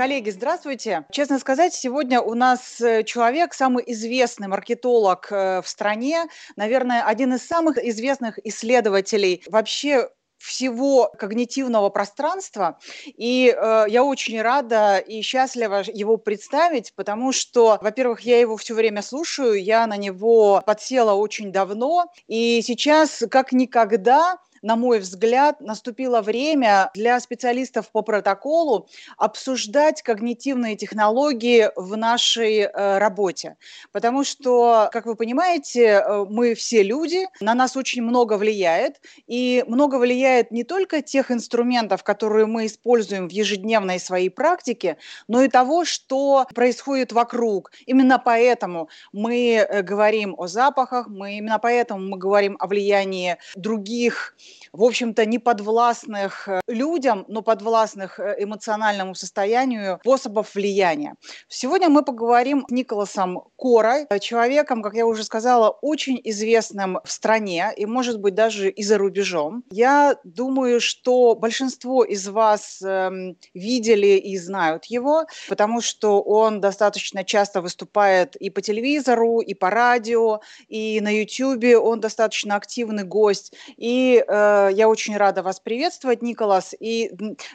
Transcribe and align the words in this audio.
Коллеги, 0.00 0.30
здравствуйте. 0.30 1.04
Честно 1.10 1.38
сказать, 1.38 1.74
сегодня 1.74 2.22
у 2.22 2.32
нас 2.32 2.80
э, 2.80 3.04
человек, 3.04 3.52
самый 3.52 3.84
известный 3.88 4.48
маркетолог 4.48 5.30
э, 5.30 5.60
в 5.60 5.68
стране, 5.68 6.24
наверное, 6.56 7.04
один 7.04 7.34
из 7.34 7.46
самых 7.46 7.76
известных 7.76 8.38
исследователей 8.42 9.42
вообще 9.48 10.08
всего 10.38 11.12
когнитивного 11.18 11.90
пространства. 11.90 12.78
И 13.04 13.54
э, 13.54 13.84
я 13.88 14.02
очень 14.02 14.40
рада 14.40 14.96
и 14.96 15.20
счастлива 15.20 15.82
его 15.86 16.16
представить, 16.16 16.94
потому 16.94 17.30
что, 17.32 17.78
во-первых, 17.82 18.22
я 18.22 18.40
его 18.40 18.56
все 18.56 18.72
время 18.72 19.02
слушаю, 19.02 19.62
я 19.62 19.86
на 19.86 19.98
него 19.98 20.62
подсела 20.64 21.12
очень 21.12 21.52
давно, 21.52 22.10
и 22.26 22.62
сейчас 22.62 23.22
как 23.30 23.52
никогда 23.52 24.38
на 24.62 24.76
мой 24.76 24.98
взгляд, 24.98 25.60
наступило 25.60 26.20
время 26.20 26.90
для 26.94 27.18
специалистов 27.20 27.90
по 27.90 28.02
протоколу 28.02 28.88
обсуждать 29.16 30.02
когнитивные 30.02 30.76
технологии 30.76 31.70
в 31.76 31.96
нашей 31.96 32.60
э, 32.60 32.98
работе. 32.98 33.56
Потому 33.92 34.24
что, 34.24 34.88
как 34.92 35.06
вы 35.06 35.16
понимаете, 35.16 35.84
э, 35.84 36.24
мы 36.28 36.54
все 36.54 36.82
люди, 36.82 37.26
на 37.40 37.54
нас 37.54 37.76
очень 37.76 38.02
много 38.02 38.36
влияет, 38.36 39.00
и 39.26 39.64
много 39.66 39.96
влияет 39.96 40.50
не 40.50 40.64
только 40.64 41.02
тех 41.02 41.30
инструментов, 41.30 42.02
которые 42.04 42.46
мы 42.46 42.66
используем 42.66 43.28
в 43.28 43.32
ежедневной 43.32 43.98
своей 43.98 44.28
практике, 44.28 44.96
но 45.28 45.42
и 45.42 45.48
того, 45.48 45.84
что 45.84 46.46
происходит 46.54 47.12
вокруг. 47.12 47.72
Именно 47.86 48.18
поэтому 48.18 48.88
мы 49.12 49.54
э, 49.54 49.82
говорим 49.82 50.34
о 50.36 50.46
запахах, 50.46 51.08
мы 51.08 51.38
именно 51.38 51.58
поэтому 51.58 52.00
мы 52.00 52.18
говорим 52.18 52.56
о 52.58 52.66
влиянии 52.66 53.36
других 53.56 54.34
в 54.72 54.82
общем-то, 54.84 55.24
не 55.26 55.38
подвластных 55.38 56.48
э, 56.48 56.60
людям, 56.68 57.24
но 57.28 57.42
подвластных 57.42 58.20
э, 58.20 58.36
эмоциональному 58.38 59.14
состоянию 59.14 59.98
способов 60.02 60.54
влияния. 60.54 61.14
Сегодня 61.48 61.88
мы 61.88 62.04
поговорим 62.04 62.64
с 62.68 62.72
Николасом 62.72 63.42
Корой, 63.56 64.06
э, 64.08 64.18
человеком, 64.18 64.82
как 64.82 64.94
я 64.94 65.06
уже 65.06 65.24
сказала, 65.24 65.70
очень 65.70 66.20
известным 66.24 66.98
в 67.04 67.10
стране 67.10 67.72
и, 67.76 67.86
может 67.86 68.20
быть, 68.20 68.34
даже 68.34 68.70
и 68.70 68.82
за 68.82 68.98
рубежом. 68.98 69.64
Я 69.70 70.16
думаю, 70.24 70.80
что 70.80 71.34
большинство 71.34 72.04
из 72.04 72.28
вас 72.28 72.80
э, 72.82 73.10
видели 73.54 74.18
и 74.18 74.38
знают 74.38 74.86
его, 74.86 75.26
потому 75.48 75.80
что 75.80 76.22
он 76.22 76.60
достаточно 76.60 77.24
часто 77.24 77.60
выступает 77.60 78.36
и 78.36 78.50
по 78.50 78.60
телевизору, 78.60 79.40
и 79.40 79.54
по 79.54 79.70
радио, 79.70 80.40
и 80.68 81.00
на 81.00 81.10
YouTube. 81.10 81.82
Он 81.82 82.00
достаточно 82.00 82.56
активный 82.56 83.04
гость. 83.04 83.52
И 83.76 84.24
э, 84.26 84.39
я 84.72 84.88
очень 84.88 85.16
рада 85.16 85.42
вас 85.42 85.60
приветствовать, 85.60 86.22
Николас. 86.22 86.74
И 86.78 87.10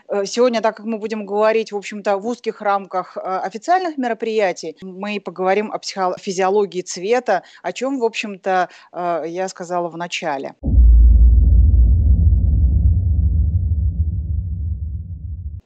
э, 0.08 0.26
сегодня, 0.26 0.62
так 0.62 0.78
как 0.78 0.86
мы 0.86 0.98
будем 0.98 1.26
говорить, 1.26 1.72
в 1.72 1.78
общем-то, 1.78 2.18
в 2.18 2.28
узких 2.28 2.62
рамках 2.62 3.18
э, 3.18 3.22
официальных 3.22 3.98
мероприятий, 3.98 4.78
мы 4.82 5.20
поговорим 5.20 5.72
о 5.72 5.80
психофизиологии 5.80 6.82
цвета, 6.82 7.44
о 7.64 7.72
чем, 7.72 8.00
в 8.00 8.04
общем-то, 8.04 8.70
я 8.94 9.48
сказала 9.48 9.90
в 9.90 9.98
начале. 9.98 10.56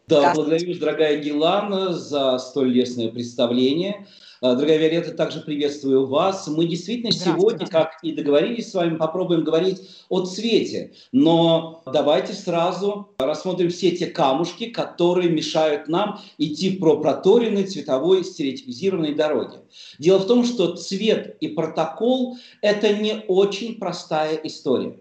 Да, 0.09 0.33
благодарю, 0.33 0.73
дорогая 0.79 1.17
Гелана, 1.17 1.93
за 1.93 2.39
столь 2.39 2.71
лестное 2.71 3.09
представление. 3.09 4.07
А, 4.41 4.55
дорогая 4.55 4.79
Виолетта, 4.79 5.11
также 5.11 5.41
приветствую 5.41 6.07
вас. 6.07 6.47
Мы 6.47 6.65
действительно 6.65 7.11
сегодня, 7.11 7.67
как 7.67 7.99
и 8.01 8.13
договорились 8.13 8.71
с 8.71 8.73
вами, 8.73 8.97
попробуем 8.97 9.43
говорить 9.43 9.87
о 10.09 10.25
цвете. 10.25 10.93
Но 11.11 11.83
давайте 11.85 12.33
сразу 12.33 13.09
рассмотрим 13.19 13.69
все 13.69 13.91
те 13.91 14.07
камушки, 14.07 14.71
которые 14.71 15.29
мешают 15.29 15.87
нам 15.87 16.19
идти 16.39 16.71
по 16.71 16.97
проторенной 16.97 17.65
цветовой 17.65 18.23
стереотипизированной 18.23 19.13
дороге. 19.13 19.59
Дело 19.99 20.17
в 20.17 20.25
том, 20.25 20.43
что 20.43 20.75
цвет 20.75 21.37
и 21.39 21.49
протокол– 21.49 22.37
это 22.63 22.95
не 22.95 23.25
очень 23.27 23.77
простая 23.77 24.37
история. 24.37 24.97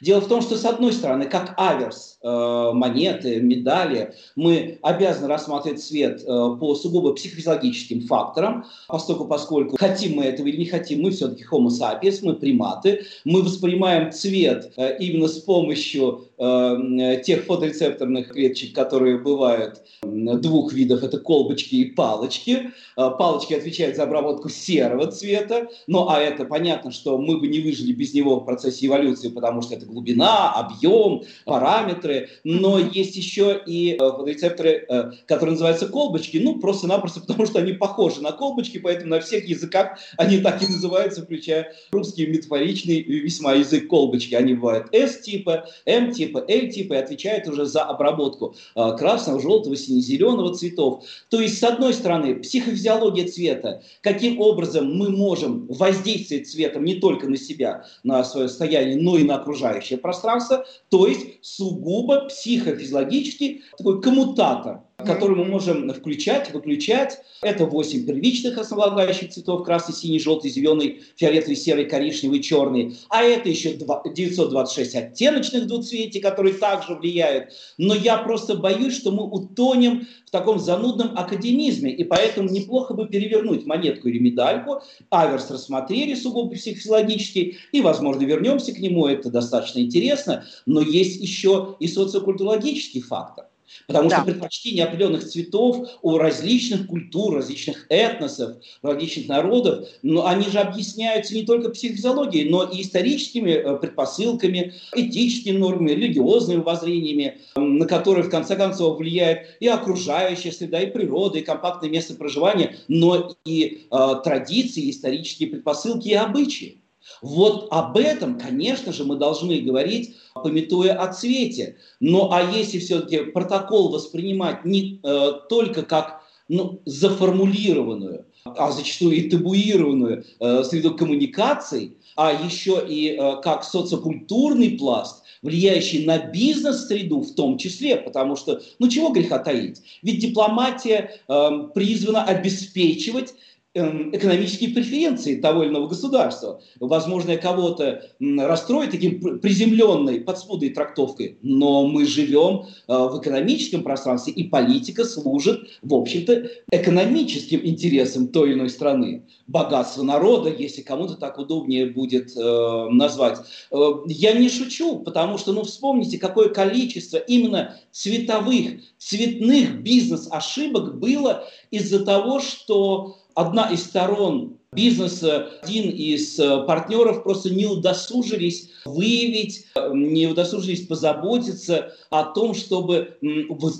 Дело 0.00 0.20
в 0.20 0.28
том, 0.28 0.42
что 0.42 0.56
с 0.56 0.64
одной 0.64 0.92
стороны, 0.92 1.26
как 1.26 1.54
аверс, 1.56 2.18
э, 2.22 2.70
монеты, 2.72 3.40
медали, 3.40 4.14
мы 4.36 4.78
обязаны 4.82 5.28
рассматривать 5.28 5.82
цвет 5.82 6.22
э, 6.22 6.26
по 6.26 6.74
сугубо 6.74 7.14
психофизиологическим 7.14 8.06
факторам, 8.06 8.66
поскольку, 8.88 9.26
поскольку 9.26 9.76
хотим 9.76 10.16
мы 10.16 10.24
этого 10.24 10.46
или 10.46 10.58
не 10.58 10.66
хотим, 10.66 11.02
мы 11.02 11.10
все-таки 11.10 11.44
homo 11.50 11.68
sapiens, 11.68 12.18
мы 12.22 12.34
приматы, 12.34 13.06
мы 13.24 13.42
воспринимаем 13.42 14.12
цвет 14.12 14.72
э, 14.76 14.98
именно 14.98 15.28
с 15.28 15.38
помощью 15.38 16.26
э, 16.38 17.22
тех 17.24 17.44
фоторецепторных 17.44 18.32
клеточек, 18.32 18.74
которые 18.74 19.18
бывают 19.18 19.82
двух 20.02 20.72
видов, 20.72 21.02
это 21.02 21.18
колбочки 21.18 21.76
и 21.76 21.84
палочки. 21.84 22.70
Э, 22.96 23.10
палочки 23.18 23.54
отвечают 23.54 23.96
за 23.96 24.04
обработку 24.04 24.48
серого 24.48 25.06
цвета, 25.10 25.68
ну 25.86 26.08
а 26.08 26.20
это 26.20 26.44
понятно, 26.44 26.90
что 26.90 27.18
мы 27.18 27.38
бы 27.38 27.46
не 27.46 27.60
выжили 27.60 27.92
без 27.92 28.14
него 28.14 28.40
в 28.40 28.44
процессе 28.44 28.86
эволюции, 28.86 29.28
потому 29.28 29.62
что 29.62 29.74
это 29.74 29.86
глубина, 29.86 30.52
объем, 30.52 31.22
параметры, 31.44 32.28
но 32.44 32.78
есть 32.78 33.16
еще 33.16 33.60
и 33.66 33.96
э, 33.98 34.10
рецепторы, 34.26 34.84
э, 34.88 35.10
которые 35.26 35.52
называются 35.52 35.88
колбочки, 35.88 36.38
ну 36.38 36.58
просто-напросто 36.58 37.20
потому, 37.20 37.46
что 37.46 37.58
они 37.58 37.72
похожи 37.72 38.20
на 38.20 38.32
колбочки, 38.32 38.78
поэтому 38.78 39.10
на 39.10 39.20
всех 39.20 39.48
языках 39.48 39.98
они 40.16 40.38
так 40.38 40.62
и 40.62 40.66
называются, 40.66 41.22
включая 41.22 41.74
русский 41.90 42.26
метафоричный 42.26 43.02
весьма 43.02 43.54
язык 43.54 43.88
колбочки. 43.88 44.34
Они 44.34 44.54
бывают 44.54 44.88
S-типа, 44.92 45.66
M-типа, 45.86 46.21
L-типа 46.26 46.94
и 46.94 46.96
отвечают 46.96 47.48
уже 47.48 47.66
за 47.66 47.82
обработку 47.84 48.54
э, 48.74 48.96
красного, 48.96 49.40
желтого, 49.40 49.76
сине-зеленого 49.76 50.54
цветов. 50.54 51.04
То 51.28 51.40
есть, 51.40 51.58
с 51.58 51.62
одной 51.62 51.94
стороны, 51.94 52.36
психофизиология 52.36 53.28
цвета, 53.28 53.82
каким 54.00 54.40
образом 54.40 54.94
мы 54.94 55.10
можем 55.10 55.66
воздействовать 55.66 56.48
цветом 56.48 56.84
не 56.84 56.96
только 56.96 57.28
на 57.28 57.36
себя, 57.36 57.84
на 58.02 58.24
свое 58.24 58.48
состояние, 58.48 58.96
но 58.96 59.18
и 59.18 59.24
на 59.24 59.36
окружающее 59.36 59.98
пространство, 59.98 60.64
то 60.88 61.06
есть 61.06 61.26
сугубо 61.42 62.26
психофизиологический 62.26 63.62
такой 63.76 64.00
коммутатор 64.00 64.80
который 65.04 65.36
мы 65.36 65.44
можем 65.44 65.92
включать, 65.92 66.52
выключать. 66.52 67.18
Это 67.42 67.66
8 67.66 68.06
первичных 68.06 68.58
основополагающих 68.58 69.30
цветов, 69.30 69.64
красный, 69.64 69.94
синий, 69.94 70.18
желтый, 70.18 70.50
зеленый, 70.50 71.02
фиолетовый, 71.16 71.56
серый, 71.56 71.86
коричневый, 71.86 72.40
черный. 72.40 72.96
А 73.08 73.22
это 73.22 73.48
еще 73.48 73.74
926 73.74 74.94
оттеночных 74.94 75.66
двуцветий, 75.66 76.20
которые 76.20 76.54
также 76.54 76.94
влияют. 76.94 77.52
Но 77.78 77.94
я 77.94 78.18
просто 78.18 78.56
боюсь, 78.56 78.96
что 78.96 79.10
мы 79.10 79.24
утонем 79.24 80.06
в 80.26 80.30
таком 80.30 80.58
занудном 80.58 81.16
академизме, 81.16 81.92
и 81.92 82.04
поэтому 82.04 82.48
неплохо 82.48 82.94
бы 82.94 83.06
перевернуть 83.06 83.66
монетку 83.66 84.08
или 84.08 84.18
медальку. 84.18 84.80
Аверс 85.10 85.50
рассмотрели 85.50 86.14
сугубо 86.14 86.54
психофизиологически, 86.54 87.58
и, 87.72 87.80
возможно, 87.80 88.24
вернемся 88.24 88.72
к 88.72 88.78
нему, 88.78 89.06
это 89.06 89.30
достаточно 89.30 89.80
интересно. 89.80 90.44
Но 90.66 90.80
есть 90.80 91.20
еще 91.20 91.76
и 91.80 91.88
социокультурологический 91.88 93.02
фактор. 93.02 93.46
Потому 93.86 94.08
да. 94.08 94.16
что 94.16 94.26
предпочтения 94.26 94.84
определенных 94.84 95.24
цветов 95.24 95.88
у 96.02 96.18
различных 96.18 96.86
культур, 96.86 97.34
различных 97.34 97.86
этносов, 97.88 98.56
различных 98.82 99.28
народов, 99.28 99.88
но 100.02 100.26
они 100.26 100.48
же 100.48 100.58
объясняются 100.58 101.34
не 101.34 101.44
только 101.44 101.70
психофизиологией, 101.70 102.48
но 102.48 102.64
и 102.64 102.82
историческими 102.82 103.50
э, 103.50 103.76
предпосылками, 103.76 104.74
этическими 104.94 105.56
нормами, 105.56 105.92
религиозными 105.92 106.60
воззрениями, 106.60 107.38
на 107.56 107.86
которые 107.86 108.24
в 108.24 108.30
конце 108.30 108.56
концов 108.56 108.98
влияет 108.98 109.56
и 109.60 109.66
окружающая 109.66 110.52
среда, 110.52 110.80
и 110.80 110.90
природа, 110.90 111.38
и 111.38 111.42
компактное 111.42 111.90
место 111.90 112.14
проживания, 112.14 112.76
но 112.88 113.34
и 113.44 113.86
э, 113.90 114.14
традиции, 114.24 114.90
исторические 114.90 115.50
предпосылки 115.50 116.08
и 116.08 116.14
обычаи. 116.14 116.81
Вот 117.20 117.68
об 117.70 117.96
этом, 117.96 118.38
конечно 118.38 118.92
же, 118.92 119.04
мы 119.04 119.16
должны 119.16 119.60
говорить, 119.60 120.16
пометуя 120.34 120.94
о 120.94 121.12
цвете. 121.12 121.76
Ну 122.00 122.30
а 122.32 122.42
если 122.42 122.78
все-таки 122.78 123.24
протокол 123.24 123.90
воспринимать 123.90 124.64
не 124.64 125.00
э, 125.02 125.32
только 125.48 125.82
как 125.82 126.22
ну, 126.48 126.80
заформулированную, 126.84 128.26
а 128.44 128.72
зачастую 128.72 129.16
и 129.16 129.30
табуированную 129.30 130.24
э, 130.40 130.64
среду 130.64 130.94
коммуникаций, 130.94 131.96
а 132.16 132.32
еще 132.32 132.84
и 132.86 133.16
э, 133.16 133.40
как 133.42 133.64
социокультурный 133.64 134.70
пласт, 134.70 135.22
влияющий 135.42 136.04
на 136.04 136.18
бизнес-среду 136.18 137.20
в 137.20 137.34
том 137.34 137.58
числе, 137.58 137.96
потому 137.96 138.36
что, 138.36 138.60
ну 138.78 138.88
чего 138.88 139.10
греха 139.10 139.38
таить, 139.38 139.80
ведь 140.02 140.20
дипломатия 140.20 141.20
э, 141.28 141.50
призвана 141.74 142.24
обеспечивать 142.24 143.34
экономические 143.74 144.70
преференции 144.70 145.40
того 145.40 145.62
или 145.62 145.70
иного 145.70 145.88
государства. 145.88 146.60
Возможно, 146.78 147.36
кого-то 147.38 148.02
расстроит 148.20 148.90
таким 148.90 149.40
приземленной, 149.40 150.20
подспудной 150.20 150.70
трактовкой, 150.70 151.38
но 151.40 151.86
мы 151.86 152.04
живем 152.04 152.66
э, 152.66 152.92
в 152.92 153.18
экономическом 153.20 153.82
пространстве, 153.82 154.34
и 154.34 154.44
политика 154.44 155.04
служит, 155.04 155.60
в 155.80 155.94
общем-то, 155.94 156.48
экономическим 156.70 157.60
интересам 157.64 158.28
той 158.28 158.50
или 158.50 158.54
иной 158.58 158.68
страны. 158.68 159.24
Богатство 159.46 160.02
народа, 160.02 160.50
если 160.50 160.82
кому-то 160.82 161.14
так 161.14 161.38
удобнее 161.38 161.86
будет 161.86 162.36
э, 162.36 162.88
назвать. 162.90 163.38
Э, 163.70 163.76
я 164.06 164.34
не 164.34 164.50
шучу, 164.50 164.98
потому 164.98 165.38
что, 165.38 165.52
ну, 165.52 165.62
вспомните, 165.62 166.18
какое 166.18 166.50
количество 166.50 167.16
именно 167.16 167.76
цветовых, 167.90 168.82
цветных 168.98 169.80
бизнес-ошибок 169.82 170.98
было 170.98 171.48
из-за 171.70 172.04
того, 172.04 172.40
что 172.40 173.16
одна 173.34 173.70
из 173.70 173.84
сторон 173.84 174.58
бизнеса, 174.72 175.50
один 175.62 175.90
из 175.90 176.38
э, 176.38 176.64
партнеров 176.66 177.24
просто 177.24 177.50
не 177.50 177.66
удосужились 177.66 178.70
выявить, 178.86 179.66
э, 179.74 179.90
не 179.92 180.26
удосужились 180.26 180.86
позаботиться 180.86 181.92
о 182.08 182.24
том, 182.24 182.54
чтобы 182.54 183.18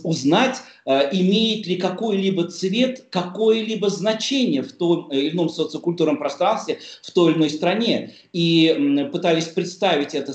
узнать, 0.03 0.59
э, 0.85 1.09
имеет 1.13 1.67
ли 1.67 1.77
какой-либо 1.77 2.45
цвет 2.49 3.07
какое-либо 3.09 3.89
значение 3.89 4.63
в 4.63 4.73
том 4.73 5.09
или 5.11 5.31
ином 5.31 5.49
социокультурном 5.49 6.19
пространстве, 6.19 6.79
в 7.01 7.11
той 7.11 7.33
или 7.33 7.39
иной 7.39 7.51
стране. 7.51 8.13
И 8.35 9.09
пытались 9.13 9.47
представить 9.47 10.15
это 10.15 10.33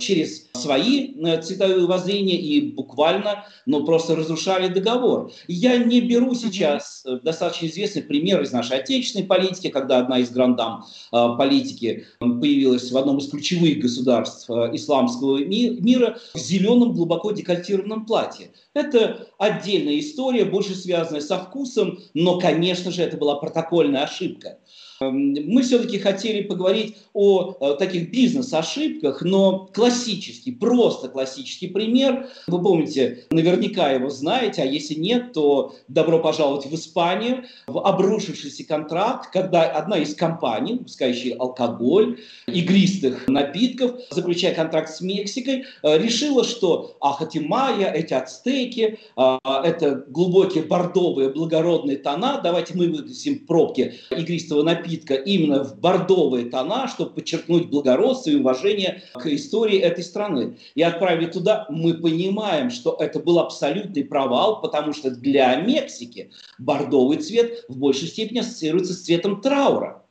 через 0.00 0.48
свои 0.54 1.14
цветовые 1.42 1.86
воззрения 1.86 2.36
и 2.36 2.72
буквально, 2.72 3.46
но 3.66 3.84
просто 3.84 4.16
разрушали 4.16 4.68
договор. 4.68 5.32
Я 5.48 5.76
не 5.78 6.00
беру 6.00 6.34
сейчас 6.34 7.04
достаточно 7.22 7.66
известный 7.66 8.02
пример 8.02 8.42
из 8.42 8.52
нашей 8.52 8.78
отечественной 8.78 9.26
политики, 9.26 9.68
когда 9.68 9.93
когда 9.94 9.98
одна 9.98 10.18
из 10.18 10.30
грандам 10.30 10.84
э, 11.12 11.28
политики 11.38 12.06
появилась 12.18 12.90
в 12.90 12.96
одном 12.96 13.18
из 13.18 13.28
ключевых 13.28 13.78
государств 13.78 14.50
э, 14.50 14.70
исламского 14.74 15.38
мира 15.38 16.18
в 16.34 16.38
зеленом 16.38 16.92
глубоко 16.92 17.32
декольтированном 17.32 18.06
платье. 18.06 18.50
Это 18.74 19.28
отдельная 19.38 19.98
история, 19.98 20.44
больше 20.44 20.74
связанная 20.74 21.20
со 21.20 21.38
вкусом, 21.38 21.98
но, 22.14 22.38
конечно 22.38 22.90
же, 22.90 23.02
это 23.02 23.16
была 23.16 23.36
протокольная 23.36 24.04
ошибка. 24.04 24.58
Эм, 25.00 25.34
мы 25.46 25.62
все-таки 25.62 25.98
хотели 25.98 26.42
поговорить 26.42 26.96
о 27.14 27.56
э, 27.60 27.76
таких 27.78 28.10
бизнес-ошибках, 28.10 29.22
но 29.22 29.68
классический, 29.72 30.52
просто 30.52 31.08
классический 31.08 31.68
пример. 31.68 32.28
Вы 32.46 32.62
помните, 32.62 33.24
наверняка 33.30 33.90
его 33.90 34.10
знаете, 34.10 34.62
а 34.62 34.66
если 34.66 34.94
нет, 34.94 35.32
то 35.32 35.74
добро 35.88 36.20
пожаловать 36.20 36.66
в 36.66 36.74
Испанию. 36.74 37.44
В 37.66 37.78
обрушившийся 37.78 38.64
контракт, 38.64 39.30
когда 39.32 39.62
одна 39.62 39.98
из 39.98 40.14
компаний, 40.14 40.74
выпускающая 40.74 41.36
алкоголь, 41.36 42.20
игристых 42.46 43.26
напитков, 43.28 44.00
заключая 44.10 44.54
контракт 44.54 44.90
с 44.90 45.00
Мексикой, 45.00 45.64
э, 45.82 45.98
решила, 45.98 46.44
что 46.44 46.96
ах, 47.00 47.20
эти 47.20 47.38
майя, 47.38 47.90
эти 47.90 48.14
ацтеки, 48.14 48.98
э, 49.16 49.38
это 49.44 50.04
глубокие 50.08 50.62
бордовые 50.62 51.30
благородные 51.30 51.96
тона, 51.96 52.40
давайте 52.42 52.74
мы 52.76 52.88
выпустим 52.88 53.40
пробки 53.46 53.94
игристого 54.10 54.62
напитка 54.62 54.83
напитка 54.84 55.14
именно 55.14 55.64
в 55.64 55.78
бордовые 55.78 56.46
тона, 56.46 56.88
чтобы 56.88 57.14
подчеркнуть 57.14 57.68
благородство 57.68 58.30
и 58.30 58.36
уважение 58.36 59.02
к 59.14 59.26
истории 59.26 59.78
этой 59.78 60.04
страны. 60.04 60.58
И 60.74 60.82
отправили 60.82 61.26
туда, 61.26 61.66
мы 61.68 61.94
понимаем, 61.94 62.70
что 62.70 62.96
это 62.98 63.18
был 63.18 63.38
абсолютный 63.38 64.04
провал, 64.04 64.60
потому 64.60 64.92
что 64.92 65.10
для 65.10 65.56
Мексики 65.56 66.30
бордовый 66.58 67.18
цвет 67.18 67.64
в 67.68 67.78
большей 67.78 68.08
степени 68.08 68.40
ассоциируется 68.40 68.92
с 68.92 69.02
цветом 69.02 69.40
траура. 69.40 70.02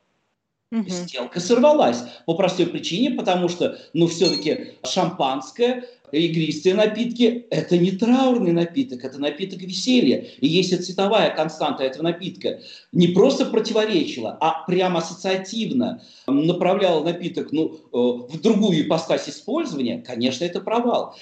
Угу. 0.72 0.88
Сделка 0.88 1.40
сорвалась 1.40 2.02
по 2.26 2.34
простой 2.34 2.66
причине, 2.66 3.10
потому 3.10 3.48
что, 3.48 3.78
ну, 3.92 4.08
все-таки 4.08 4.72
шампанское 4.84 5.84
игристые 6.18 6.74
напитки– 6.74 7.46
это 7.50 7.76
не 7.78 7.92
траурный 7.92 8.52
напиток, 8.52 9.04
это 9.04 9.18
напиток 9.18 9.60
веселья. 9.60 10.24
И 10.38 10.46
если 10.46 10.76
цветовая 10.76 11.34
константа 11.34 11.84
этого 11.84 12.04
напитка 12.04 12.60
не 12.92 13.08
просто 13.08 13.46
противоречила, 13.46 14.36
а 14.40 14.64
прямо 14.66 14.98
ассоциативно 14.98 16.02
направляла 16.26 17.04
напиток 17.04 17.52
ну, 17.52 17.74
э, 17.74 18.32
в 18.32 18.40
другую 18.40 18.82
ипостась 18.82 19.28
использования, 19.28 20.02
конечно, 20.02 20.44
это 20.44 20.60
провал. 20.60 21.16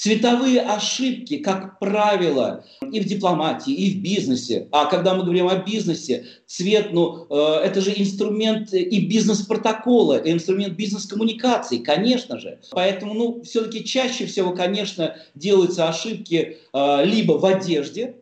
Цветовые 0.00 0.60
ошибки, 0.60 1.38
как 1.38 1.80
правило, 1.80 2.64
и 2.92 3.00
в 3.00 3.04
дипломатии, 3.04 3.72
и 3.72 3.90
в 3.94 4.00
бизнесе. 4.00 4.68
А 4.70 4.86
когда 4.86 5.14
мы 5.14 5.24
говорим 5.24 5.48
о 5.48 5.56
бизнесе, 5.56 6.24
цвет, 6.46 6.92
ну, 6.92 7.26
э, 7.28 7.62
это 7.64 7.80
же 7.80 7.92
инструмент 7.96 8.72
и 8.72 9.00
бизнес-протокола, 9.04 10.18
и 10.18 10.30
инструмент 10.30 10.74
бизнес-коммуникации, 10.74 11.78
конечно 11.78 12.38
же. 12.38 12.60
Поэтому, 12.70 13.14
ну, 13.14 13.42
все-таки 13.42 13.84
чаще 13.84 14.26
всего, 14.26 14.52
конечно, 14.52 15.16
делаются 15.34 15.88
ошибки 15.88 16.58
э, 16.72 17.04
либо 17.04 17.32
в 17.32 17.44
одежде, 17.44 18.14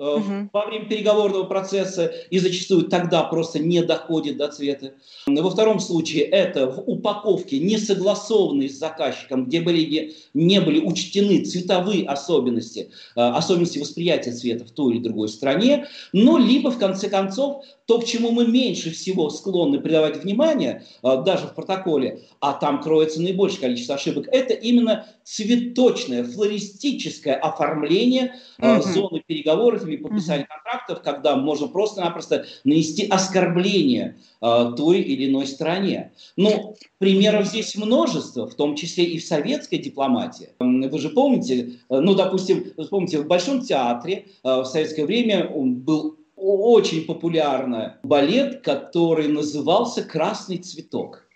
угу. 0.00 0.48
во 0.52 0.66
время 0.66 0.86
переговорного 0.86 1.44
процесса 1.44 2.12
и 2.30 2.38
зачастую 2.38 2.84
тогда 2.84 3.22
просто 3.24 3.58
не 3.58 3.82
доходит 3.82 4.38
до 4.38 4.48
цвета. 4.48 4.94
Во 5.26 5.50
втором 5.50 5.78
случае 5.78 6.24
это 6.24 6.66
в 6.66 6.82
упаковке, 6.86 7.58
не 7.58 7.78
согласованной 7.78 8.68
с 8.68 8.78
заказчиком, 8.78 9.44
где 9.44 9.60
были, 9.60 10.14
не 10.34 10.60
были 10.60 10.80
учтены 10.80 11.44
цветовые 11.44 12.06
особенности, 12.06 12.90
э, 13.16 13.20
особенности 13.20 13.78
восприятия 13.78 14.32
цвета 14.32 14.64
в 14.64 14.70
той 14.70 14.94
или 14.94 15.02
другой 15.02 15.28
стране, 15.28 15.86
но 16.12 16.38
либо 16.38 16.70
в 16.70 16.78
конце 16.78 17.08
концов 17.08 17.64
то, 17.86 17.98
к 17.98 18.06
чему 18.06 18.30
мы 18.30 18.46
меньше 18.46 18.90
всего 18.92 19.30
склонны 19.30 19.80
придавать 19.80 20.22
внимание, 20.22 20.84
э, 21.02 21.22
даже 21.24 21.46
в 21.46 21.54
протоколе, 21.54 22.22
а 22.40 22.52
там 22.54 22.80
кроется 22.80 23.20
наибольшее 23.20 23.60
количество 23.60 23.96
ошибок, 23.96 24.28
это 24.30 24.54
именно 24.54 25.06
цветочное, 25.24 26.24
флористическое 26.24 27.34
оформление 27.34 28.34
угу. 28.58 28.82
зоны 28.82 29.22
переговоров 29.26 29.84
или 29.90 30.02
подписания 30.02 30.44
угу. 30.44 30.54
контрактов, 30.54 31.02
когда 31.02 31.36
можно 31.36 31.68
просто-напросто 31.68 32.46
нанести 32.64 33.06
оскорбление 33.06 34.18
э, 34.40 34.72
той 34.76 35.00
или 35.00 35.28
иной 35.28 35.46
стране. 35.46 36.12
Ну, 36.36 36.76
примеров 36.98 37.46
здесь 37.46 37.76
множество, 37.76 38.46
в 38.46 38.54
том 38.54 38.76
числе 38.76 39.04
и 39.04 39.18
в 39.18 39.24
советской 39.24 39.78
дипломатии. 39.78 40.50
Вы 40.58 40.98
же 40.98 41.10
помните, 41.10 41.72
ну, 41.88 42.14
допустим, 42.14 42.64
помните, 42.90 43.20
в 43.20 43.26
Большом 43.26 43.62
театре 43.62 44.26
в 44.42 44.64
советское 44.64 45.04
время 45.04 45.48
был 45.48 46.18
очень 46.36 47.04
популярный 47.04 47.92
балет, 48.02 48.62
который 48.62 49.28
назывался 49.28 50.02
«Красный 50.02 50.58
цветок». 50.58 51.29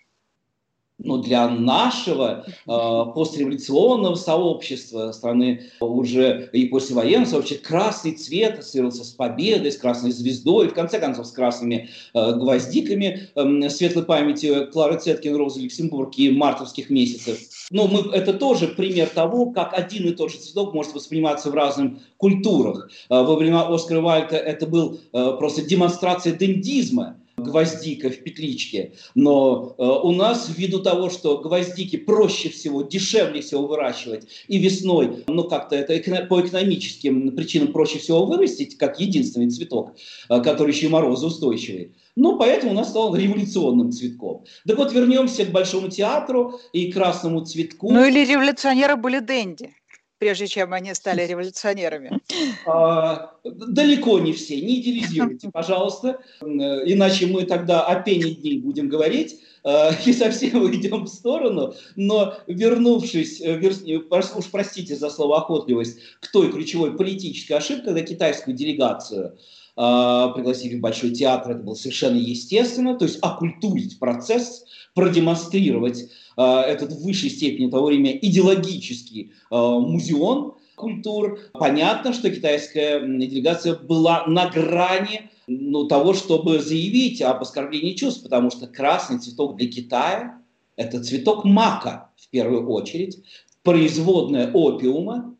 Но 0.98 1.18
для 1.18 1.48
нашего 1.48 2.44
э, 2.46 3.12
постреволюционного 3.14 4.14
сообщества 4.14 5.10
страны 5.10 5.64
уже 5.80 6.48
и 6.52 6.66
послевоенного 6.66 7.28
сообщества 7.28 7.66
красный 7.66 8.12
цвет 8.12 8.60
ассоциировался 8.60 9.02
с 9.04 9.10
победой, 9.10 9.72
с 9.72 9.76
красной 9.76 10.12
звездой, 10.12 10.68
в 10.68 10.74
конце 10.74 11.00
концов 11.00 11.26
с 11.26 11.32
красными 11.32 11.88
э, 12.14 12.32
гвоздиками 12.36 13.28
э, 13.34 13.68
светлой 13.70 14.04
памяти 14.04 14.66
Клары 14.66 15.00
Цеткин, 15.00 15.34
Розы 15.34 15.62
Люксембург 15.62 16.16
и 16.16 16.30
мартовских 16.30 16.90
месяцев. 16.90 17.40
Но 17.70 17.88
мы, 17.88 18.12
это 18.12 18.32
тоже 18.32 18.68
пример 18.68 19.08
того, 19.08 19.50
как 19.50 19.76
один 19.76 20.08
и 20.08 20.12
тот 20.12 20.30
же 20.30 20.38
цветок 20.38 20.74
может 20.74 20.94
восприниматься 20.94 21.50
в 21.50 21.54
разных 21.54 21.94
культурах. 22.18 22.88
Э, 23.10 23.22
во 23.22 23.34
времена 23.34 23.66
Оскара 23.66 24.00
Вальта 24.00 24.36
это 24.36 24.66
был 24.68 25.00
э, 25.12 25.32
просто 25.38 25.62
демонстрация 25.62 26.34
дендизма 26.34 27.16
гвоздика 27.36 28.10
в 28.10 28.18
петличке. 28.22 28.92
Но 29.14 29.74
э, 29.78 29.82
у 29.82 30.12
нас, 30.12 30.50
ввиду 30.54 30.80
того, 30.80 31.10
что 31.10 31.38
гвоздики 31.38 31.96
проще 31.96 32.48
всего, 32.48 32.82
дешевле 32.82 33.42
всего 33.42 33.66
выращивать, 33.66 34.26
и 34.48 34.58
весной, 34.58 35.24
ну 35.26 35.44
как-то 35.44 35.76
это 35.76 35.96
эко- 35.98 36.26
по 36.26 36.40
экономическим 36.40 37.34
причинам 37.36 37.72
проще 37.72 37.98
всего 37.98 38.24
вырастить, 38.24 38.76
как 38.78 39.00
единственный 39.00 39.50
цветок, 39.50 39.96
э, 40.28 40.40
который 40.42 40.72
еще 40.72 40.86
и 40.86 40.90
морозоустойчивый. 40.90 41.94
Ну, 42.16 42.38
поэтому 42.38 42.72
у 42.72 42.74
нас 42.76 42.90
стал 42.90 43.14
революционным 43.16 43.90
цветком. 43.90 44.44
Так 44.66 44.78
вот, 44.78 44.92
вернемся 44.92 45.44
к 45.44 45.50
Большому 45.50 45.88
театру 45.88 46.60
и 46.72 46.92
красному 46.92 47.44
цветку. 47.44 47.90
Ну 47.90 48.04
или 48.04 48.24
революционеры 48.24 48.94
были 48.94 49.18
Дэнди 49.18 49.70
прежде 50.18 50.46
чем 50.46 50.72
они 50.72 50.94
стали 50.94 51.26
революционерами? 51.26 52.20
А, 52.66 53.34
далеко 53.44 54.18
не 54.20 54.32
все. 54.32 54.58
Не 54.60 54.80
идеализируйте, 54.80 55.50
пожалуйста. 55.52 56.20
Иначе 56.40 57.26
мы 57.26 57.44
тогда 57.44 57.84
о 57.84 58.00
пене 58.00 58.30
дней 58.30 58.58
будем 58.58 58.88
говорить 58.88 59.38
а, 59.62 59.90
и 60.06 60.12
совсем 60.12 60.62
уйдем 60.62 61.04
в 61.04 61.08
сторону. 61.08 61.74
Но 61.96 62.34
вернувшись, 62.46 63.40
э, 63.42 63.60
уж 63.60 64.50
простите 64.50 64.96
за 64.96 65.10
слово 65.10 65.38
охотливость, 65.38 65.98
к 66.20 66.32
той 66.32 66.50
ключевой 66.50 66.96
политической 66.96 67.54
ошибке, 67.54 67.84
когда 67.84 68.00
китайскую 68.00 68.56
делегацию 68.56 69.36
пригласили 69.76 70.76
в 70.76 70.80
Большой 70.80 71.10
театр, 71.10 71.50
это 71.50 71.64
было 71.64 71.74
совершенно 71.74 72.16
естественно, 72.16 72.96
то 72.96 73.06
есть 73.06 73.18
оккультурить 73.20 73.98
процесс, 73.98 74.64
продемонстрировать 74.94 76.02
э, 76.02 76.06
этот 76.42 76.92
в 76.92 77.02
высшей 77.02 77.30
степени 77.30 77.70
того 77.70 77.86
времени 77.86 78.18
идеологический 78.20 79.32
э, 79.50 79.56
музеон 79.56 80.54
культур. 80.74 81.38
Понятно, 81.52 82.12
что 82.12 82.30
китайская 82.30 83.00
делегация 83.00 83.74
была 83.76 84.26
на 84.26 84.48
грани 84.50 85.30
ну, 85.46 85.86
того, 85.86 86.14
чтобы 86.14 86.58
заявить 86.58 87.22
об 87.22 87.42
оскорблении 87.42 87.94
чувств, 87.94 88.22
потому 88.22 88.50
что 88.50 88.66
красный 88.66 89.18
цветок 89.18 89.56
для 89.56 89.68
Китая– 89.68 90.38
это 90.76 91.02
цветок 91.02 91.44
мака 91.44 92.10
в 92.16 92.28
первую 92.30 92.68
очередь, 92.68 93.22
производная 93.62 94.50
опиума, 94.52 95.36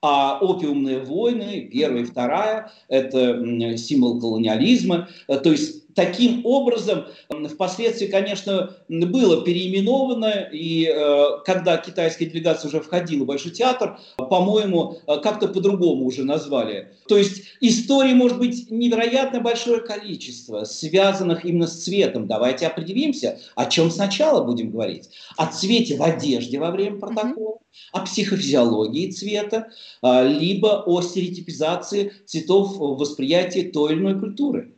а 0.00 0.38
опиумные 0.40 1.00
войны, 1.00 1.68
первая 1.72 2.02
и 2.02 2.06
вторая, 2.06 2.70
это 2.88 3.76
символ 3.76 4.20
колониализма. 4.20 5.08
То 5.26 5.50
есть 5.50 5.87
таким 5.98 6.46
образом 6.46 7.06
впоследствии, 7.28 8.06
конечно, 8.06 8.76
было 8.88 9.44
переименовано, 9.44 10.48
и 10.52 10.86
э, 10.86 11.24
когда 11.44 11.76
китайская 11.76 12.26
делегация 12.26 12.68
уже 12.68 12.80
входила 12.80 13.24
в 13.24 13.26
Большой 13.26 13.50
театр, 13.50 13.98
по-моему, 14.16 14.98
э, 15.08 15.16
как-то 15.20 15.48
по-другому 15.48 16.06
уже 16.06 16.22
назвали. 16.22 16.92
То 17.08 17.16
есть 17.16 17.42
истории 17.60 18.12
может 18.14 18.38
быть 18.38 18.70
невероятно 18.70 19.40
большое 19.40 19.80
количество, 19.80 20.62
связанных 20.62 21.44
именно 21.44 21.66
с 21.66 21.82
цветом. 21.82 22.28
Давайте 22.28 22.68
определимся, 22.68 23.40
о 23.56 23.66
чем 23.66 23.90
сначала 23.90 24.44
будем 24.44 24.70
говорить. 24.70 25.10
О 25.36 25.46
цвете 25.46 25.96
в 25.96 26.02
одежде 26.04 26.60
во 26.60 26.70
время 26.70 27.00
протокола, 27.00 27.58
о 27.90 28.00
психофизиологии 28.02 29.10
цвета, 29.10 29.70
э, 30.04 30.28
либо 30.28 30.84
о 30.86 31.02
стереотипизации 31.02 32.12
цветов 32.24 32.76
в 32.76 32.98
восприятии 32.98 33.62
той 33.62 33.94
или 33.94 34.00
иной 34.00 34.20
культуры. 34.20 34.74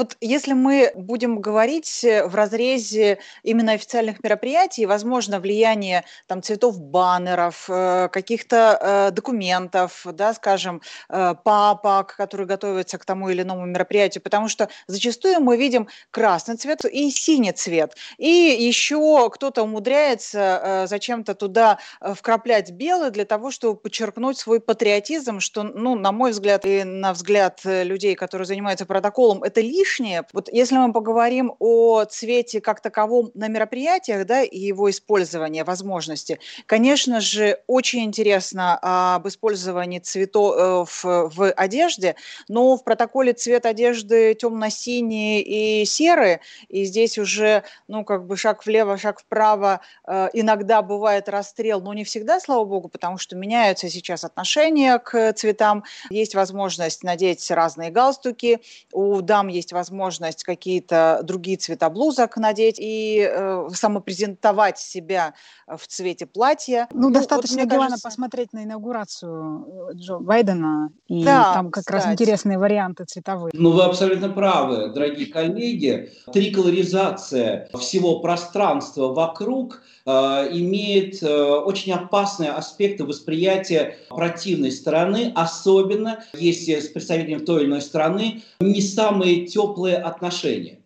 Вот 0.00 0.16
если 0.22 0.54
мы 0.54 0.92
будем 0.94 1.42
говорить 1.42 2.04
э, 2.04 2.26
в 2.26 2.34
разрезе 2.34 3.18
именно 3.42 3.72
официальных 3.72 4.24
мероприятий, 4.24 4.86
возможно, 4.86 5.40
влияние 5.40 6.04
там, 6.26 6.42
цветов 6.42 6.80
баннеров, 6.80 7.68
э, 7.68 8.08
каких-то 8.10 8.78
э, 8.80 9.10
документов, 9.10 10.06
да, 10.06 10.32
скажем, 10.32 10.80
папок, 11.08 12.16
которые 12.16 12.46
готовятся 12.46 12.96
к 12.96 13.04
тому 13.04 13.28
или 13.28 13.42
иному 13.42 13.66
мероприятию, 13.66 14.22
потому 14.22 14.48
что 14.48 14.70
зачастую 14.86 15.40
мы 15.40 15.58
видим 15.58 15.86
красный 16.10 16.56
цвет 16.56 16.86
и 16.86 17.10
синий 17.10 17.52
цвет. 17.52 17.94
И 18.16 18.26
еще 18.26 19.28
кто-то 19.28 19.64
умудряется 19.64 20.86
зачем-то 20.88 21.34
туда 21.34 21.78
вкраплять 22.00 22.70
белый 22.70 23.10
для 23.10 23.26
того, 23.26 23.50
чтобы 23.50 23.76
подчеркнуть 23.76 24.38
свой 24.38 24.60
патриотизм, 24.60 25.40
что, 25.40 25.62
ну, 25.62 25.94
на 25.94 26.12
мой 26.12 26.30
взгляд 26.30 26.64
и 26.64 26.84
на 26.84 27.12
взгляд 27.12 27.60
людей, 27.64 28.14
которые 28.14 28.46
занимаются 28.46 28.86
протоколом, 28.86 29.42
это 29.42 29.60
лишь 29.60 29.89
лишнее. 29.90 30.24
Вот 30.32 30.48
если 30.52 30.76
мы 30.76 30.92
поговорим 30.92 31.54
о 31.58 32.04
цвете 32.04 32.60
как 32.60 32.80
таковом 32.80 33.30
на 33.34 33.48
мероприятиях, 33.48 34.26
да, 34.26 34.42
и 34.42 34.58
его 34.58 34.90
использование, 34.90 35.64
возможности, 35.64 36.38
конечно 36.66 37.20
же, 37.20 37.58
очень 37.66 38.04
интересно 38.04 38.78
об 38.80 39.26
использовании 39.26 39.98
цветов 39.98 41.04
э, 41.04 41.10
в, 41.28 41.30
в 41.34 41.52
одежде, 41.52 42.14
но 42.48 42.76
в 42.76 42.84
протоколе 42.84 43.32
цвет 43.32 43.66
одежды 43.66 44.34
темно-синий 44.34 45.40
и 45.40 45.84
серый, 45.84 46.38
и 46.68 46.84
здесь 46.84 47.18
уже, 47.18 47.62
ну, 47.88 48.04
как 48.04 48.26
бы 48.26 48.36
шаг 48.36 48.64
влево, 48.66 48.96
шаг 48.96 49.20
вправо, 49.20 49.80
э, 50.06 50.28
иногда 50.32 50.82
бывает 50.82 51.28
расстрел, 51.28 51.80
но 51.80 51.94
не 51.94 52.04
всегда, 52.04 52.40
слава 52.40 52.64
богу, 52.64 52.88
потому 52.88 53.18
что 53.18 53.36
меняются 53.36 53.88
сейчас 53.88 54.24
отношения 54.24 54.98
к 54.98 55.32
цветам, 55.32 55.84
есть 56.10 56.34
возможность 56.34 57.02
надеть 57.02 57.50
разные 57.50 57.90
галстуки, 57.90 58.60
у 58.92 59.20
дам 59.20 59.48
есть 59.48 59.69
есть 59.70 59.72
возможность 59.72 60.44
какие-то 60.44 61.20
другие 61.22 61.56
цвета 61.56 61.90
блузок 61.90 62.36
надеть 62.36 62.76
и 62.78 63.28
э, 63.28 63.68
самопрезентовать 63.72 64.78
себя 64.78 65.34
в 65.66 65.86
цвете 65.86 66.26
платья. 66.26 66.88
Ну, 66.92 67.08
ну 67.08 67.10
достаточно, 67.10 67.62
вот, 67.62 67.70
кажется... 67.70 68.02
посмотреть 68.02 68.52
на 68.52 68.64
инаугурацию 68.64 69.90
э, 69.90 69.94
Джо 69.94 70.18
Байдена, 70.18 70.90
и 71.08 71.24
да, 71.24 71.54
там 71.54 71.70
как 71.70 71.84
кстати. 71.84 72.04
раз 72.04 72.12
интересные 72.12 72.58
варианты 72.58 73.04
цветовые. 73.04 73.52
Ну, 73.54 73.70
вы 73.72 73.84
абсолютно 73.84 74.28
правы, 74.28 74.90
дорогие 74.92 75.26
коллеги. 75.26 76.10
Триколоризация 76.32 77.68
всего 77.74 78.20
пространства 78.20 79.12
вокруг 79.12 79.82
имеет 80.06 81.22
э, 81.22 81.26
очень 81.26 81.92
опасные 81.92 82.50
аспекты 82.50 83.04
восприятия 83.04 83.98
противной 84.08 84.72
стороны, 84.72 85.32
особенно 85.34 86.24
если 86.34 86.80
с 86.80 86.88
представителем 86.88 87.44
той 87.44 87.62
или 87.62 87.68
иной 87.68 87.82
страны 87.82 88.42
не 88.60 88.80
самые 88.80 89.46
теплые 89.46 89.96
отношения. 89.96 90.80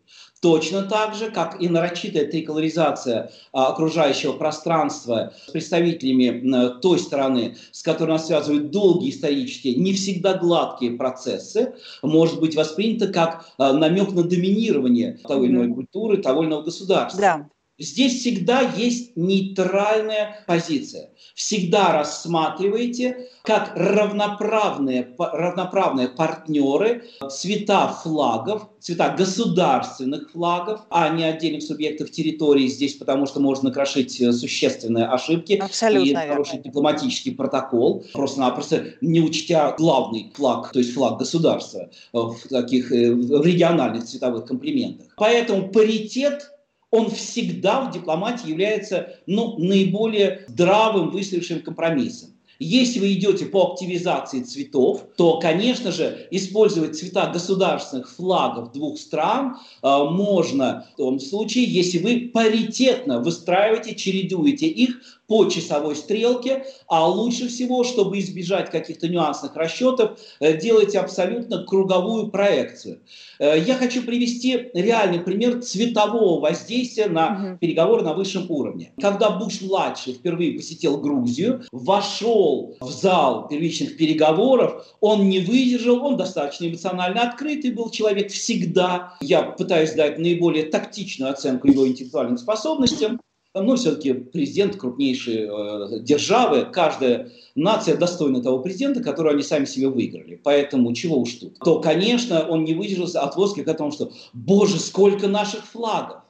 Точно 0.44 0.82
так 0.82 1.14
же, 1.14 1.30
как 1.30 1.62
и 1.62 1.70
нарочитая 1.70 2.26
триколоризация 2.26 3.30
а, 3.54 3.68
окружающего 3.68 4.32
пространства 4.32 5.32
с 5.46 5.50
представителями 5.50 6.78
той 6.82 6.98
стороны, 6.98 7.56
с 7.72 7.82
которой 7.82 8.10
нас 8.10 8.26
связывают 8.26 8.70
долгие 8.70 9.08
исторические, 9.08 9.76
не 9.76 9.94
всегда 9.94 10.34
гладкие 10.34 10.98
процессы, 10.98 11.72
может 12.02 12.40
быть 12.40 12.56
воспринята 12.56 13.08
как 13.08 13.46
а, 13.56 13.72
намек 13.72 14.12
на 14.12 14.22
доминирование 14.22 15.18
того 15.26 15.44
или 15.44 15.52
иной 15.52 15.72
культуры, 15.72 16.18
того 16.18 16.42
или 16.42 16.50
иного 16.50 16.64
государства. 16.64 17.18
Да. 17.18 17.48
Здесь 17.78 18.20
всегда 18.20 18.60
есть 18.60 19.16
нейтральная 19.16 20.44
позиция. 20.46 21.10
Всегда 21.34 21.92
рассматривайте 21.92 23.28
как 23.42 23.72
равноправные, 23.74 25.12
равноправные 25.18 26.08
партнеры 26.08 27.02
цвета 27.28 27.88
флагов, 27.88 28.68
цвета 28.78 29.16
государственных 29.18 30.30
флагов, 30.30 30.82
а 30.88 31.08
не 31.08 31.24
отдельных 31.24 31.64
субъектов 31.64 32.12
территории 32.12 32.68
здесь, 32.68 32.94
потому 32.94 33.26
что 33.26 33.40
можно 33.40 33.70
накрошить 33.70 34.20
э, 34.20 34.32
существенные 34.32 35.06
ошибки 35.06 35.54
Абсолютно 35.54 36.24
и 36.24 36.28
нарушить 36.28 36.62
дипломатический 36.62 37.32
протокол, 37.32 38.04
просто-напросто 38.12 38.84
не 39.00 39.20
учтя 39.20 39.74
главный 39.76 40.30
флаг, 40.34 40.70
то 40.70 40.78
есть 40.78 40.94
флаг 40.94 41.18
государства 41.18 41.90
в 42.12 42.36
таких 42.48 42.92
э, 42.92 43.12
в 43.12 43.44
региональных 43.44 44.04
цветовых 44.04 44.44
комплиментах. 44.44 45.08
Поэтому 45.16 45.70
паритет 45.70 46.53
он 46.94 47.10
всегда 47.10 47.80
в 47.82 47.92
дипломатии 47.92 48.48
является 48.48 49.16
ну, 49.26 49.58
наиболее 49.58 50.44
здравым, 50.48 51.10
выстроившим 51.10 51.60
компромиссом. 51.60 52.30
Если 52.60 53.00
вы 53.00 53.12
идете 53.14 53.46
по 53.46 53.72
активизации 53.72 54.42
цветов, 54.42 55.04
то, 55.16 55.40
конечно 55.40 55.90
же, 55.90 56.28
использовать 56.30 56.96
цвета 56.96 57.26
государственных 57.26 58.08
флагов 58.08 58.72
двух 58.72 58.98
стран 58.98 59.56
э, 59.82 59.86
можно 59.88 60.86
в 60.92 60.96
том 60.96 61.18
случае, 61.18 61.64
если 61.64 61.98
вы 61.98 62.30
паритетно 62.32 63.18
выстраиваете, 63.18 63.96
чередуете 63.96 64.68
их 64.68 65.00
по 65.26 65.46
часовой 65.46 65.96
стрелке, 65.96 66.66
а 66.86 67.08
лучше 67.08 67.48
всего, 67.48 67.84
чтобы 67.84 68.18
избежать 68.18 68.70
каких-то 68.70 69.08
нюансных 69.08 69.56
расчетов, 69.56 70.18
э, 70.40 70.58
делайте 70.58 70.98
абсолютно 70.98 71.64
круговую 71.64 72.28
проекцию. 72.28 73.00
Э, 73.38 73.58
я 73.58 73.74
хочу 73.74 74.02
привести 74.02 74.70
реальный 74.74 75.20
пример 75.20 75.62
цветового 75.62 76.40
воздействия 76.40 77.06
на 77.06 77.50
угу. 77.50 77.58
переговоры 77.58 78.02
на 78.02 78.12
высшем 78.12 78.50
уровне. 78.50 78.92
Когда 79.00 79.30
Буш-младший 79.30 80.14
впервые 80.14 80.52
посетил 80.52 80.98
Грузию, 80.98 81.62
вошел 81.72 82.76
в 82.80 82.90
зал 82.90 83.48
первичных 83.48 83.96
переговоров, 83.96 84.86
он 85.00 85.28
не 85.28 85.40
выдержал, 85.40 86.04
он 86.04 86.16
достаточно 86.16 86.66
эмоционально 86.66 87.22
открытый 87.22 87.70
был 87.72 87.90
человек 87.90 88.30
всегда. 88.30 89.14
Я 89.20 89.42
пытаюсь 89.42 89.92
дать 89.92 90.18
наиболее 90.18 90.64
тактичную 90.64 91.32
оценку 91.32 91.68
его 91.68 91.86
интеллектуальным 91.86 92.36
способностям 92.36 93.20
но 93.54 93.76
все-таки 93.76 94.12
президент 94.12 94.76
крупнейшей 94.76 95.46
э, 95.48 96.00
державы, 96.00 96.66
каждая 96.72 97.30
нация 97.54 97.96
достойна 97.96 98.42
того 98.42 98.58
президента, 98.58 99.02
которого 99.02 99.32
они 99.32 99.42
сами 99.42 99.64
себе 99.64 99.88
выиграли. 99.88 100.40
Поэтому 100.42 100.92
чего 100.92 101.18
уж 101.18 101.34
тут. 101.34 101.58
То, 101.60 101.80
конечно, 101.80 102.46
он 102.48 102.64
не 102.64 102.74
выдержался 102.74 103.20
от 103.20 103.36
восклика 103.36 103.70
о 103.70 103.74
том, 103.74 103.92
что 103.92 104.12
«Боже, 104.32 104.80
сколько 104.80 105.28
наших 105.28 105.64
флагов!» 105.64 106.22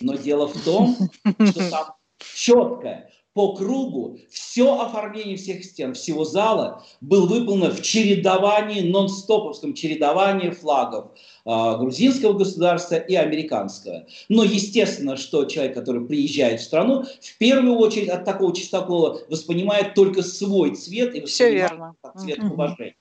Но 0.00 0.14
дело 0.14 0.48
в 0.48 0.64
том, 0.64 0.96
что 1.50 1.70
там 1.70 1.86
четкое, 2.34 3.10
по 3.34 3.54
кругу 3.54 4.18
все 4.30 4.80
оформление 4.80 5.36
всех 5.36 5.64
стен, 5.64 5.94
всего 5.94 6.24
зала 6.24 6.84
было 7.00 7.26
выполнено 7.26 7.70
в 7.70 7.80
чередовании, 7.80 8.82
нон-стоповском 8.90 9.74
чередовании 9.74 10.50
флагов 10.50 11.12
э, 11.46 11.76
грузинского 11.78 12.34
государства 12.34 12.96
и 12.96 13.14
американского. 13.14 14.06
Но 14.28 14.44
естественно, 14.44 15.16
что 15.16 15.44
человек, 15.46 15.74
который 15.74 16.06
приезжает 16.06 16.60
в 16.60 16.64
страну, 16.64 17.04
в 17.04 17.38
первую 17.38 17.76
очередь 17.76 18.08
от 18.08 18.24
такого 18.24 18.54
чистокола 18.54 19.20
воспринимает 19.28 19.94
только 19.94 20.22
свой 20.22 20.74
цвет 20.74 21.14
и 21.14 21.20
воспринимает 21.20 21.96
цвет 22.18 22.38
уважения. 22.38 22.96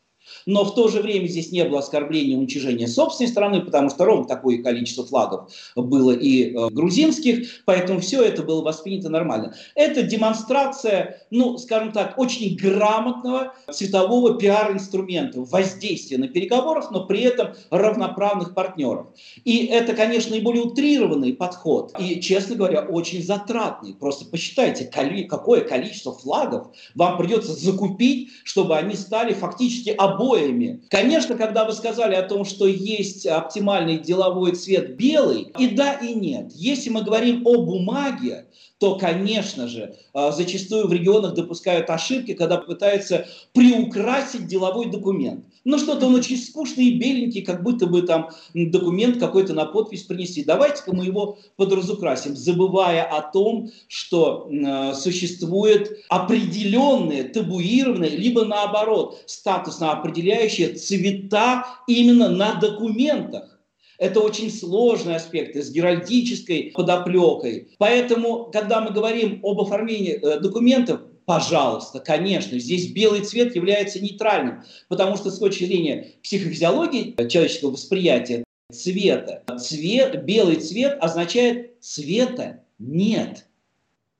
Но 0.45 0.63
в 0.63 0.75
то 0.75 0.87
же 0.87 1.01
время 1.01 1.27
здесь 1.27 1.51
не 1.51 1.63
было 1.65 1.79
оскорбления 1.79 2.35
и 2.35 2.37
уничижения 2.37 2.87
собственной 2.87 3.29
страны, 3.29 3.61
потому 3.61 3.89
что 3.89 4.05
ровно 4.05 4.27
такое 4.27 4.61
количество 4.61 5.05
флагов 5.05 5.51
было 5.75 6.11
и 6.11 6.53
э, 6.53 6.69
грузинских, 6.69 7.63
поэтому 7.65 7.99
все 7.99 8.21
это 8.23 8.43
было 8.43 8.61
воспринято 8.63 9.09
нормально. 9.09 9.55
Это 9.75 10.03
демонстрация, 10.03 11.25
ну, 11.29 11.57
скажем 11.57 11.91
так, 11.91 12.17
очень 12.17 12.55
грамотного 12.55 13.53
цветового 13.71 14.37
пиар-инструмента, 14.37 15.41
воздействия 15.41 16.17
на 16.17 16.27
переговорах, 16.27 16.91
но 16.91 17.05
при 17.05 17.21
этом 17.21 17.53
равноправных 17.69 18.53
партнеров. 18.53 19.07
И 19.43 19.65
это, 19.65 19.93
конечно, 19.93 20.31
наиболее 20.31 20.63
утрированный 20.63 21.33
подход 21.33 21.93
и, 21.99 22.19
честно 22.21 22.55
говоря, 22.55 22.81
очень 22.81 23.23
затратный. 23.23 23.93
Просто 23.93 24.25
посчитайте, 24.25 24.85
какое 25.29 25.61
количество 25.61 26.13
флагов 26.13 26.67
вам 26.95 27.17
придется 27.17 27.53
закупить, 27.53 28.29
чтобы 28.43 28.77
они 28.77 28.95
стали 28.95 29.33
фактически 29.33 29.89
об 29.89 30.11
обоями. 30.13 30.82
Конечно, 30.89 31.36
когда 31.36 31.65
вы 31.65 31.74
сказали 31.74 32.15
о 32.15 32.24
том, 32.24 32.46
что 32.46 32.68
есть 32.68 33.25
оптимальный 33.25 33.98
деловой 33.98 34.53
цвет 34.53 34.96
белый, 34.96 35.51
и 35.58 35.68
да, 35.70 35.94
и 35.94 36.13
нет. 36.13 36.51
Если 36.53 36.89
мы 36.89 37.03
говорим 37.03 37.41
о 37.46 37.63
бумаге, 37.63 38.46
то, 38.80 38.96
конечно 38.98 39.68
же, 39.68 39.96
а, 40.13 40.32
зачастую 40.32 40.88
в 40.88 40.94
регионах 40.94 41.36
допускают 41.36 41.89
ошибки, 41.89 42.34
когда 42.34 42.58
пытаются 42.58 43.27
приукрасить 43.53 44.48
деловой 44.48 44.89
документ. 44.89 45.46
Ну, 45.63 45.77
что-то 45.77 46.08
он 46.08 46.15
очень 46.15 46.38
скучный 46.38 46.86
и 46.86 46.98
беленький, 46.98 47.41
как 47.41 47.62
будто 47.62 47.86
бы 47.86 48.01
там 48.01 48.30
документ 48.53 49.20
какой-то 49.20 49.53
на 49.53 49.65
подпись 49.65 50.03
принесли. 50.03 50.44
Давайте-ка 50.44 50.94
мы 50.96 51.06
его 51.06 51.38
подразукрасим, 51.56 52.36
забывая 52.36 53.03
о 53.03 53.22
том, 53.22 53.70
что 53.88 54.50
э, 54.50 54.94
существует 54.96 56.03
определенные, 56.10 57.25
табуированные, 57.25 58.10
либо 58.10 58.44
наоборот, 58.44 59.22
статусно 59.27 59.91
определяющие 59.91 60.74
цвета 60.74 61.65
именно 61.88 62.30
на 62.30 62.56
документах. 62.56 63.60
Это 64.00 64.20
очень 64.20 64.50
сложный 64.50 65.18
аспект 65.18 65.56
с 65.56 65.70
геральдической 65.70 66.72
подоплекой. 66.74 67.68
Поэтому, 67.77 68.46
когда 68.51 68.82
мы 68.82 68.89
говорим 68.89 69.39
об 69.44 69.62
оформлении 69.62 70.13
э, 70.13 70.39
документов, 70.39 71.01
пожалуйста, 71.25 71.99
конечно, 71.99 72.57
здесь 72.59 72.91
белый 72.91 73.21
цвет 73.21 73.55
является 73.55 73.99
нейтральным, 73.99 74.63
потому 74.87 75.17
что 75.17 75.31
с 75.31 75.39
точки 75.39 75.65
зрения 75.65 76.13
психофизиологии 76.23 77.15
человеческого 77.27 77.71
восприятия 77.71 78.43
цвета, 78.71 79.43
цвет, 79.59 80.23
белый 80.25 80.57
цвет 80.57 80.97
означает 81.01 81.81
цвета 81.81 82.63
нет 82.79 83.47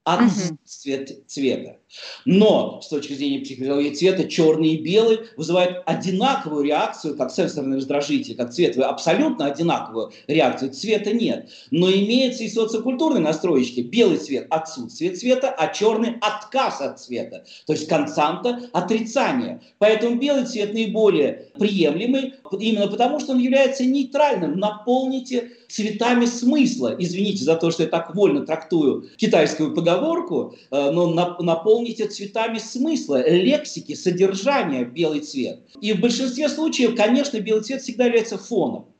отсутствие 0.04 1.04
угу. 1.04 1.24
цвета. 1.28 1.78
Но 2.26 2.82
с 2.82 2.88
точки 2.88 3.14
зрения 3.14 3.40
психологии 3.40 3.94
цвета 3.94 4.28
черный 4.28 4.70
и 4.70 4.82
белый 4.82 5.20
вызывают 5.38 5.84
одинаковую 5.86 6.64
реакцию, 6.64 7.16
как 7.16 7.32
сенсорный 7.32 7.78
раздражитель, 7.78 8.36
как 8.36 8.52
цвет, 8.52 8.78
абсолютно 8.78 9.46
одинаковую 9.46 10.12
реакцию, 10.28 10.74
цвета 10.74 11.12
нет. 11.12 11.50
Но 11.72 11.90
имеется 11.90 12.44
и 12.44 12.50
социокультурные 12.50 13.22
настройки. 13.22 13.82
Белый 13.82 14.18
цвет– 14.18 14.48
отсутствие 14.50 15.12
цвета, 15.12 15.50
а 15.50 15.68
черный– 15.68 16.16
отказ 16.22 16.82
от 16.82 17.00
цвета. 17.00 17.44
То 17.66 17.74
есть 17.74 17.88
константа 17.88 18.70
отрицания. 18.74 19.62
Поэтому 19.78 20.16
белый 20.16 20.46
цвет 20.46 20.74
наиболее 20.74 21.48
приемлемый, 21.58 22.36
именно 22.60 22.88
потому 22.88 23.20
что 23.20 23.34
он 23.34 23.40
является 23.40 23.86
нейтральным. 23.86 24.58
Наполните 24.58 25.52
цветами 25.68 26.26
смысла. 26.26 26.96
Извините 26.98 27.44
за 27.44 27.56
то, 27.56 27.72
что 27.72 27.84
я 27.84 27.90
так 27.90 28.14
вольно 28.16 28.46
трактую 28.46 29.10
китайскую 29.18 29.74
поговорку, 29.74 30.56
э, 30.70 30.92
но 30.92 31.10
наполните 31.40 31.81
цветами 32.12 32.58
смысла, 32.58 33.28
лексики, 33.28 33.96
содержания 33.96 34.86
белый 34.86 35.22
цвет. 35.22 35.60
И 35.82 35.94
в 35.94 36.00
большинстве 36.00 36.50
случаев, 36.50 36.96
конечно, 36.96 37.40
белый 37.40 37.64
цвет 37.64 37.82
всегда 37.82 38.06
является 38.06 38.38
фоном 38.38 38.91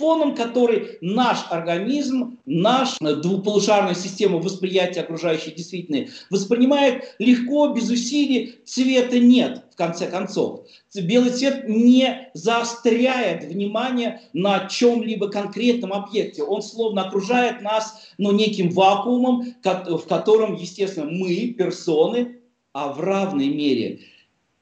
фоном, 0.00 0.34
который 0.34 0.98
наш 1.02 1.44
организм, 1.50 2.38
наша 2.46 3.16
двуполушарная 3.16 3.94
система 3.94 4.38
восприятия 4.38 5.02
окружающей 5.02 5.52
действительности 5.52 6.10
воспринимает 6.30 7.14
легко, 7.18 7.68
без 7.68 7.90
усилий, 7.90 8.56
цвета 8.64 9.18
нет, 9.18 9.64
в 9.70 9.76
конце 9.76 10.08
концов. 10.08 10.66
Белый 10.94 11.30
цвет 11.30 11.68
не 11.68 12.30
заостряет 12.34 13.44
внимание 13.44 14.22
на 14.32 14.66
чем-либо 14.66 15.28
конкретном 15.28 15.92
объекте. 15.92 16.42
Он 16.42 16.62
словно 16.62 17.06
окружает 17.06 17.60
нас 17.60 18.08
ну, 18.18 18.32
неким 18.32 18.70
вакуумом, 18.70 19.54
в 19.62 20.06
котором, 20.08 20.54
естественно, 20.54 21.10
мы, 21.10 21.54
персоны, 21.56 22.38
а 22.72 22.92
в 22.92 23.00
равной 23.00 23.48
мере 23.48 24.00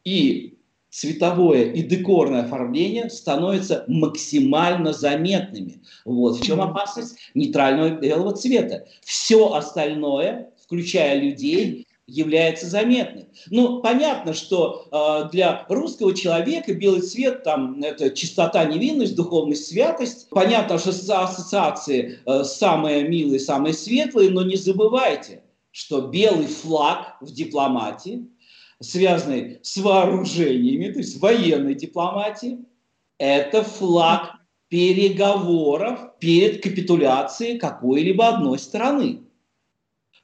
и 0.05 0.58
цветовое 0.99 1.71
и 1.73 1.83
декорное 1.83 2.43
оформление 2.43 3.09
становятся 3.09 3.85
максимально 3.87 4.93
заметными. 4.93 5.81
Вот 6.05 6.39
в 6.39 6.45
чем 6.45 6.61
опасность 6.61 7.19
нейтрального 7.35 7.91
белого 7.91 8.33
цвета. 8.33 8.85
Все 9.05 9.53
остальное, 9.53 10.51
включая 10.61 11.21
людей, 11.21 11.87
является 12.09 12.67
заметным. 12.67 13.27
Ну, 13.51 13.81
понятно, 13.81 14.33
что 14.33 14.89
э, 14.91 15.29
для 15.31 15.67
русского 15.69 16.17
человека 16.17 16.73
белый 16.75 17.03
цвет, 17.03 17.45
там, 17.45 17.81
это 17.83 18.11
чистота, 18.11 18.65
невинность, 18.65 19.15
духовность, 19.15 19.67
святость. 19.67 20.27
Понятно, 20.31 20.79
что 20.79 20.91
ассоциации 20.91 22.19
э, 22.25 22.45
самые 22.45 23.07
милые, 23.07 23.39
самые 23.39 23.75
светлые, 23.75 24.31
но 24.31 24.43
не 24.43 24.57
забывайте, 24.57 25.43
что 25.71 26.01
белый 26.01 26.47
флаг 26.47 27.19
в 27.21 27.31
дипломатии– 27.31 28.27
связанной 28.81 29.59
с 29.63 29.77
вооружениями, 29.77 30.93
то 30.93 30.99
есть 30.99 31.21
военной 31.21 31.75
дипломатией, 31.75 32.59
это 33.19 33.63
флаг 33.63 34.33
переговоров 34.69 36.19
перед 36.19 36.63
капитуляцией 36.63 37.59
какой-либо 37.59 38.29
одной 38.29 38.59
страны. 38.59 39.23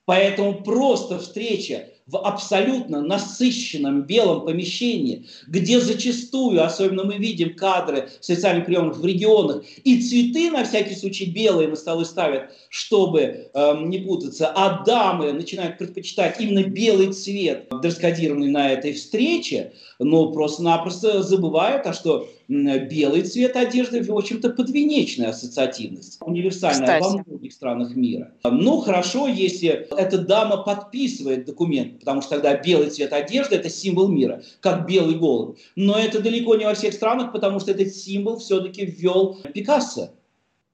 Поэтому 0.04 0.62
просто 0.62 1.18
встреча 1.18 1.88
в 2.06 2.18
абсолютно 2.18 3.00
насыщенном 3.00 4.02
белом 4.02 4.44
помещении, 4.44 5.26
где 5.46 5.80
зачастую, 5.80 6.62
особенно 6.62 7.04
мы 7.04 7.16
видим 7.16 7.56
кадры 7.56 8.10
социальных 8.20 8.66
приемов 8.66 8.98
в 8.98 9.06
регионах, 9.06 9.62
и 9.84 10.02
цветы 10.02 10.50
на 10.50 10.64
всякий 10.64 10.94
случай 10.94 11.24
белые 11.24 11.68
на 11.68 11.76
столы 11.76 12.04
ставят, 12.04 12.50
чтобы 12.68 13.48
э, 13.52 13.74
не 13.84 13.98
путаться, 13.98 14.52
а 14.54 14.84
дамы 14.84 15.32
начинают 15.32 15.78
предпочитать 15.78 16.38
именно 16.38 16.64
белый 16.64 17.12
цвет, 17.12 17.68
дресс-кодированный 17.70 18.50
на 18.50 18.70
этой 18.70 18.92
встрече, 18.92 19.72
но 19.98 20.30
просто-напросто 20.30 21.22
забывают, 21.22 21.86
а 21.86 21.94
что 21.94 22.28
белый 22.48 23.22
цвет 23.22 23.56
одежды, 23.56 24.02
в 24.02 24.16
общем-то, 24.16 24.50
подвенечная 24.50 25.30
ассоциативность, 25.30 26.18
универсальная 26.20 26.98
Кстати. 26.98 27.02
во 27.02 27.22
многих 27.24 27.52
странах 27.52 27.94
мира. 27.94 28.32
Ну, 28.44 28.80
хорошо, 28.80 29.26
если 29.28 29.88
эта 29.96 30.18
дама 30.18 30.58
подписывает 30.58 31.44
документ, 31.46 32.00
потому 32.00 32.20
что 32.20 32.30
тогда 32.30 32.56
белый 32.56 32.90
цвет 32.90 33.12
одежды– 33.12 33.56
это 33.56 33.68
символ 33.68 34.08
мира, 34.08 34.42
как 34.60 34.86
белый 34.86 35.16
голубь. 35.16 35.58
Но 35.76 35.98
это 35.98 36.20
далеко 36.20 36.54
не 36.56 36.64
во 36.64 36.74
всех 36.74 36.94
странах, 36.94 37.32
потому 37.32 37.60
что 37.60 37.70
этот 37.70 37.94
символ 37.94 38.38
все-таки 38.38 38.84
ввел 38.84 39.38
Пикассо. 39.54 40.10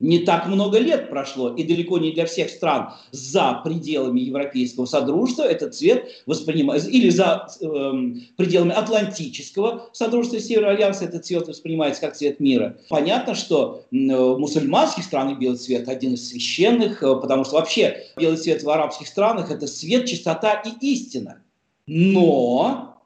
Не 0.00 0.20
так 0.20 0.46
много 0.46 0.78
лет 0.78 1.10
прошло, 1.10 1.50
и 1.54 1.62
далеко 1.62 1.98
не 1.98 2.12
для 2.12 2.24
всех 2.24 2.48
стран 2.48 2.94
за 3.12 3.60
пределами 3.62 4.20
Европейского 4.20 4.86
Содружества 4.86 5.42
этот 5.42 5.74
цвет 5.74 6.08
воспринимается, 6.24 6.88
или 6.88 7.10
за 7.10 7.46
э, 7.60 7.66
пределами 8.36 8.72
Атлантического 8.72 9.90
Содружества 9.92 10.40
Северного 10.40 10.72
Альянса 10.72 11.04
этот 11.04 11.26
цвет 11.26 11.46
воспринимается 11.48 12.00
как 12.00 12.16
цвет 12.16 12.40
мира. 12.40 12.78
Понятно, 12.88 13.34
что 13.34 13.84
э, 13.92 13.96
в 13.96 14.38
мусульманских 14.38 15.04
странах 15.04 15.38
белый 15.38 15.58
цвет 15.58 15.86
один 15.86 16.14
из 16.14 16.30
священных, 16.30 17.02
э, 17.02 17.16
потому 17.16 17.44
что 17.44 17.56
вообще 17.56 18.06
белый 18.16 18.38
цвет 18.38 18.62
в 18.62 18.70
арабских 18.70 19.06
странах 19.06 19.50
это 19.50 19.66
свет, 19.66 20.06
чистота 20.06 20.62
и 20.64 20.92
истина. 20.92 21.42
Но, 21.86 23.02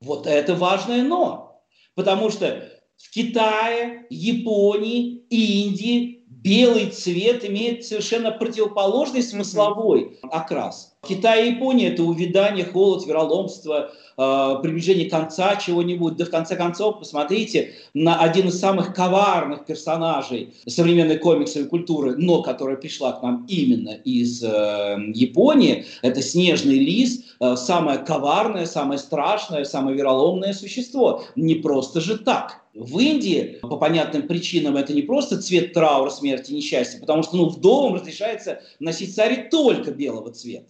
вот 0.00 0.28
это 0.28 0.54
важное 0.54 1.02
но, 1.02 1.60
потому 1.96 2.30
что 2.30 2.68
в 2.96 3.10
Китае, 3.10 4.06
Японии, 4.10 5.24
Индии 5.28 6.15
белый 6.46 6.90
цвет 6.90 7.44
имеет 7.44 7.84
совершенно 7.84 8.30
противоположный 8.30 9.22
смысловой 9.22 10.18
окрас. 10.22 10.92
Китай 11.06 11.48
и 11.48 11.50
Япония– 11.52 11.88
это 11.92 12.02
увядание, 12.02 12.64
холод, 12.64 13.06
вероломство, 13.06 13.90
э, 14.16 14.54
приближение 14.62 15.08
конца 15.08 15.56
чего-нибудь. 15.56 16.16
Да 16.16 16.24
в 16.24 16.30
конце 16.30 16.56
концов, 16.56 17.00
посмотрите 17.00 17.72
на 17.94 18.20
один 18.20 18.48
из 18.48 18.58
самых 18.58 18.94
коварных 18.94 19.66
персонажей 19.66 20.54
современной 20.66 21.18
комиксовой 21.18 21.68
культуры, 21.68 22.16
но 22.16 22.42
которая 22.42 22.76
пришла 22.76 23.12
к 23.12 23.22
нам 23.22 23.46
именно 23.48 23.90
из 24.04 24.42
э, 24.42 24.96
Японии. 25.14 25.84
Это 26.02 26.22
снежный 26.22 26.78
лис, 26.78 27.24
э, 27.40 27.56
самое 27.56 27.98
коварное, 27.98 28.66
самое 28.66 28.98
страшное, 28.98 29.64
самое 29.64 29.96
вероломное 29.96 30.52
существо. 30.52 31.24
Не 31.36 31.56
просто 31.56 32.00
же 32.00 32.18
так. 32.18 32.65
В 32.76 32.98
Индии, 32.98 33.58
по 33.62 33.78
понятным 33.78 34.28
причинам, 34.28 34.76
это 34.76 34.92
не 34.92 35.00
просто 35.00 35.40
цвет 35.40 35.72
траура, 35.72 36.10
смерти, 36.10 36.52
несчастья, 36.52 37.00
потому 37.00 37.22
что 37.22 37.36
ну, 37.36 37.48
вдовам 37.48 37.94
разрешается 37.94 38.60
носить 38.80 39.14
сари 39.14 39.48
только 39.50 39.92
белого 39.92 40.30
цвета. 40.30 40.68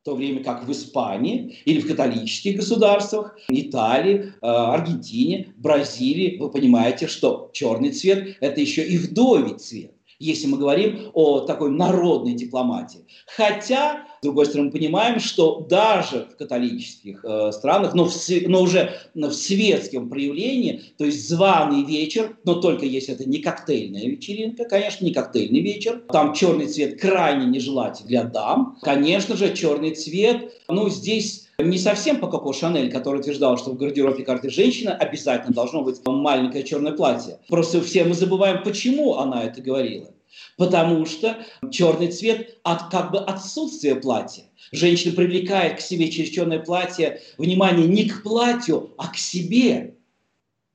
В 0.00 0.04
то 0.06 0.16
время 0.16 0.42
как 0.42 0.66
в 0.66 0.72
Испании 0.72 1.58
или 1.66 1.80
в 1.80 1.86
католических 1.86 2.56
государствах, 2.56 3.36
Италии, 3.48 4.32
э, 4.32 4.36
Аргентине, 4.40 5.52
Бразилии, 5.56 6.38
вы 6.38 6.50
понимаете, 6.50 7.06
что 7.06 7.50
черный 7.52 7.92
цвет– 7.92 8.38
это 8.40 8.60
еще 8.60 8.82
и 8.82 8.96
вдовий 8.96 9.58
цвет 9.58 9.92
если 10.22 10.46
мы 10.46 10.56
говорим 10.56 11.10
о 11.14 11.40
такой 11.40 11.72
народной 11.72 12.34
дипломатии. 12.34 13.04
Хотя 13.26 14.06
С 14.22 14.24
другой 14.24 14.46
стороны, 14.46 14.66
мы 14.66 14.78
понимаем, 14.78 15.18
что 15.18 15.66
даже 15.68 16.28
в 16.32 16.36
католических 16.36 17.24
э, 17.24 17.50
странах, 17.50 17.92
но, 17.92 18.04
в, 18.04 18.14
но 18.46 18.62
уже 18.62 18.92
в 19.16 19.32
светском 19.32 20.08
проявлении, 20.08 20.80
то 20.96 21.04
есть 21.04 21.28
званый 21.28 21.82
вечер, 21.82 22.36
но 22.44 22.54
только 22.54 22.86
если 22.86 23.14
это 23.14 23.28
не 23.28 23.38
коктейльная 23.38 24.04
вечеринка, 24.04 24.64
конечно, 24.64 25.04
не 25.04 25.12
коктейльный 25.12 25.58
вечер, 25.58 26.04
там 26.12 26.34
черный 26.34 26.68
цвет 26.68 27.00
крайне 27.00 27.46
нежелателен 27.46 28.06
для 28.06 28.22
дам. 28.22 28.78
Конечно 28.82 29.36
же, 29.36 29.52
черный 29.56 29.92
цвет, 29.92 30.54
ну, 30.68 30.88
здесь 30.88 31.48
не 31.58 31.78
совсем 31.78 32.20
по 32.20 32.28
Коко 32.28 32.52
Шанель, 32.52 32.92
который 32.92 33.22
утверждал, 33.22 33.58
что 33.58 33.72
в 33.72 33.76
гардеробе 33.76 34.22
каждой 34.22 34.50
женщины 34.50 34.90
обязательно 34.90 35.52
должно 35.52 35.82
быть 35.82 35.96
маленькое 36.06 36.62
черное 36.62 36.92
платье. 36.92 37.38
Просто 37.48 37.82
все 37.82 38.04
мы 38.04 38.14
забываем, 38.14 38.62
почему 38.62 39.16
она 39.16 39.42
это 39.42 39.60
говорила. 39.60 40.10
Потому 40.56 41.06
что 41.06 41.44
черный 41.70 42.10
цвет 42.10 42.58
от 42.62 42.90
как 42.90 43.10
бы 43.12 43.18
отсутствия 43.18 43.94
платья. 43.94 44.44
Женщина 44.70 45.14
привлекает 45.14 45.78
к 45.78 45.80
себе 45.80 46.10
через 46.10 46.30
черное 46.30 46.58
платье 46.58 47.20
внимание 47.38 47.86
не 47.86 48.08
к 48.08 48.22
платью, 48.22 48.94
а 48.98 49.08
к 49.08 49.16
себе. 49.16 49.96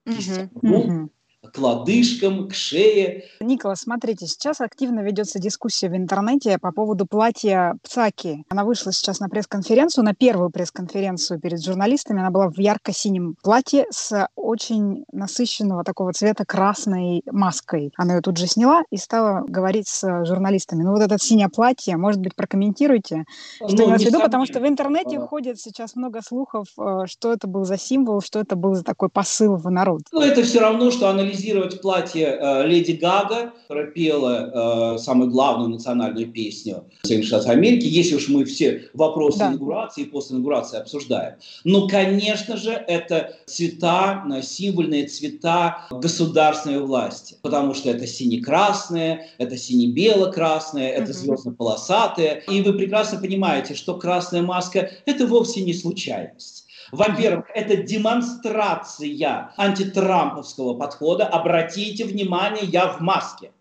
Mm-hmm 0.06 1.10
к 1.54 1.58
лодыжкам, 1.58 2.48
к 2.48 2.54
шее. 2.54 3.26
Николас, 3.40 3.82
смотрите, 3.82 4.28
сейчас 4.28 4.62
активно 4.62 5.02
ведется 5.02 5.40
дискуссия 5.40 5.90
в 5.90 5.96
интернете 5.96 6.58
по 6.60 6.72
поводу 6.72 7.06
платья 7.06 7.76
Пцаки. 7.84 8.44
Она 8.50 8.64
вышла 8.64 8.92
сейчас 8.92 9.20
на 9.20 9.30
пресс-конференцию, 9.30 10.04
на 10.04 10.14
первую 10.14 10.50
пресс-конференцию 10.50 11.40
перед 11.40 11.64
журналистами. 11.64 12.20
Она 12.20 12.32
была 12.32 12.50
в 12.50 12.58
ярко-синем 12.60 13.36
платье 13.42 13.86
с 13.90 14.28
очень 14.36 15.06
насыщенного 15.12 15.84
такого 15.84 16.14
цвета 16.14 16.46
красной 16.46 17.24
маской. 17.32 17.92
Она 17.98 18.16
ее 18.16 18.22
тут 18.22 18.38
же 18.38 18.48
сняла 18.48 18.84
и 18.92 18.98
стала 18.98 19.44
говорить 19.48 19.88
с 19.88 20.26
журналистами. 20.26 20.84
Ну 20.84 20.92
вот 20.92 21.02
это 21.02 21.18
синее 21.18 21.50
платье, 21.50 21.98
может 21.98 22.22
быть, 22.22 22.36
прокомментируйте, 22.36 23.26
что 23.56 23.68
ну, 23.68 23.86
имелось 23.86 24.04
в 24.04 24.06
виду, 24.06 24.20
потому 24.20 24.46
что 24.46 24.60
в 24.60 24.68
интернете 24.68 25.18
а... 25.18 25.28
ходит 25.28 25.60
сейчас 25.60 25.96
много 25.96 26.22
слухов, 26.22 26.68
э, 26.78 27.06
что 27.06 27.34
это 27.34 27.48
был 27.48 27.64
за 27.64 27.78
символ, 27.78 28.22
что 28.22 28.40
это 28.40 28.56
был 28.56 28.76
за 28.76 28.84
такой 28.84 29.10
посыл 29.10 29.56
в 29.56 29.70
народ. 29.70 30.02
Ну, 30.12 30.22
это 30.22 30.44
все 30.44 30.60
равно, 30.60 30.92
что 30.92 31.10
анализировать 31.10 31.37
анализировать 31.38 31.82
платье 31.82 32.38
э, 32.40 32.68
Леди 32.68 32.94
Гага, 32.94 33.54
которая 33.68 33.88
пела 33.88 34.96
э, 34.96 34.98
самую 34.98 35.30
главную 35.30 35.70
национальную 35.70 36.28
песню 36.32 36.86
Соединенных 37.04 37.28
Штатов 37.28 37.50
Америки, 37.50 37.86
если 37.86 38.16
уж 38.16 38.28
мы 38.30 38.46
все 38.46 38.90
вопросы 38.94 39.40
да. 39.40 39.48
инаугурации 39.50 40.02
и 40.02 40.06
после 40.06 40.36
инаугурации 40.36 40.80
обсуждаем. 40.80 41.36
Но, 41.64 41.88
конечно 41.88 42.58
же, 42.58 42.72
это 42.72 43.36
цвета, 43.46 44.26
символьные 44.42 45.08
цвета 45.08 45.88
государственной 45.92 46.80
власти, 46.80 47.38
потому 47.42 47.74
что 47.74 47.90
это 47.90 48.08
сине-красное, 48.08 49.28
это 49.38 49.58
сине-бело-красное, 49.58 50.90
это 50.90 51.14
звездно-полосатое. 51.14 52.44
И 52.50 52.62
вы 52.62 52.74
прекрасно 52.74 53.20
понимаете, 53.20 53.76
что 53.76 53.96
красная 53.96 54.42
маска– 54.42 54.90
это 55.06 55.28
вовсе 55.28 55.62
не 55.62 55.74
случайность. 55.74 56.67
Во-первых, 56.92 57.46
это 57.54 57.78
демонстрация 57.78 59.54
антитрамповского 59.58 60.78
подхода. 60.78 61.26
Обратите 61.28 62.06
внимание, 62.06 62.64
я 62.66 62.88
в 62.88 63.00
маске. 63.02 63.52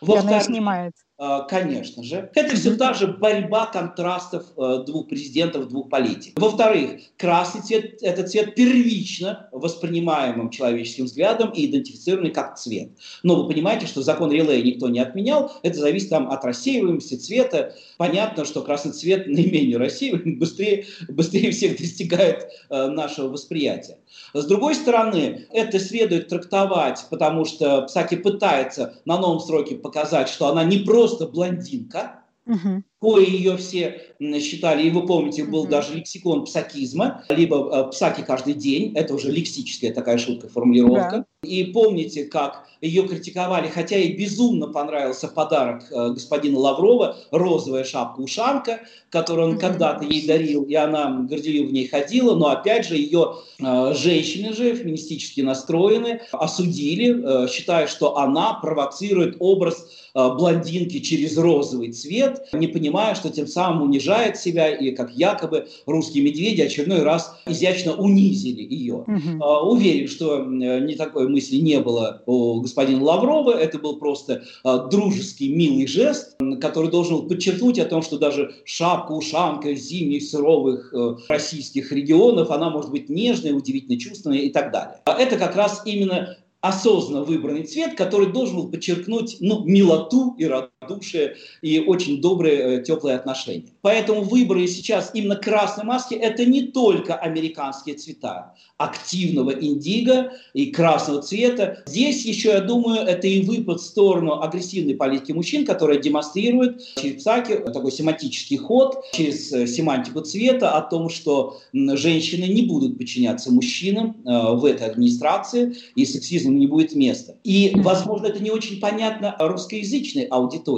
Во-вторых, 0.00 0.44
снимает. 0.44 0.92
А, 1.18 1.42
конечно 1.42 2.02
же. 2.02 2.30
Это 2.34 2.54
все 2.56 2.76
та 2.76 2.92
же 2.92 3.06
борьба 3.06 3.66
контрастов 3.66 4.44
э, 4.58 4.82
двух 4.86 5.08
президентов, 5.08 5.68
двух 5.68 5.88
политиков. 5.88 6.42
Во-вторых, 6.42 7.00
красный 7.16 7.62
цвет– 7.62 7.98
это 8.02 8.24
цвет 8.28 8.54
первично 8.54 9.48
воспринимаемым 9.50 10.50
человеческим 10.50 11.06
взглядом 11.06 11.50
и 11.52 11.64
идентифицированный 11.64 12.32
как 12.32 12.58
цвет. 12.58 12.90
Но 13.22 13.42
вы 13.42 13.48
понимаете, 13.48 13.86
что 13.86 14.02
закон 14.02 14.30
реле 14.30 14.62
никто 14.62 14.90
не 14.90 14.98
отменял, 14.98 15.52
это 15.62 15.78
зависит 15.78 16.10
там, 16.10 16.30
от 16.30 16.44
рассеиваемости 16.44 17.14
цвета. 17.14 17.74
Понятно, 17.96 18.44
что 18.44 18.60
красный 18.60 18.92
цвет 18.92 19.26
наименее 19.26 19.78
рассеиваем, 19.78 20.38
быстрее, 20.38 20.84
быстрее 21.08 21.50
всех 21.50 21.78
достигает 21.78 22.46
э, 22.68 22.88
нашего 22.88 23.28
восприятия. 23.28 23.96
С 24.34 24.44
другой 24.44 24.74
стороны, 24.74 25.46
это 25.50 25.78
следует 25.78 26.28
трактовать, 26.28 27.06
потому 27.10 27.46
что 27.46 27.82
Псаки 27.82 28.16
пытается 28.16 28.94
на 29.06 29.18
новом 29.18 29.40
сроке 29.40 29.76
показать, 29.76 30.28
что 30.28 30.48
она 30.48 30.62
не 30.64 30.78
просто 30.78 31.05
просто 31.06 31.28
блондинка, 31.28 32.24
угу. 32.46 32.82
кое 33.00 33.24
ее 33.24 33.56
все 33.56 34.00
считали, 34.40 34.86
и 34.86 34.90
вы 34.90 35.06
помните, 35.06 35.44
был 35.44 35.62
угу. 35.62 35.70
даже 35.70 35.94
лексикон 35.94 36.44
псакизма, 36.44 37.24
либо 37.28 37.70
э, 37.86 37.90
псаки 37.90 38.22
каждый 38.22 38.54
день, 38.54 38.92
это 38.94 39.14
уже 39.14 39.30
лексическая 39.30 39.92
такая 39.92 40.18
шутка, 40.18 40.48
формулировка. 40.48 41.18
Да. 41.18 41.26
И 41.42 41.64
помните, 41.64 42.24
как 42.24 42.66
ее 42.80 43.06
критиковали, 43.06 43.68
хотя 43.68 43.96
и 43.96 44.16
безумно 44.16 44.68
понравился 44.68 45.28
подарок 45.28 45.84
э, 45.90 46.10
господина 46.10 46.58
Лаврова, 46.58 47.16
розовая 47.30 47.84
шапка-ушанка, 47.84 48.80
которую 49.10 49.48
он 49.48 49.52
угу. 49.54 49.60
когда-то 49.60 50.04
ей 50.04 50.26
дарил, 50.26 50.64
и 50.64 50.74
она 50.74 51.10
горделиво 51.28 51.68
в 51.68 51.72
ней 51.72 51.86
ходила, 51.86 52.34
но 52.34 52.48
опять 52.48 52.86
же 52.86 52.96
ее 52.96 53.36
э, 53.60 53.94
женщины 53.94 54.52
же, 54.52 54.74
феминистически 54.74 55.40
настроены, 55.40 56.20
осудили, 56.32 57.44
э, 57.44 57.48
считая, 57.48 57.86
что 57.86 58.16
она 58.18 58.54
провоцирует 58.54 59.36
образ 59.38 60.05
блондинки 60.16 61.00
через 61.00 61.36
розовый 61.36 61.92
цвет, 61.92 62.48
не 62.52 62.66
понимая, 62.66 63.14
что 63.14 63.28
тем 63.30 63.46
самым 63.46 63.82
унижает 63.82 64.36
себя, 64.36 64.68
и 64.68 64.90
как 64.92 65.12
якобы 65.12 65.68
русские 65.84 66.24
медведи 66.24 66.62
очередной 66.62 67.02
раз 67.02 67.36
изящно 67.46 67.94
унизили 67.94 68.62
ее. 68.62 69.04
Угу. 69.06 69.44
Уверен, 69.70 70.08
что 70.08 70.44
не 70.44 70.94
такой 70.94 71.28
мысли 71.28 71.56
не 71.56 71.80
было 71.80 72.22
у 72.26 72.60
господина 72.60 73.02
Лаврова, 73.02 73.52
это 73.52 73.78
был 73.78 73.98
просто 73.98 74.42
дружеский, 74.90 75.54
милый 75.54 75.86
жест, 75.86 76.36
который 76.60 76.90
должен 76.90 77.16
был 77.16 77.28
подчеркнуть 77.28 77.78
о 77.78 77.84
том, 77.84 78.02
что 78.02 78.18
даже 78.18 78.54
шапка-ушанка 78.64 79.74
зимних 79.74 80.22
суровых 80.22 80.92
э, 80.92 81.16
российских 81.28 81.92
регионов, 81.92 82.50
она 82.50 82.70
может 82.70 82.90
быть 82.90 83.08
нежная, 83.08 83.54
удивительно 83.54 83.98
чувственная 83.98 84.38
и 84.38 84.50
так 84.50 84.72
далее. 84.72 84.98
Это 85.06 85.36
как 85.36 85.56
раз 85.56 85.82
именно 85.84 86.36
осознанно 86.60 87.24
выбранный 87.24 87.64
цвет, 87.64 87.96
который 87.96 88.32
должен 88.32 88.56
был 88.56 88.70
подчеркнуть 88.70 89.36
ну, 89.40 89.64
милоту 89.64 90.34
и 90.38 90.46
радушие, 90.86 91.36
и 91.62 91.80
очень 91.80 92.20
добрые, 92.20 92.78
э, 92.78 92.82
теплые 92.82 93.16
отношения. 93.16 93.64
Поэтому 93.82 94.22
выборы 94.22 94.66
сейчас 94.66 95.10
именно 95.14 95.36
красной 95.36 95.84
маски– 95.84 96.14
это 96.14 96.44
не 96.44 96.62
только 96.62 97.14
американские 97.14 97.96
цвета 97.96 98.54
активного 98.78 99.50
индиго 99.50 100.32
и 100.52 100.66
красного 100.66 101.22
цвета. 101.22 101.82
Здесь 101.86 102.24
еще, 102.24 102.50
я 102.50 102.60
думаю, 102.60 103.00
это 103.06 103.26
и 103.26 103.42
выпад 103.42 103.80
в 103.80 103.84
сторону 103.84 104.42
агрессивной 104.42 104.94
политики 104.94 105.32
мужчин, 105.32 105.64
которая 105.64 105.98
демонстрирует 105.98 106.82
через 107.00 107.22
Псаки 107.22 107.56
такой 107.72 107.90
семантический 107.90 108.58
ход, 108.58 109.02
через 109.12 109.52
э, 109.52 109.66
семантику 109.66 110.20
цвета 110.20 110.72
о 110.72 110.82
том, 110.82 111.08
что 111.08 111.58
женщины 111.72 112.44
не 112.44 112.62
будут 112.62 112.98
подчиняться 112.98 113.50
мужчинам 113.50 114.16
э, 114.24 114.54
в 114.54 114.64
этой 114.64 114.86
администрации, 114.86 115.76
и 115.94 116.04
сексизм 116.04 116.54
не 116.56 116.66
будет 116.66 116.94
места. 116.94 117.36
И, 117.44 117.72
возможно, 117.76 118.26
это 118.26 118.42
не 118.42 118.50
очень 118.50 118.78
понятно 118.78 119.34
русскоязычной 119.38 120.24
аудитории. 120.24 120.75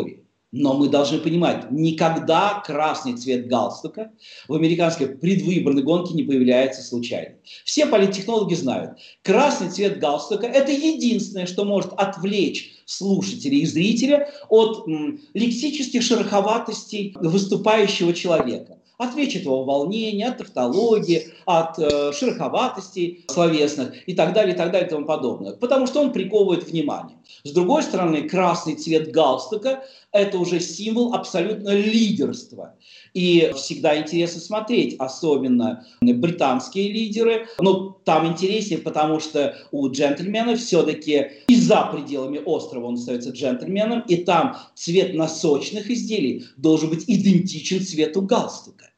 Но 0.50 0.72
мы 0.72 0.88
должны 0.88 1.18
понимать, 1.18 1.70
никогда 1.70 2.62
красный 2.64 3.14
цвет 3.16 3.48
галстука 3.48 4.12
в 4.48 4.54
американской 4.54 5.06
предвыборной 5.06 5.82
гонке 5.82 6.14
не 6.14 6.22
появляется 6.22 6.82
случайно. 6.82 7.36
Все 7.64 7.84
политтехнологи 7.84 8.54
знают, 8.54 8.98
красный 9.22 9.68
цвет 9.68 9.98
галстука– 9.98 10.46
это 10.48 10.72
единственное, 10.72 11.44
что 11.44 11.66
может 11.66 11.92
отвлечь 11.92 12.78
слушателя 12.86 13.58
и 13.58 13.66
зрителя 13.66 14.30
от 14.48 14.88
м, 14.88 15.20
лексических 15.34 16.02
шероховатостей 16.02 17.14
выступающего 17.20 18.14
человека 18.14 18.77
от 18.98 19.16
речевого 19.16 19.64
волнения, 19.64 20.26
от 20.26 20.38
тавтологии, 20.38 21.28
от 21.46 21.78
э, 21.78 22.12
шероховатостей 22.12 23.24
словесных 23.28 24.08
и 24.08 24.14
так 24.14 24.34
далее, 24.34 24.54
и 24.54 24.58
так 24.58 24.72
далее, 24.72 24.88
и 24.88 24.90
тому 24.90 25.06
подобное. 25.06 25.52
Потому 25.54 25.86
что 25.86 26.00
он 26.00 26.12
приковывает 26.12 26.68
внимание. 26.68 27.16
С 27.44 27.52
другой 27.52 27.84
стороны, 27.84 28.28
красный 28.28 28.74
цвет 28.74 29.12
галстука– 29.12 29.84
это 30.12 30.38
уже 30.38 30.60
символ 30.60 31.14
абсолютно 31.14 31.70
лидерства. 31.70 32.76
И 33.14 33.52
всегда 33.56 33.98
интересно 33.98 34.40
смотреть, 34.40 34.96
особенно 34.98 35.86
британские 36.00 36.92
лидеры. 36.92 37.46
Но 37.58 38.00
там 38.04 38.26
интереснее, 38.26 38.80
потому 38.80 39.20
что 39.20 39.56
у 39.70 39.90
джентльменов 39.90 40.58
все-таки 40.60 41.30
и 41.46 41.54
за 41.56 41.88
пределами 41.92 42.40
острова 42.44 42.86
он 42.86 42.94
остается 42.94 43.30
джентльменом, 43.30 44.00
и 44.08 44.16
там 44.16 44.56
цвет 44.74 45.14
носочных 45.14 45.90
изделий 45.90 46.46
должен 46.56 46.90
быть 46.90 47.04
идентичен 47.06 47.80
цвету 47.80 48.22
галстука. 48.22 48.90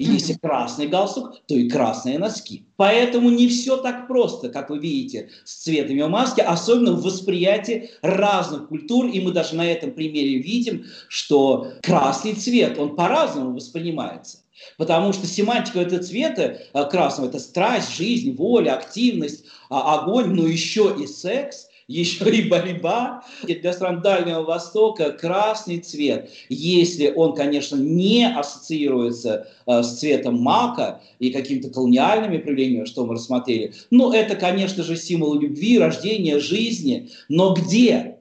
И 0.00 0.04
если 0.04 0.32
красный 0.32 0.86
галстук, 0.86 1.42
то 1.46 1.54
и 1.54 1.68
красные 1.68 2.18
носки. 2.18 2.64
Поэтому 2.76 3.28
не 3.28 3.48
все 3.48 3.76
так 3.76 4.08
просто, 4.08 4.48
как 4.48 4.70
вы 4.70 4.78
видите, 4.78 5.28
с 5.44 5.56
цветами 5.64 6.02
маски, 6.04 6.40
особенно 6.40 6.92
в 6.92 7.02
восприятии 7.02 7.90
разных 8.00 8.68
культур. 8.68 9.08
И 9.08 9.20
мы 9.20 9.32
даже 9.32 9.56
на 9.56 9.70
этом 9.70 9.90
примере 9.90 10.38
видим, 10.38 10.86
что 11.08 11.72
красный 11.82 12.32
цвет, 12.32 12.78
он 12.78 12.96
по-разному 12.96 13.54
воспринимается. 13.54 14.38
Потому 14.78 15.12
что 15.12 15.26
семантика 15.26 15.80
этого 15.80 16.02
цвета 16.02 16.62
э, 16.72 16.84
красного– 16.90 17.28
это 17.28 17.38
страсть, 17.38 17.94
жизнь, 17.94 18.34
воля, 18.34 18.76
активность, 18.76 19.44
а, 19.68 20.00
огонь, 20.00 20.32
но 20.32 20.46
еще 20.46 20.96
и 20.98 21.06
секс– 21.06 21.66
еще 21.90 22.30
и 22.30 22.48
борьба. 22.48 23.24
Для 23.42 23.72
стран 23.72 24.00
Дальнего 24.00 24.42
Востока 24.42 25.10
красный 25.10 25.78
цвет, 25.78 26.30
если 26.48 27.12
он, 27.14 27.34
конечно, 27.34 27.76
не 27.76 28.26
ассоциируется 28.26 29.48
э, 29.66 29.82
с 29.82 29.98
цветом 29.98 30.40
мака 30.40 31.00
и 31.18 31.30
какими-то 31.30 31.70
колониальными 31.70 32.38
проявлениями, 32.38 32.84
что 32.84 33.04
мы 33.04 33.14
рассмотрели, 33.14 33.74
ну, 33.90 34.12
это, 34.12 34.36
конечно 34.36 34.84
же, 34.84 34.96
символ 34.96 35.34
любви, 35.34 35.78
рождения, 35.78 36.38
жизни. 36.38 37.10
Но 37.28 37.54
где? 37.54 38.19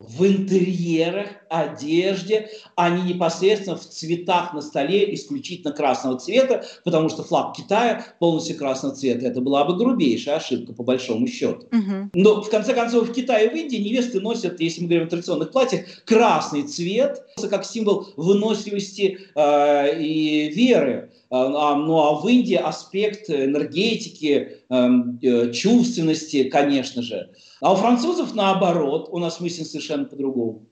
В 0.00 0.26
интерьерах, 0.26 1.28
одежде, 1.50 2.48
а 2.74 2.88
не 2.88 3.12
непосредственно 3.12 3.76
в 3.76 3.80
цветах 3.80 4.54
на 4.54 4.62
столе 4.62 5.14
исключительно 5.14 5.72
красного 5.72 6.18
цвета, 6.18 6.64
потому 6.84 7.10
что 7.10 7.22
флаг 7.22 7.54
Китая 7.54 8.06
полностью 8.18 8.56
красного 8.56 8.94
цвета. 8.94 9.26
Это 9.26 9.42
была 9.42 9.64
бы 9.64 9.76
грубейшая 9.76 10.36
ошибка, 10.36 10.72
по 10.72 10.82
большому 10.82 11.26
счету. 11.26 11.66
Угу. 11.70 12.10
Но, 12.14 12.42
в 12.42 12.48
конце 12.48 12.72
концов, 12.72 13.10
в 13.10 13.12
Китае 13.12 13.48
и 13.48 13.50
в 13.50 13.54
Индии 13.54 13.76
невесты 13.76 14.20
носят, 14.20 14.60
если 14.60 14.80
мы 14.82 14.88
говорим 14.88 15.06
о 15.06 15.10
традиционных 15.10 15.50
платьях, 15.50 15.82
красный 16.06 16.62
цвет, 16.62 17.22
как 17.50 17.66
символ 17.66 18.08
выносливости 18.16 19.18
э, 19.34 20.02
и 20.02 20.48
веры. 20.48 21.10
А, 21.32 21.76
ну 21.76 21.98
а 21.98 22.20
в 22.20 22.26
Индии 22.26 22.56
аспект 22.56 23.30
энергетики, 23.30 24.58
эм, 24.68 25.18
э, 25.22 25.52
чувственности, 25.52 26.44
конечно 26.44 27.02
же. 27.02 27.30
А 27.60 27.72
у 27.72 27.76
французов 27.76 28.34
наоборот, 28.34 29.08
у 29.10 29.18
нас 29.18 29.40
мысль 29.40 29.64
совершенно 29.64 30.04
по-другому. 30.04 30.66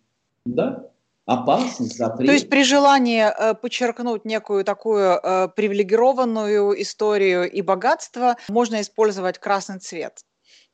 Да? 0.44 0.86
Опасность, 1.26 1.98
запрет. 1.98 2.26
То 2.26 2.32
есть 2.32 2.48
при 2.48 2.64
желании 2.64 3.22
э, 3.22 3.54
подчеркнуть 3.54 4.24
некую 4.24 4.64
такую 4.64 5.20
э, 5.22 5.48
привилегированную 5.54 6.80
историю 6.80 7.50
и 7.50 7.60
богатство, 7.60 8.36
можно 8.48 8.80
использовать 8.80 9.38
красный 9.38 9.78
цвет 9.78 10.24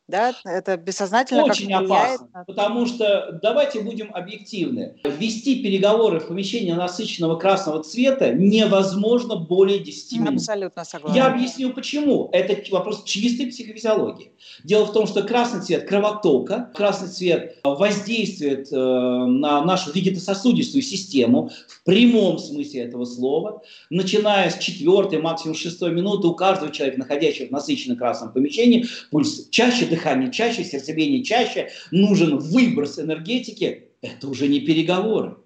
да, 0.07 0.35
это 0.45 0.77
бессознательно 0.77 1.45
Очень 1.45 1.71
как 1.71 1.85
опасно, 1.85 2.29
на... 2.35 2.45
потому 2.45 2.87
что, 2.87 3.39
давайте 3.43 3.81
будем 3.81 4.15
объективны, 4.15 4.97
вести 5.03 5.63
переговоры 5.63 6.21
в 6.21 6.29
помещении 6.29 6.73
насыщенного 6.73 7.37
красного 7.37 7.83
цвета 7.83 8.35
невозможно 8.35 9.37
более 9.37 9.79
10 9.79 10.19
минут. 10.19 10.35
Абсолютно 10.35 10.85
согласна. 10.85 11.17
Я 11.17 11.29
объясню 11.29 11.73
почему. 11.73 12.29
Это 12.33 12.55
вопрос 12.71 13.05
чистой 13.05 13.47
психофизиологии. 13.47 14.33
Дело 14.63 14.85
в 14.85 14.93
том, 14.93 15.07
что 15.07 15.23
красный 15.23 15.63
цвет 15.63 15.89
кровотока, 15.89 16.71
красный 16.75 17.09
цвет 17.09 17.59
воздействует 17.65 18.71
э, 18.71 18.77
на 18.77 19.65
нашу 19.65 19.91
вегетососудистую 19.91 20.83
систему 20.83 21.51
в 21.67 21.83
прямом 21.83 22.39
смысле 22.39 22.83
этого 22.83 23.07
слова. 23.07 23.63
Начиная 23.89 24.51
с 24.51 24.59
четвертой, 24.59 25.23
максимум 25.23 25.57
шестой 25.57 25.93
минуты 25.93 26.27
у 26.27 26.35
каждого 26.35 26.71
человека, 26.71 26.99
находящегося 26.99 27.49
в 27.49 27.53
насыщенном 27.53 27.97
красном 27.97 28.33
помещении, 28.33 28.85
пульс 29.11 29.49
чаще 29.49 29.94
дыхание 29.95 30.31
чаще, 30.31 30.65
сердцебиение 30.65 31.23
чаще, 31.23 31.71
нужен 31.91 32.39
выброс 32.39 32.99
энергетики, 32.99 33.89
это 34.03 34.29
уже 34.29 34.49
не 34.49 34.61
переговоры. 34.61 35.37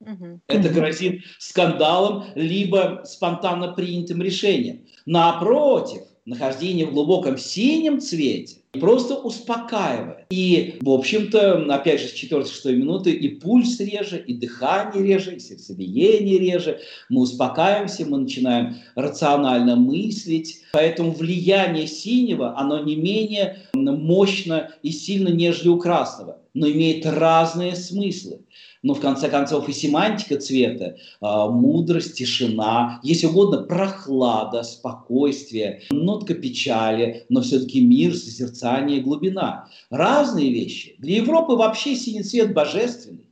Угу. 0.00 0.40
Это 0.46 0.68
грозит 0.70 1.22
скандалом, 1.38 2.24
либо 2.34 3.02
спонтанно 3.04 3.72
принятым 3.72 4.22
решением. 4.22 4.86
Напротив, 5.04 6.02
нахождение 6.24 6.86
в 6.86 6.92
глубоком 6.92 7.36
синем 7.36 8.00
цвете 8.00 8.59
просто 8.78 9.14
успокаивает. 9.16 10.26
И, 10.30 10.76
в 10.80 10.90
общем-то, 10.90 11.74
опять 11.74 12.00
же, 12.00 12.08
с 12.08 12.14
4-6 12.14 12.72
минуты 12.72 13.10
и 13.10 13.28
пульс 13.28 13.80
реже, 13.80 14.18
и 14.18 14.34
дыхание 14.34 15.02
реже, 15.02 15.36
и 15.36 15.40
сердцебиение 15.40 16.38
реже. 16.38 16.80
Мы 17.08 17.22
успокаиваемся, 17.22 18.06
мы 18.06 18.18
начинаем 18.18 18.76
рационально 18.94 19.76
мыслить. 19.76 20.60
Поэтому 20.72 21.12
влияние 21.12 21.86
синего, 21.86 22.56
оно 22.58 22.82
не 22.82 22.94
менее 22.94 23.58
мощно 23.74 24.70
и 24.82 24.90
сильно, 24.92 25.28
нежели 25.28 25.68
у 25.68 25.78
красного, 25.78 26.38
но 26.54 26.68
имеет 26.68 27.06
разные 27.06 27.74
смыслы 27.74 28.40
но 28.82 28.94
в 28.94 29.00
конце 29.00 29.28
концов 29.28 29.68
и 29.68 29.72
семантика 29.72 30.38
цвета, 30.38 30.96
а, 31.20 31.48
мудрость, 31.48 32.16
тишина, 32.16 33.00
если 33.02 33.26
угодно, 33.26 33.62
прохлада, 33.62 34.62
спокойствие, 34.62 35.82
нотка 35.90 36.34
печали, 36.34 37.26
но 37.28 37.42
все-таки 37.42 37.84
мир, 37.84 38.14
созерцание, 38.14 38.59
глубина. 39.02 39.68
Разные 39.90 40.50
вещи. 40.50 40.96
Для 40.98 41.16
Европы 41.16 41.54
вообще 41.54 41.96
синий 41.96 42.22
цвет 42.22 42.52
божественный. 42.54 43.28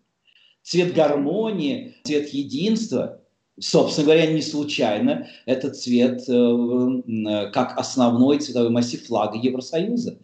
Цвет 0.62 0.94
гармонии, 0.94 1.94
цвет 2.04 2.28
единства. 2.30 3.20
Собственно 3.60 4.06
говоря, 4.06 4.32
не 4.32 4.42
случайно 4.42 5.26
этот 5.46 5.76
цвет 5.76 6.28
э, 6.28 7.50
как 7.52 7.78
основной 7.78 8.38
цветовой 8.38 8.70
массив 8.70 9.04
флага 9.04 9.36
Евросоюза. 9.38 10.18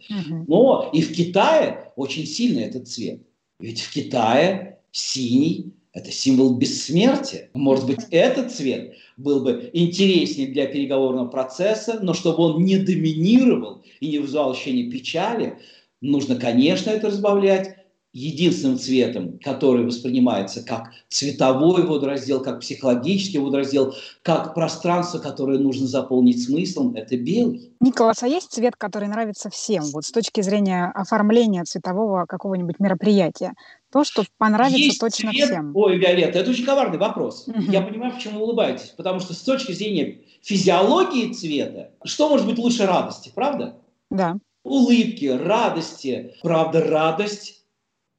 Но 0.46 0.90
и 0.92 1.02
в 1.02 1.12
Китае 1.12 1.92
очень 1.96 2.26
сильный 2.26 2.64
этот 2.64 2.88
цвет. 2.88 3.20
Ведь 3.58 3.80
в 3.80 3.92
Китае 3.92 4.74
Синий– 4.96 5.74
это 5.92 6.12
символ 6.12 6.54
бессмертия. 6.54 7.50
Может 7.52 7.86
быть, 7.86 8.06
этот 8.12 8.52
цвет 8.52 8.94
был 9.16 9.42
бы 9.42 9.70
интереснее 9.72 10.46
для 10.46 10.66
переговорного 10.66 11.26
процесса, 11.26 11.98
но 12.00 12.14
чтобы 12.14 12.44
он 12.44 12.64
не 12.64 12.76
доминировал 12.78 13.82
и 14.00 14.08
не 14.08 14.18
вызывал 14.18 14.52
ощущение 14.52 14.90
печали, 14.90 15.58
нужно, 16.00 16.36
конечно, 16.36 16.90
это 16.90 17.08
разбавлять 17.08 17.76
единственным 18.14 18.78
цветом, 18.78 19.40
который 19.42 19.84
воспринимается 19.84 20.62
как 20.62 20.92
цветовой 21.08 21.84
водораздел, 21.84 22.40
как 22.40 22.60
психологический 22.60 23.38
водораздел, 23.38 23.92
как 24.22 24.54
пространство, 24.54 25.18
которое 25.18 25.58
нужно 25.58 25.88
заполнить 25.88 26.42
смыслом, 26.42 26.94
это 26.94 27.16
белый. 27.16 27.72
Николас, 27.80 28.22
а 28.22 28.28
есть 28.28 28.52
цвет, 28.52 28.76
который 28.76 29.08
нравится 29.08 29.50
всем, 29.50 29.82
вот 29.92 30.04
с 30.04 30.12
точки 30.12 30.42
зрения 30.42 30.92
оформления 30.94 31.64
цветового 31.64 32.24
какого-нибудь 32.26 32.78
мероприятия? 32.78 33.52
То, 33.92 34.04
что 34.04 34.24
понравится 34.38 34.78
есть 34.78 35.00
точно 35.00 35.32
цвет... 35.32 35.46
всем. 35.46 35.72
Ой, 35.74 35.98
Виолетта, 35.98 36.38
это 36.38 36.50
очень 36.50 36.64
коварный 36.64 36.98
вопрос. 36.98 37.48
Угу. 37.48 37.62
Я 37.70 37.82
понимаю, 37.82 38.12
почему 38.14 38.38
вы 38.38 38.44
улыбаетесь. 38.44 38.92
Потому 38.96 39.18
что 39.20 39.34
с 39.34 39.40
точки 39.40 39.72
зрения 39.72 40.18
физиологии 40.42 41.32
цвета, 41.32 41.90
что 42.04 42.28
может 42.28 42.46
быть 42.46 42.58
лучше 42.58 42.86
радости, 42.86 43.30
правда? 43.34 43.76
Да. 44.14 44.38
Улыбки, 44.62 45.26
радости. 45.26 46.34
Правда, 46.42 46.80
радость 46.82 47.64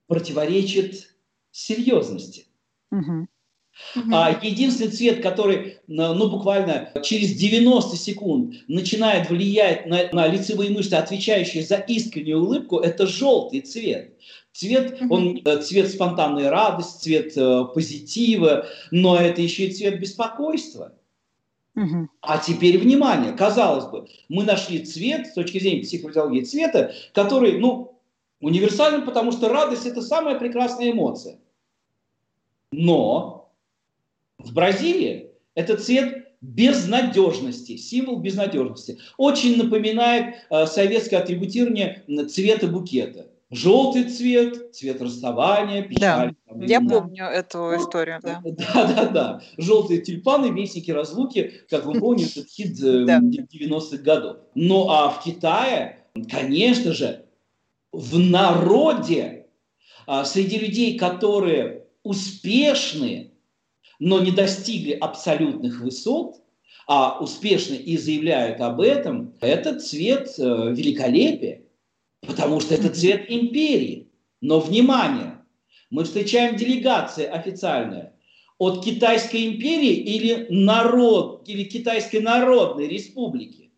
противоречит 0.07 1.15
серьезности. 1.51 2.45
Угу. 2.91 3.27
А 4.13 4.39
единственный 4.41 4.91
цвет, 4.91 5.21
который, 5.21 5.79
ну, 5.87 6.29
буквально 6.29 6.91
через 7.03 7.33
90 7.33 7.97
секунд 7.97 8.55
начинает 8.67 9.29
влиять 9.29 9.85
на, 9.85 10.09
на 10.11 10.27
лицевые 10.27 10.71
мышцы, 10.71 10.93
отвечающие 10.93 11.63
за 11.63 11.77
искреннюю 11.77 12.41
улыбку, 12.41 12.77
это 12.77 13.07
желтый 13.07 13.61
цвет. 13.61 14.13
Цвет, 14.53 15.01
он 15.09 15.41
э, 15.43 15.61
цвет 15.61 15.89
спонтанной 15.89 16.49
радости, 16.49 17.03
цвет 17.03 17.33
э, 17.35 17.65
позитива, 17.73 18.65
но 18.91 19.17
это 19.17 19.41
еще 19.41 19.65
и 19.65 19.73
цвет 19.73 19.99
беспокойства. 19.99 20.93
А 22.21 22.37
теперь 22.37 22.77
внимание, 22.77 23.33
казалось 23.33 23.85
бы, 23.85 24.07
мы 24.29 24.43
нашли 24.43 24.85
цвет 24.85 25.27
с 25.27 25.33
точки 25.33 25.59
зрения 25.59 25.83
психофизиологии 25.83 26.43
цвета, 26.43 26.93
который, 27.13 27.59
ну, 27.59 27.95
Универсальным, 28.41 29.05
потому 29.05 29.31
что 29.31 29.49
радость– 29.49 29.85
это 29.87 30.01
самая 30.01 30.37
прекрасная 30.37 30.91
эмоция. 30.91 31.39
Но 32.71 33.49
в 34.37 34.53
Бразилии 34.53 35.31
это 35.55 35.77
цвет 35.77 36.35
безнадежности, 36.41 37.77
символ 37.77 38.19
безнадежности. 38.19 38.99
Очень 39.17 39.57
напоминает 39.57 40.35
э, 40.49 40.67
советское 40.67 41.17
атрибутирование 41.17 42.03
цвета 42.27 42.67
букета. 42.67 43.31
Желтый 43.51 44.05
цвет, 44.05 44.73
цвет 44.75 45.01
расставания, 45.01 45.83
печаль. 45.83 46.33
Да, 46.47 46.53
там, 46.53 46.61
я 46.61 46.79
да. 46.79 46.89
помню 46.89 47.25
эту 47.25 47.57
ну, 47.59 47.77
историю. 47.77 48.19
Да. 48.23 48.41
да, 48.43 48.93
да, 48.93 49.05
да. 49.07 49.41
Желтые 49.57 50.01
тюльпаны, 50.01 50.47
вестники 50.47 50.89
разлуки, 50.89 51.53
как 51.69 51.85
вы 51.85 51.99
помните, 51.99 52.39
этот 52.39 52.51
хит 52.51 52.79
90-х 52.79 53.97
годов. 53.97 54.37
Ну 54.55 54.89
а 54.89 55.09
в 55.09 55.23
Китае, 55.23 56.07
конечно 56.29 56.91
же, 56.91 57.25
в 57.91 58.17
народе, 58.17 59.45
а, 60.07 60.25
среди 60.25 60.57
людей, 60.57 60.97
которые 60.97 61.85
успешны, 62.03 63.31
но 63.99 64.19
не 64.21 64.31
достигли 64.31 64.93
абсолютных 64.93 65.81
высот, 65.81 66.41
а 66.87 67.19
успешны 67.19 67.75
и 67.75 67.97
заявляют 67.97 68.61
об 68.61 68.81
этом, 68.81 69.33
это 69.39 69.79
цвет 69.79 70.33
э, 70.37 70.43
великолепия, 70.71 71.64
потому 72.27 72.59
что 72.59 72.75
это 72.75 72.89
цвет 72.89 73.25
империи. 73.29 74.11
Но 74.41 74.59
внимание, 74.59 75.39
мы 75.89 76.03
встречаем 76.03 76.55
делегации 76.55 77.25
официальные 77.25 78.13
от 78.57 78.83
Китайской 78.83 79.47
империи 79.47 79.93
или 79.93 80.47
народ, 80.49 81.43
или 81.47 81.63
Китайской 81.63 82.21
народной 82.21 82.87
республики. 82.87 83.71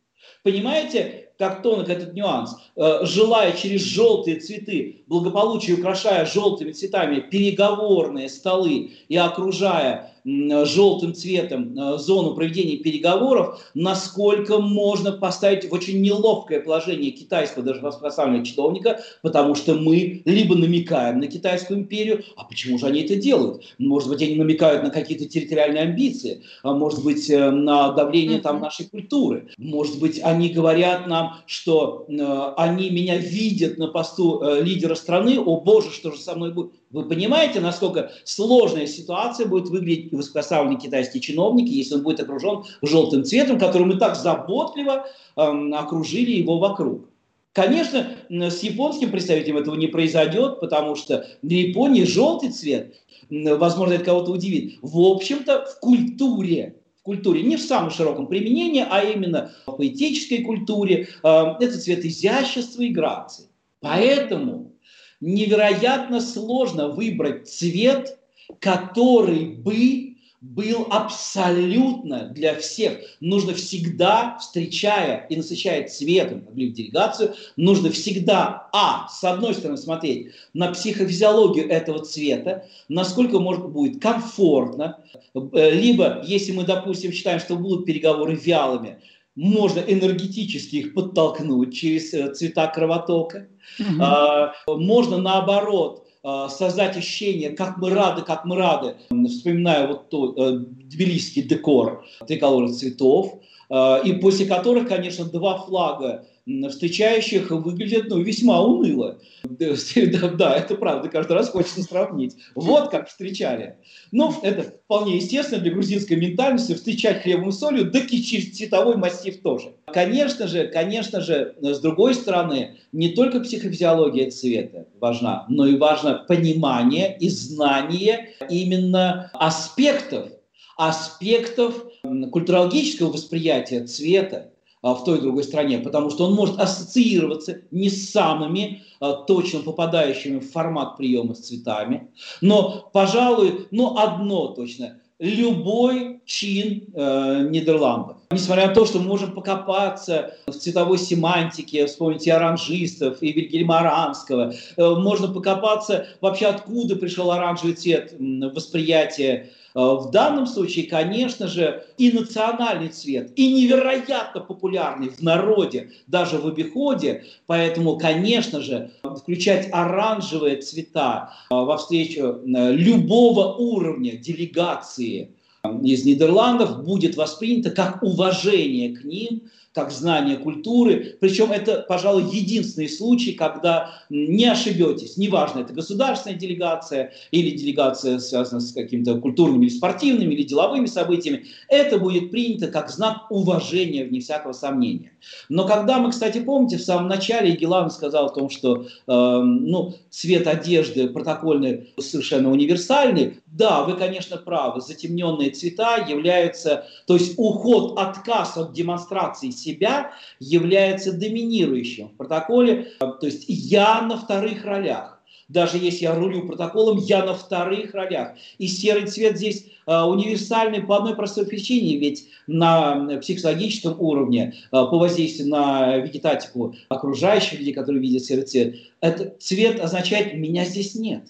Понимаете, 0.43 1.27
как 1.38 1.62
тонок 1.62 1.89
этот 1.89 2.13
нюанс, 2.13 2.55
э, 2.75 2.99
желая 3.03 3.51
через 3.53 3.81
желтые 3.81 4.39
цветы, 4.39 5.03
благополучие 5.07 5.77
украшая 5.77 6.25
желтыми 6.25 6.71
цветами 6.71 7.19
переговорные 7.19 8.29
столы 8.29 8.91
и 9.07 9.15
окружая 9.15 10.13
желтым 10.27 11.13
цветом 11.13 11.77
э, 11.77 11.97
зону 11.97 12.35
проведения 12.35 12.77
переговоров, 12.77 13.61
насколько 13.73 14.59
можно 14.59 15.13
поставить 15.13 15.69
в 15.69 15.73
очень 15.73 16.01
неловкое 16.01 16.59
положение 16.59 17.11
китайского 17.11 17.63
даже 17.63 17.79
высокопоставленного 17.79 18.45
чиновника, 18.45 18.99
потому 19.21 19.55
что 19.55 19.73
мы 19.75 20.21
либо 20.25 20.55
намекаем 20.55 21.19
на 21.19 21.27
Китайскую 21.27 21.79
империю, 21.79 22.23
а 22.35 22.43
почему 22.43 22.77
же 22.77 22.87
они 22.87 23.01
это 23.01 23.15
делают? 23.15 23.63
Может 23.77 24.09
быть, 24.09 24.21
они 24.21 24.35
намекают 24.35 24.83
на 24.83 24.89
какие-то 24.89 25.25
территориальные 25.25 25.83
амбиции, 25.83 26.43
а 26.61 26.73
может 26.73 27.03
быть, 27.03 27.29
э, 27.29 27.49
на 27.49 27.93
давление 27.93 28.39
там 28.39 28.59
нашей 28.59 28.85
культуры, 28.85 29.47
может 29.57 29.97
быть, 29.99 30.19
они 30.21 30.49
говорят 30.49 31.07
нам, 31.07 31.37
что 31.45 32.05
э, 32.09 32.53
они 32.57 32.89
меня 32.89 33.15
видят 33.17 33.77
на 33.77 33.87
посту 33.87 34.43
лидера 34.61 34.95
страны, 34.95 35.39
о 35.39 35.61
боже, 35.61 35.91
что 35.91 36.11
же 36.11 36.19
со 36.19 36.35
мной 36.35 36.51
будет? 36.51 36.73
Вы 36.89 37.04
понимаете, 37.04 37.60
насколько 37.60 38.12
сложная 38.23 38.88
ситуация 38.88 39.45
будет 39.45 39.69
выглядеть 39.69 40.13
высокопоставленный 40.13 40.80
китайский 40.80 41.19
чиновник, 41.19 41.67
если 41.67 41.95
он 41.95 42.04
будет 42.04 42.21
окружен 42.21 42.63
желтым 42.82 43.26
цветом, 43.26 43.60
которым 43.60 43.89
мы 43.89 43.97
так 43.97 44.15
заботливо 44.15 45.08
э, 45.36 45.41
окружили 45.73 46.32
его 46.32 46.60
вокруг. 46.60 47.10
Конечно, 47.52 48.08
с 48.30 48.62
японским 48.62 49.10
представителем 49.10 49.58
этого 49.58 49.76
не 49.76 49.88
произойдет, 49.88 50.60
потому 50.60 50.95
что 50.95 51.28
для 51.41 51.67
Японии 51.67 52.04
желтый 52.04 52.52
цвет, 52.52 52.93
возможно, 53.30 53.93
это 53.93 54.06
кого-то 54.06 54.32
удивит, 54.32 54.78
в 54.82 55.00
общем-то 55.00 55.65
в 55.65 55.80
культуре 55.80 56.76
в 57.00 57.04
культуре, 57.04 57.41
не 57.41 57.58
в 57.58 57.62
самом 57.62 57.89
широком 57.89 58.28
применении, 58.28 58.86
а 58.88 59.02
именно 59.02 59.52
в 59.65 59.71
поэтической 59.73 60.43
культуре, 60.43 61.08
э, 61.23 61.43
это 61.60 61.80
цвет 61.80 62.06
изящества 62.06 62.82
и 62.84 62.89
грации. 62.89 63.45
Поэтому 63.80 64.73
невероятно 65.19 66.21
сложно 66.21 66.89
выбрать 66.89 67.49
цвет, 67.49 68.17
который 68.60 69.45
бы 69.45 70.08
был 70.39 70.86
абсолютно 70.91 72.27
для 72.27 72.56
всех. 72.56 72.99
Нужно 73.19 73.53
всегда, 73.56 74.38
встречая 74.39 75.25
и 75.30 75.36
насыщая 75.36 75.88
цветом 75.88 76.45
в 76.47 76.56
делегацию, 76.56 77.34
нужно 77.56 77.91
всегда, 77.91 78.69
а, 78.71 79.08
с 79.10 79.23
одной 79.23 79.56
стороны, 79.56 79.77
смотреть 79.77 80.27
на 80.53 80.71
психофизиологию 80.71 81.69
этого 81.69 82.06
цвета, 82.06 82.65
насколько 82.88 83.39
может 83.39 83.67
будет 83.69 83.99
комфортно, 83.99 84.99
э, 85.34 85.71
либо, 85.71 86.21
если 86.23 86.51
мы, 86.51 86.63
допустим, 86.63 87.12
считаем, 87.12 87.39
что 87.39 87.56
будут 87.56 87.86
переговоры 87.86 88.36
вялыми, 88.36 88.99
можно 89.38 89.80
энергетически 89.80 90.78
их 90.78 90.93
подтолкнуть 90.93 91.73
через 91.73 92.13
э, 92.13 92.34
цвета 92.34 92.67
кровотока. 92.67 93.47
Угу. 93.80 94.02
А, 94.02 94.54
можно 94.67 95.17
наоборот 95.17 96.08
а, 96.23 96.50
создать 96.50 96.97
ощущение, 96.97 97.52
как 97.52 97.78
мы 97.78 97.91
рады, 97.91 98.23
как 98.23 98.45
мы 98.45 98.58
рады. 98.58 98.95
Вспоминаю 99.30 99.89
вот 99.89 100.10
тот 100.10 100.38
э, 100.38 100.60
тбилисский 100.60 101.43
декор 101.43 102.04
триколора 102.28 102.69
цветов, 102.69 103.39
э, 103.69 104.02
и 104.04 104.13
после 104.13 104.47
которых, 104.47 104.88
конечно, 104.88 105.26
два 105.26 105.60
флага 105.60 106.26
встречающих 106.69 107.51
выглядят 107.51 108.07
ну, 108.10 108.21
весьма 108.21 108.62
уныло. 108.62 109.19
Да, 109.57 110.29
да, 110.29 110.55
это 110.55 110.75
правда, 110.75 111.10
каждый 111.10 111.33
раз 111.33 111.49
хочется 111.49 111.81
сравнить. 111.81 112.36
Вот 112.55 112.89
как 112.89 113.10
встречали. 113.10 113.77
Но 114.12 114.33
это 114.43 114.63
вполне 114.63 115.17
естественно 115.17 115.62
для 115.62 115.71
грузинской 115.71 116.17
ментальности 116.17 116.73
встречать 116.73 117.23
хлебом 117.23 117.49
и 117.49 117.51
солью, 117.51 117.89
да 117.89 117.99
и 117.99 118.21
цветовой 118.21 118.97
массив 118.97 119.41
тоже. 119.41 119.73
Конечно 119.88 120.47
же, 120.47 120.67
конечно 120.67 121.21
же, 121.21 121.55
с 121.62 121.79
другой 121.79 122.13
стороны, 122.13 122.77
не 122.91 123.10
только 123.10 123.39
психофизиология 123.39 124.29
цвета 124.29 124.86
важна, 124.99 125.45
но 125.49 125.65
и 125.65 125.77
важно 125.77 126.25
понимание 126.27 127.17
и 127.17 127.29
знание 127.29 128.31
именно 128.49 129.31
аспектов, 129.33 130.29
аспектов 130.77 131.83
культурологического 132.31 133.12
восприятия 133.12 133.86
цвета, 133.86 134.51
в 134.93 135.04
той 135.04 135.17
и 135.17 135.21
другой 135.21 135.43
стране, 135.43 135.80
потому 135.80 136.10
что 136.10 136.26
он 136.26 136.34
может 136.34 136.60
ассоциироваться 136.60 137.62
не 137.71 137.89
с 137.89 138.12
самыми 138.12 138.84
а, 139.00 139.13
точно 139.13 139.60
попадающими 139.60 140.39
в 140.39 140.52
формат 140.52 140.97
приема 140.97 141.36
с 141.36 141.39
цветами, 141.39 142.10
но, 142.41 142.89
пожалуй, 142.93 143.67
ну 143.71 143.97
одно 143.97 144.47
точно, 144.47 145.00
любой 145.19 146.21
чин 146.26 146.84
э, 146.93 147.47
Нидерландов. 147.50 148.17
Несмотря 148.30 148.67
на 148.67 148.73
то, 148.76 148.86
что 148.86 149.00
мы 149.00 149.06
можем 149.06 149.32
покопаться 149.32 150.36
в 150.45 150.52
цветовой 150.52 151.00
семантике, 151.00 151.88
вспомнить 151.88 152.28
и 152.28 152.30
оранжистов, 152.30 153.23
и 153.23 153.32
Вильгельма 153.32 153.80
Аранского, 153.80 154.54
э, 154.54 154.89
можно 154.95 155.28
покопаться 155.28 156.08
вообще 156.21 156.45
откуда 156.47 156.95
пришел 156.95 157.32
оранжевый 157.32 157.73
цвет 157.73 158.13
восприятия 158.19 159.50
Э, 159.50 159.57
в 159.77 160.09
данном 160.09 160.47
случае, 160.47 160.87
конечно 160.87 161.47
же, 161.47 161.85
и 161.99 162.11
национальный 162.11 162.89
цвет, 162.89 163.31
и 163.35 163.53
невероятно 163.53 164.41
популярный 164.41 165.09
в 165.09 165.21
народе, 165.21 165.91
даже 166.07 166.39
в 166.39 166.47
обиходе, 166.47 167.25
поэтому, 167.45 167.99
конечно 167.99 168.61
же, 168.61 168.89
включать 169.03 169.69
оранжевые 169.71 170.57
цвета 170.57 171.31
э, 171.51 171.53
во 171.53 171.77
встречу 171.77 172.21
э, 172.21 172.71
любого 172.71 173.53
уровня 173.53 174.13
делегации 174.17 175.35
из 175.83 176.05
Нидерландов 176.05 176.83
будет 176.83 177.15
воспринято 177.15 177.69
как 177.69 178.01
уважение 178.01 178.95
к 178.95 179.03
ним, 179.03 179.43
как 179.77 179.91
знание 179.91 180.37
культуры. 180.37 181.17
Причем 181.19 181.51
это, 181.51 181.85
пожалуй, 181.87 182.23
единственный 182.35 182.89
случай, 182.89 183.33
когда 183.33 183.91
не 184.09 184.45
ошибетесь. 184.45 185.17
Неважно, 185.17 185.59
это 185.59 185.71
государственная 185.71 186.35
делегация 186.35 187.13
или 187.29 187.55
делегация, 187.55 188.17
связанная 188.17 188.61
с 188.61 188.71
какими-то 188.73 189.19
культурными 189.19 189.65
или 189.65 189.69
спортивными 189.69 190.33
или 190.33 190.41
деловыми 190.41 190.87
событиями. 190.87 191.45
Это 191.69 191.99
будет 191.99 192.31
принято 192.31 192.69
как 192.69 192.89
знак 192.89 193.27
уважения, 193.29 194.03
вне 194.03 194.19
всякого 194.19 194.53
сомнения. 194.53 195.11
Но 195.47 195.67
когда 195.67 195.99
мы, 195.99 196.09
кстати, 196.09 196.39
помните, 196.39 196.77
в 196.77 196.81
самом 196.81 197.07
начале 197.07 197.55
Гелан 197.55 197.91
сказал 197.91 198.25
о 198.25 198.33
том, 198.33 198.49
что 198.49 198.81
э, 198.81 198.87
ну, 199.07 199.93
цвет 200.09 200.47
одежды 200.47 201.07
протокольный 201.07 201.93
совершенно 201.99 202.49
универсальный, 202.49 203.41
да, 203.58 203.84
вы, 203.84 203.93
конечно, 203.98 204.38
правы, 204.38 204.82
затемненные 204.82 205.50
цвета 205.50 205.98
являются, 205.98 206.86
то 207.08 207.15
есть 207.15 207.34
уход, 207.38 207.98
отказ 207.98 208.56
от 208.56 208.74
демонстрации 208.74 209.50
себя 209.50 210.12
является 210.39 211.12
доминирующим 211.12 212.10
в 212.10 212.17
протоколе. 212.17 212.93
То 213.00 213.26
есть 213.26 213.46
я 213.48 214.02
на 214.02 214.17
вторых 214.17 214.63
ролях. 214.63 215.20
Даже 215.50 215.78
если 215.78 216.04
я 216.04 216.13
рулю 216.13 216.46
протоколом, 216.46 216.98
я 216.98 217.24
на 217.24 217.34
вторых 217.34 217.93
ролях. 217.93 218.34
И 218.58 218.67
серый 218.67 219.08
цвет 219.08 219.38
здесь 219.38 219.65
э, 219.86 220.02
универсальный 220.02 220.82
по 220.82 220.98
одной 220.98 221.15
простой 221.15 221.46
причине, 221.46 221.98
ведь 221.98 222.28
на 222.48 223.17
психологическом 223.22 223.96
уровне, 224.00 224.54
э, 224.54 224.70
по 224.72 225.00
воздействию 225.00 225.48
на 225.48 225.98
вегетатику 225.98 226.76
окружающих 226.89 227.60
людей, 227.60 227.74
которые 227.74 228.02
видят 228.02 228.24
серый 228.24 228.43
цвет, 228.43 228.76
этот 229.00 229.41
цвет 229.41 229.80
означает 229.80 230.34
«меня 230.34 230.65
здесь 230.65 230.96
нет». 230.96 231.24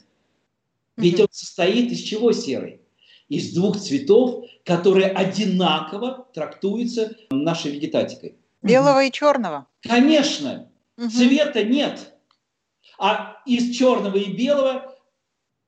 Ведь 0.97 1.19
он 1.19 1.27
состоит 1.31 1.91
из 1.91 1.99
чего 1.99 2.31
серый? 2.31 2.81
Из 3.29 3.53
двух 3.53 3.79
цветов, 3.79 4.45
которые 4.65 5.07
одинаково 5.07 6.27
трактуются 6.33 7.15
нашей 7.29 7.71
вегетатикой. 7.71 8.35
Белого 8.61 9.03
и 9.03 9.11
черного. 9.11 9.67
Конечно. 9.81 10.69
Цвета 10.97 11.63
нет. 11.63 12.13
А 12.97 13.37
из 13.45 13.75
черного 13.75 14.17
и 14.17 14.31
белого 14.31 14.97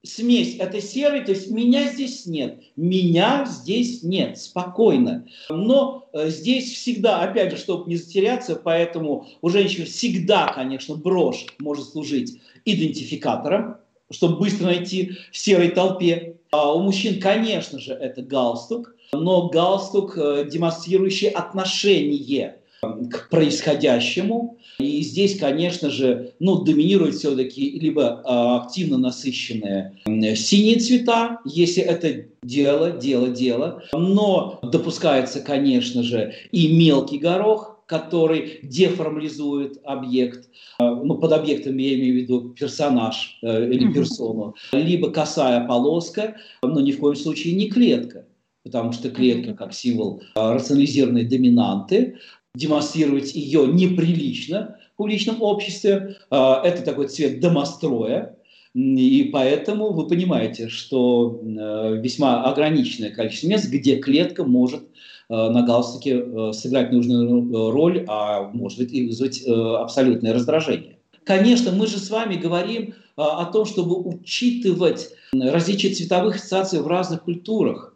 смесь 0.03 0.57
это 0.57 0.81
серый, 0.81 1.23
то 1.23 1.31
есть 1.31 1.51
меня 1.51 1.91
здесь 1.91 2.25
нет, 2.25 2.61
меня 2.75 3.45
здесь 3.45 4.01
нет, 4.01 4.37
спокойно. 4.37 5.27
Но 5.49 6.09
э, 6.13 6.29
здесь 6.29 6.73
всегда, 6.73 7.21
опять 7.21 7.51
же, 7.51 7.57
чтобы 7.57 7.89
не 7.89 7.97
затеряться, 7.97 8.55
поэтому 8.55 9.27
у 9.41 9.49
женщин 9.49 9.85
всегда, 9.85 10.51
конечно, 10.53 10.95
брошь 10.95 11.45
может 11.59 11.89
служить 11.89 12.41
идентификатором, 12.65 13.77
чтобы 14.11 14.37
быстро 14.37 14.65
найти 14.65 15.13
в 15.31 15.37
серой 15.37 15.69
толпе. 15.69 16.35
А 16.51 16.73
у 16.73 16.81
мужчин, 16.81 17.19
конечно 17.19 17.79
же, 17.79 17.93
это 17.93 18.21
галстук, 18.21 18.95
но 19.13 19.49
галстук, 19.49 20.17
э, 20.17 20.47
демонстрирующий 20.49 21.29
отношение 21.29 22.55
к 22.81 23.29
происходящему. 23.29 24.57
И 24.79 25.01
здесь, 25.01 25.37
конечно 25.37 25.89
же, 25.89 26.31
ну, 26.39 26.63
доминирует 26.63 27.15
все-таки 27.15 27.71
либо 27.71 28.21
а, 28.23 28.61
активно 28.61 28.97
насыщенные 28.97 29.97
синие 30.35 30.79
цвета, 30.79 31.39
если 31.43 31.83
это 31.83 32.25
дело, 32.43 32.91
дело, 32.91 33.27
дело. 33.27 33.83
Но 33.91 34.59
допускается, 34.63 35.41
конечно 35.41 36.03
же, 36.03 36.33
и 36.51 36.73
мелкий 36.73 37.17
горох, 37.17 37.78
который 37.89 38.59
деформализует 38.61 39.79
объект. 39.83 40.47
А, 40.77 40.93
ну, 40.93 41.15
под 41.15 41.33
объектом 41.33 41.75
я 41.77 41.95
имею 41.95 42.13
в 42.13 42.17
виду 42.17 42.49
персонаж 42.51 43.39
э, 43.41 43.65
или 43.71 43.91
персону. 43.91 44.55
Либо 44.71 45.09
косая 45.09 45.65
полоска, 45.65 46.37
но 46.61 46.79
ни 46.79 46.91
в 46.91 46.99
коем 46.99 47.15
случае 47.15 47.55
не 47.55 47.69
клетка 47.69 48.25
потому 48.61 48.91
что 48.91 49.09
клетка 49.09 49.53
как 49.55 49.73
символ 49.73 50.21
а, 50.35 50.53
рационализированной 50.53 51.23
доминанты, 51.23 52.17
демонстрировать 52.53 53.33
ее 53.33 53.65
неприлично 53.65 54.77
в 54.93 54.97
публичном 54.97 55.41
обществе. 55.41 56.17
Это 56.29 56.83
такой 56.83 57.07
цвет 57.07 57.39
домостроя. 57.39 58.37
И 58.75 59.29
поэтому 59.33 59.91
вы 59.93 60.07
понимаете, 60.07 60.69
что 60.69 61.41
э, 61.41 61.99
весьма 62.01 62.43
ограниченное 62.43 63.09
количество 63.09 63.47
мест, 63.47 63.69
где 63.69 63.97
клетка 63.97 64.43
может 64.43 64.83
э, 64.83 64.85
на 65.29 65.61
галстуке 65.61 66.19
э, 66.19 66.53
сыграть 66.53 66.91
нужную 66.91 67.71
роль, 67.71 68.03
а 68.07 68.49
может 68.51 68.79
быть 68.79 68.91
и 68.91 69.07
вызвать 69.07 69.45
абсолютное 69.45 70.33
раздражение. 70.33 70.97
Конечно, 71.23 71.71
мы 71.71 71.85
же 71.85 71.99
с 71.99 72.09
вами 72.09 72.35
говорим 72.35 72.95
о 73.15 73.45
том, 73.45 73.65
чтобы 73.65 73.95
учитывать 73.99 75.09
различия 75.33 75.93
цветовых 75.93 76.37
ассоциаций 76.37 76.81
в 76.81 76.87
разных 76.87 77.23
культурах. 77.23 77.93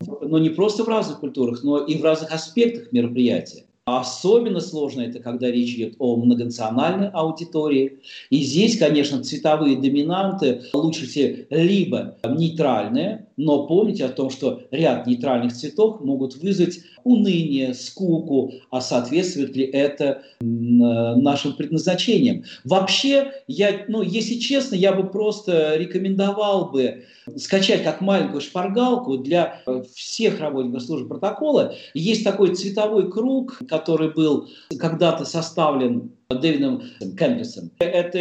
Но 0.00 0.38
не 0.38 0.50
просто 0.50 0.84
в 0.84 0.88
разных 0.88 1.20
культурах, 1.20 1.64
но 1.64 1.78
и 1.78 1.98
в 1.98 2.04
разных 2.04 2.32
аспектах 2.32 2.92
мероприятия. 2.92 3.64
Особенно 3.86 4.60
сложно 4.60 5.00
это, 5.00 5.20
когда 5.20 5.50
речь 5.50 5.74
идет 5.74 5.94
о 5.98 6.16
многонациональной 6.16 7.08
аудитории. 7.08 8.00
И 8.28 8.42
здесь, 8.42 8.78
конечно, 8.78 9.24
цветовые 9.24 9.76
доминанты 9.76 10.62
лучше 10.72 11.06
все 11.06 11.46
либо 11.50 12.16
нейтральные, 12.24 13.26
но 13.36 13.66
помните 13.66 14.04
о 14.04 14.10
том, 14.10 14.30
что 14.30 14.62
ряд 14.70 15.06
нейтральных 15.06 15.54
цветов 15.54 16.00
могут 16.00 16.36
вызвать 16.36 16.80
уныние, 17.04 17.74
скуку, 17.74 18.52
а 18.70 18.80
соответствует 18.80 19.56
ли 19.56 19.64
это 19.64 20.22
нашим 20.40 21.54
предназначениям. 21.54 22.44
Вообще, 22.64 23.32
я, 23.46 23.84
ну, 23.88 24.02
если 24.02 24.34
честно, 24.34 24.74
я 24.74 24.92
бы 24.92 25.08
просто 25.08 25.76
рекомендовал 25.76 26.70
бы 26.70 27.04
скачать 27.36 27.84
как 27.84 28.00
маленькую 28.00 28.40
шпаргалку 28.40 29.18
для 29.18 29.62
всех 29.94 30.40
работников 30.40 30.82
службы 30.82 31.08
протокола. 31.08 31.74
Есть 31.94 32.24
такой 32.24 32.54
цветовой 32.54 33.10
круг, 33.10 33.60
который 33.68 34.12
был 34.12 34.48
когда-то 34.78 35.24
составлен 35.24 36.12
Дэвидом 36.28 36.82
Кэмбрисом. 37.16 37.70
Это 37.78 38.18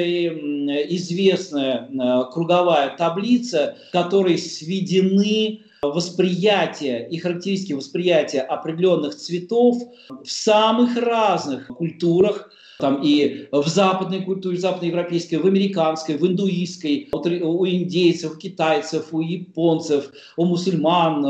известная 0.96 1.90
круговая 2.32 2.96
таблица, 2.98 3.78
в 3.90 3.92
которой 3.92 4.38
сведены 4.38 5.62
восприятие 5.82 7.08
и 7.10 7.18
характеристики 7.18 7.74
восприятия 7.74 8.42
определенных 8.42 9.16
цветов 9.16 9.78
в 10.10 10.30
самых 10.30 10.98
разных 10.98 11.68
культурах, 11.68 12.52
там 12.80 13.02
и 13.04 13.48
в 13.52 13.68
западной 13.68 14.22
культуре, 14.22 14.58
в 14.58 14.62
западноевропейской, 14.62 15.38
в 15.38 15.46
американской, 15.46 16.18
в 16.18 16.26
индуистской, 16.26 17.10
у 17.12 17.68
индейцев, 17.68 18.34
у 18.34 18.38
китайцев, 18.38 19.08
у 19.12 19.20
японцев, 19.20 20.12
у 20.38 20.46
мусульман, 20.46 21.24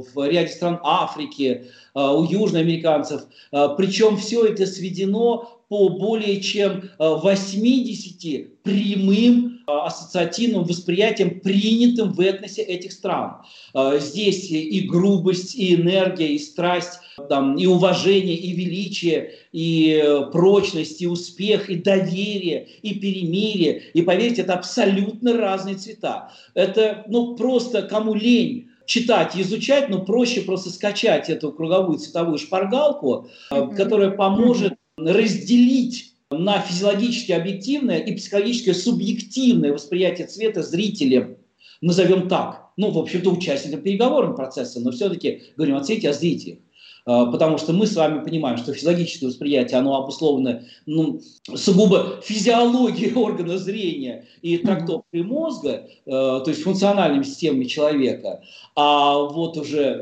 в 0.00 0.28
ряде 0.28 0.48
стран 0.48 0.80
Африки, 0.82 1.66
у 1.94 2.24
южноамериканцев. 2.24 3.22
Причем 3.50 4.16
все 4.16 4.46
это 4.46 4.64
сведено 4.64 5.54
по 5.68 5.88
более 5.88 6.40
чем 6.40 6.90
80 6.98 8.24
э, 8.24 8.46
прямым 8.62 9.46
э, 9.46 9.53
ассоциативным 9.66 10.64
восприятиям, 10.64 11.40
принятым 11.40 12.12
в 12.12 12.20
этносе 12.20 12.62
этих 12.62 12.92
стран. 12.92 13.42
Э, 13.74 13.98
здесь 14.00 14.50
и 14.50 14.80
грубость, 14.80 15.54
и 15.54 15.74
энергия, 15.74 16.28
и 16.28 16.38
страсть, 16.38 17.00
там, 17.28 17.56
и 17.56 17.66
уважение, 17.66 18.36
и 18.36 18.52
величие, 18.52 19.34
и 19.52 20.02
прочность, 20.32 21.00
и 21.00 21.06
успех, 21.06 21.70
и 21.70 21.76
доверие, 21.76 22.68
и 22.82 22.94
перемирие. 22.94 23.82
И 23.94 24.02
поверьте, 24.02 24.42
это 24.42 24.54
абсолютно 24.54 25.36
разные 25.36 25.76
цвета. 25.76 26.32
Это 26.54 27.04
ну, 27.08 27.36
просто 27.36 27.82
кому 27.82 28.14
лень 28.14 28.68
читать, 28.86 29.36
изучать, 29.36 29.88
но 29.88 30.04
проще 30.04 30.42
просто 30.42 30.70
скачать 30.70 31.30
эту 31.30 31.52
круговую 31.52 31.98
цветовую 31.98 32.38
шпаргалку, 32.38 33.28
которая 33.48 34.10
поможет 34.10 34.74
разделить 34.96 36.13
на 36.38 36.60
физиологически 36.60 37.32
объективное 37.32 37.98
и 37.98 38.14
психологически 38.14 38.72
субъективное 38.72 39.72
восприятие 39.72 40.26
цвета 40.26 40.62
зрителем, 40.62 41.36
назовем 41.80 42.28
так, 42.28 42.70
ну, 42.76 42.90
в 42.90 42.98
общем-то, 42.98 43.30
участникам 43.30 43.82
переговорного 43.82 44.36
процесса, 44.36 44.80
но 44.80 44.90
все-таки 44.90 45.42
говорим 45.56 45.76
о 45.76 45.84
цвете, 45.84 46.10
о 46.10 46.12
зрителях. 46.12 46.58
А, 47.06 47.26
потому 47.26 47.58
что 47.58 47.72
мы 47.72 47.86
с 47.86 47.96
вами 47.96 48.24
понимаем, 48.24 48.56
что 48.56 48.72
физиологическое 48.72 49.28
восприятие, 49.28 49.78
оно 49.78 49.96
обусловлено 49.96 50.60
ну, 50.86 51.20
сугубо 51.54 52.20
физиологией 52.22 53.12
органа 53.16 53.58
зрения 53.58 54.26
и 54.40 54.56
трактовкой 54.58 55.22
мозга, 55.22 55.86
э, 56.06 56.10
то 56.10 56.44
есть 56.46 56.62
функциональными 56.62 57.22
системами 57.22 57.64
человека, 57.64 58.42
а 58.74 59.18
вот 59.18 59.56
уже 59.58 60.00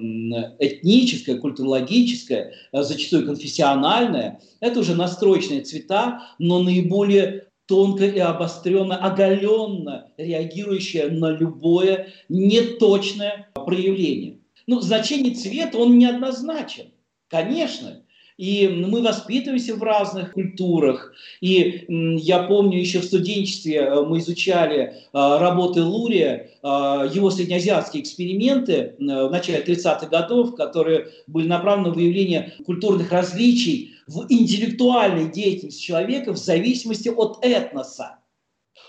этническое, 0.60 1.38
культурологическое, 1.38 2.52
э, 2.72 2.82
зачастую 2.82 3.26
конфессиональное, 3.26 4.40
это 4.60 4.80
уже 4.80 4.94
настроечные 4.94 5.62
цвета, 5.62 6.22
но 6.38 6.60
наиболее 6.60 7.48
тонко 7.66 8.04
и 8.04 8.18
обостренно, 8.18 8.96
оголенно 8.96 10.08
реагирующее 10.18 11.10
на 11.10 11.30
любое 11.30 12.08
неточное 12.28 13.50
проявление. 13.54 14.41
Ну, 14.66 14.80
значение 14.80 15.34
цвета, 15.34 15.78
он 15.78 15.98
неоднозначен, 15.98 16.92
конечно. 17.28 18.02
И 18.38 18.66
мы 18.66 19.02
воспитываемся 19.02 19.76
в 19.76 19.82
разных 19.82 20.32
культурах. 20.32 21.12
И 21.40 21.84
я 21.88 22.44
помню, 22.44 22.78
еще 22.78 23.00
в 23.00 23.04
студенчестве 23.04 23.76
э, 23.76 24.02
мы 24.02 24.18
изучали 24.18 24.78
э, 24.80 24.92
работы 25.12 25.82
Лурия, 25.82 26.50
э, 26.62 26.66
его 27.14 27.30
среднеазиатские 27.30 28.02
эксперименты 28.02 28.94
в 28.98 29.30
начале 29.30 29.62
30-х 29.62 30.06
годов, 30.06 30.56
которые 30.56 31.08
были 31.26 31.46
направлены 31.46 31.90
на 31.90 31.94
выявление 31.94 32.54
культурных 32.64 33.12
различий 33.12 33.94
в 34.06 34.26
интеллектуальной 34.28 35.30
деятельности 35.30 35.82
человека 35.82 36.32
в 36.32 36.38
зависимости 36.38 37.10
от 37.10 37.38
этноса. 37.42 38.21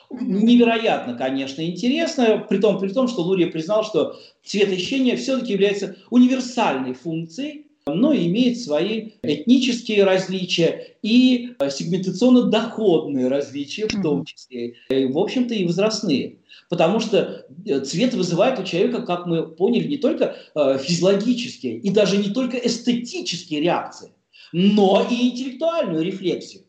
Невероятно, 0.10 1.16
конечно, 1.16 1.62
интересно, 1.62 2.45
при 2.49 2.60
том, 2.60 2.80
при 2.80 2.89
том, 2.89 3.08
что 3.08 3.22
Лурия 3.22 3.47
признал, 3.47 3.84
что 3.84 4.20
цветоощущение 4.43 5.16
все-таки 5.16 5.54
является 5.54 5.95
универсальной 6.10 6.93
функцией, 6.93 7.68
но 7.86 8.14
имеет 8.14 8.60
свои 8.60 9.12
этнические 9.24 10.04
различия 10.04 10.95
и 11.01 11.54
э, 11.60 11.70
сегментационно-доходные 11.70 13.28
различия 13.28 13.88
в 13.88 14.01
том 14.01 14.24
числе, 14.26 14.76
и, 14.89 15.06
в 15.06 15.18
общем-то, 15.18 15.54
и 15.54 15.66
возрастные. 15.66 16.38
Потому 16.70 16.99
что 16.99 17.45
э, 17.66 17.80
цвет 17.82 18.14
вызывает 18.14 18.60
у 18.60 18.64
человека, 18.64 19.01
как 19.01 19.26
мы 19.26 19.47
поняли, 19.47 19.88
не 19.88 19.97
только 19.97 20.36
э, 20.56 20.78
физиологические 20.78 21.78
и 21.78 21.89
даже 21.89 22.18
не 22.18 22.30
только 22.30 22.58
эстетические 22.58 23.62
реакции, 23.62 24.14
но 24.54 25.06
и 25.10 25.30
интеллектуальную 25.30 26.04
рефлексию. 26.04 26.64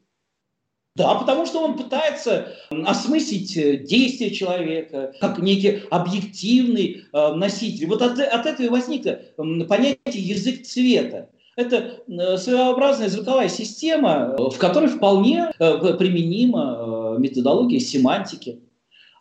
Да, 0.96 1.16
потому 1.16 1.44
что 1.44 1.60
он 1.60 1.76
пытается 1.76 2.52
осмыслить 2.70 3.56
э, 3.56 3.78
действия 3.78 4.30
человека 4.30 5.12
как 5.20 5.40
некий 5.40 5.82
объективный 5.90 7.04
э, 7.12 7.32
носитель. 7.34 7.88
Вот 7.88 8.00
от, 8.00 8.20
от 8.20 8.46
этого 8.46 8.66
и 8.66 8.68
возникло 8.68 9.18
понятие 9.36 9.98
язык 10.22 10.64
цвета. 10.64 11.30
Это 11.56 12.04
э, 12.06 12.36
своеобразная 12.36 13.08
звуковая 13.08 13.48
система, 13.48 14.36
в 14.38 14.56
которой 14.58 14.86
вполне 14.88 15.50
э, 15.58 15.94
применима 15.94 17.16
методология 17.18 17.80
семантики. 17.80 18.60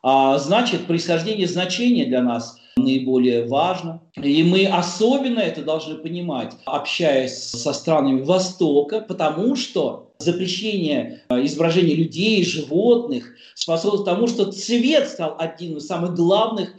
А 0.03 0.38
значит, 0.38 0.86
происхождение 0.86 1.47
значения 1.47 2.05
для 2.05 2.21
нас 2.21 2.57
наиболее 2.78 3.47
важно. 3.47 4.01
И 4.15 4.43
мы 4.43 4.67
особенно 4.67 5.39
это 5.39 5.63
должны 5.63 5.95
понимать, 5.95 6.53
общаясь 6.65 7.38
со 7.38 7.74
странами 7.74 8.21
Востока, 8.21 8.99
потому 8.99 9.55
что 9.55 10.02
запрещение 10.20 11.24
э, 11.30 11.45
изображения 11.45 11.95
людей, 11.95 12.43
животных 12.43 13.34
способствует 13.55 14.05
тому, 14.05 14.28
что 14.28 14.51
цвет 14.51 15.07
стал 15.07 15.36
одним 15.38 15.78
из 15.78 15.88
самых 15.88 16.16
главных 16.16 16.74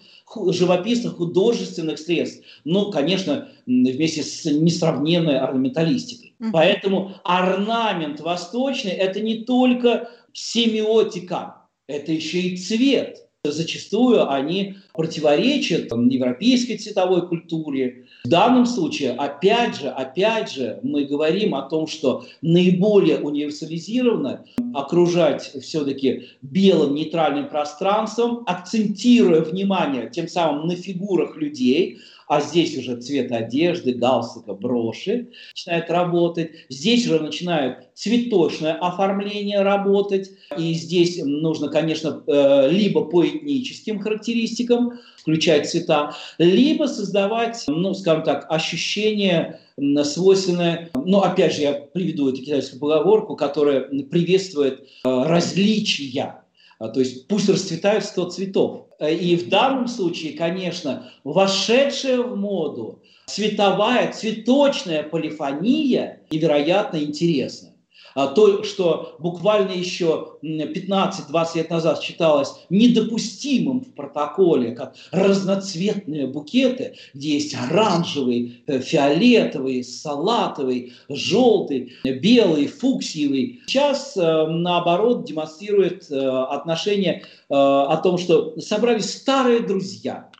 живописных 0.49 1.16
художественных 1.16 1.99
средств. 1.99 2.45
Ну, 2.64 2.91
конечно, 2.91 3.49
вместе 3.66 4.22
с 4.22 4.45
несравненной 4.45 5.39
орнаменталистикой. 5.39 6.35
Mm-hmm. 6.41 6.51
Поэтому 6.53 7.12
орнамент 7.22 8.20
восточный– 8.20 8.91
это 8.93 9.20
не 9.20 9.45
только 9.45 10.11
семиотика, 10.32 11.57
это 11.87 12.12
еще 12.12 12.41
и 12.41 12.57
цвет. 12.57 13.28
Зачастую 13.45 14.30
они 14.30 14.76
противоречат 14.95 15.90
европейской 15.92 16.76
цветовой 16.76 17.28
культуре. 17.28 18.05
В 18.24 18.28
данном 18.28 18.64
случае, 18.64 19.11
опять 19.11 19.76
же, 19.80 19.88
опять 19.88 20.53
же, 20.53 20.78
мы 20.82 21.05
говорим 21.05 21.55
о 21.55 21.62
том, 21.62 21.88
что 21.88 22.24
наиболее 22.40 23.18
универсализированно 23.18 24.45
окружать 24.72 25.53
все-таки 25.62 26.28
белым 26.42 26.95
нейтральным 26.95 27.49
пространством, 27.49 28.45
акцентируя 28.47 29.42
внимание 29.42 30.09
тем 30.11 30.28
самым 30.28 30.68
на 30.68 30.76
фигурах 30.76 31.36
людей, 31.36 31.99
а 32.26 32.40
здесь 32.40 32.76
уже 32.78 32.97
цвет 32.97 33.32
одежды, 33.32 33.92
галстука, 33.92 34.55
броши 34.55 35.28
начинает 35.53 35.90
работать. 35.90 36.53
Здесь 36.68 37.07
уже 37.07 37.20
начинает 37.20 37.88
цветочное 37.95 38.74
оформление 38.74 39.62
работать. 39.62 40.30
И 40.57 40.72
здесь 40.74 41.22
нужно, 41.22 41.68
конечно, 41.68 42.22
э, 42.26 42.70
либо 42.70 43.05
по 43.05 43.26
этническим 43.26 44.01
характеристикам 44.01 44.84
включать 45.16 45.68
цвета, 45.68 46.14
либо 46.39 46.85
создавать, 46.85 47.64
ну, 47.66 47.95
скажем 47.95 48.22
так, 48.24 48.47
ощущение 48.51 49.61
свойственное, 50.05 50.91
ну, 50.95 51.20
опять 51.20 51.55
же, 51.55 51.62
я 51.62 51.72
приведу 51.72 52.28
эту 52.28 52.43
китайскую 52.43 52.80
поговорку, 52.80 53.37
которая 53.37 53.80
приветствует 53.80 54.80
э, 54.82 54.85
различия 55.05 56.37
А, 56.78 56.89
то 56.89 57.01
есть 57.01 57.26
пусть 57.28 57.49
расцветают 57.49 58.05
100 58.05 58.30
цветов. 58.30 58.87
И 59.01 59.37
в 59.37 59.49
данном 59.49 59.89
случае, 59.89 60.35
конечно, 60.35 61.11
вошедшая 61.24 62.18
в 62.18 62.37
моду 62.37 63.01
цветовая, 63.26 64.12
цветочная 64.12 65.03
полифония 65.03 66.20
невероятно 66.30 66.99
интересна. 66.99 67.73
А 68.14 68.28
то, 68.28 68.62
что 68.62 69.16
буквально 69.18 69.72
еще 69.72 70.36
15-20 70.42 71.57
лет 71.57 71.70
назад 71.70 72.03
считалось 72.03 72.55
недопустимым 72.70 73.80
в 73.80 73.92
протоколе, 73.95 74.72
как 74.72 74.95
разноцветные 75.11 76.26
букеты, 76.26 76.97
где 77.12 77.34
есть 77.34 77.55
оранжевый, 77.55 78.62
э, 78.66 78.78
фиолетовый, 78.78 79.82
салатовый, 79.82 80.92
желтый, 81.09 81.92
белый, 82.05 82.68
фуксиевый. 82.68 83.62
Сейчас, 83.66 84.16
э, 84.16 84.47
наоборот, 84.47 85.24
демонстрирует 85.24 86.11
э, 86.11 86.16
отношение 86.16 87.24
о 87.51 87.99
том, 87.99 88.16
что 88.16 88.59
собрались 88.59 89.12
старые 89.12 89.61
друзья, 89.61 90.30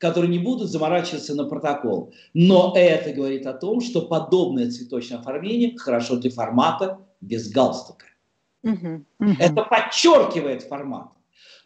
которые 0.00 0.30
не 0.30 0.38
будут 0.38 0.70
заморачиваться 0.70 1.34
на 1.34 1.44
протокол. 1.44 2.12
Но 2.32 2.72
это 2.74 3.12
говорит 3.12 3.46
о 3.46 3.52
том, 3.52 3.80
что 3.80 4.00
подобное 4.00 4.70
цветочное 4.70 5.18
оформление 5.18 5.76
хорошо 5.76 6.16
для 6.16 6.30
формата 6.30 6.98
без 7.20 7.50
галстука. 7.50 8.06
Угу, 8.62 9.04
угу. 9.20 9.30
Это 9.38 9.62
подчеркивает 9.62 10.62
формат. 10.62 11.08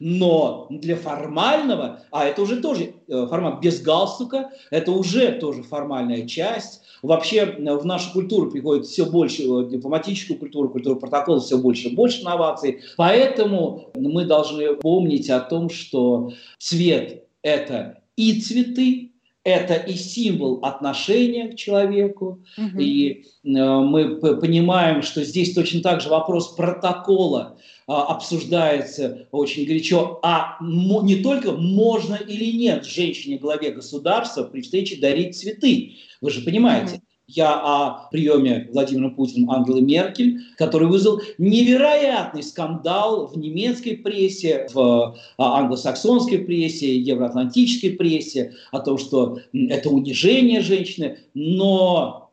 Но 0.00 0.66
для 0.70 0.96
формального, 0.96 2.00
а 2.10 2.24
это 2.24 2.42
уже 2.42 2.60
тоже 2.60 2.94
э, 3.06 3.26
формат 3.28 3.60
без 3.60 3.80
галстука, 3.80 4.50
это 4.72 4.90
уже 4.90 5.32
тоже 5.32 5.62
формальная 5.62 6.26
часть. 6.26 6.82
Вообще 7.02 7.38
э, 7.38 7.76
в 7.76 7.86
нашу 7.86 8.12
культуру 8.12 8.50
приходит 8.50 8.86
все 8.86 9.06
больше, 9.06 9.48
в 9.48 9.68
дипломатическую 9.68 10.38
культуру, 10.40 10.70
культуру 10.70 10.96
протокола 10.96 11.38
все 11.38 11.56
больше 11.56 11.88
и 11.88 11.94
больше 11.94 12.22
инноваций. 12.22 12.80
Поэтому 12.96 13.90
мы 13.94 14.24
должны 14.24 14.74
помнить 14.74 15.30
о 15.30 15.38
том, 15.38 15.70
что 15.70 16.32
цвет– 16.58 17.24
это 17.42 18.03
и 18.16 18.40
цветы, 18.40 19.10
это 19.44 19.74
и 19.74 19.94
символ 19.94 20.60
отношения 20.62 21.48
к 21.48 21.56
человеку. 21.56 22.42
Угу. 22.56 22.80
И 22.80 23.10
э, 23.10 23.20
мы 23.44 24.16
понимаем, 24.16 25.02
что 25.02 25.22
здесь 25.22 25.52
точно 25.54 25.82
так 25.82 26.00
же 26.00 26.08
вопрос 26.08 26.54
протокола 26.54 27.58
э, 27.86 27.92
обсуждается 27.92 29.28
очень 29.32 29.66
горячо. 29.66 30.18
А 30.22 30.56
не 30.62 31.16
только 31.16 31.52
можно 31.52 32.14
или 32.14 32.56
нет 32.56 32.86
женщине 32.86 33.36
главе 33.36 33.72
государства 33.72 34.44
при 34.44 34.62
встрече 34.62 34.96
дарить 34.96 35.36
цветы. 35.36 35.96
Вы 36.22 36.30
же 36.30 36.40
понимаете. 36.40 36.96
Угу. 36.96 37.03
Я 37.26 37.58
о 37.58 38.08
приеме 38.10 38.68
Владимира 38.70 39.08
Путина 39.08 39.54
Ангелы 39.54 39.80
Меркель, 39.80 40.40
который 40.58 40.88
вызвал 40.88 41.22
невероятный 41.38 42.42
скандал 42.42 43.28
в 43.28 43.38
немецкой 43.38 43.96
прессе, 43.96 44.66
в 44.74 45.16
а, 45.38 45.60
англосаксонской 45.60 46.40
прессе, 46.40 46.98
евроатлантической 46.98 47.92
прессе, 47.92 48.52
о 48.72 48.80
том, 48.80 48.98
что 48.98 49.38
это 49.54 49.88
унижение 49.88 50.60
женщины. 50.60 51.18
Но 51.32 52.30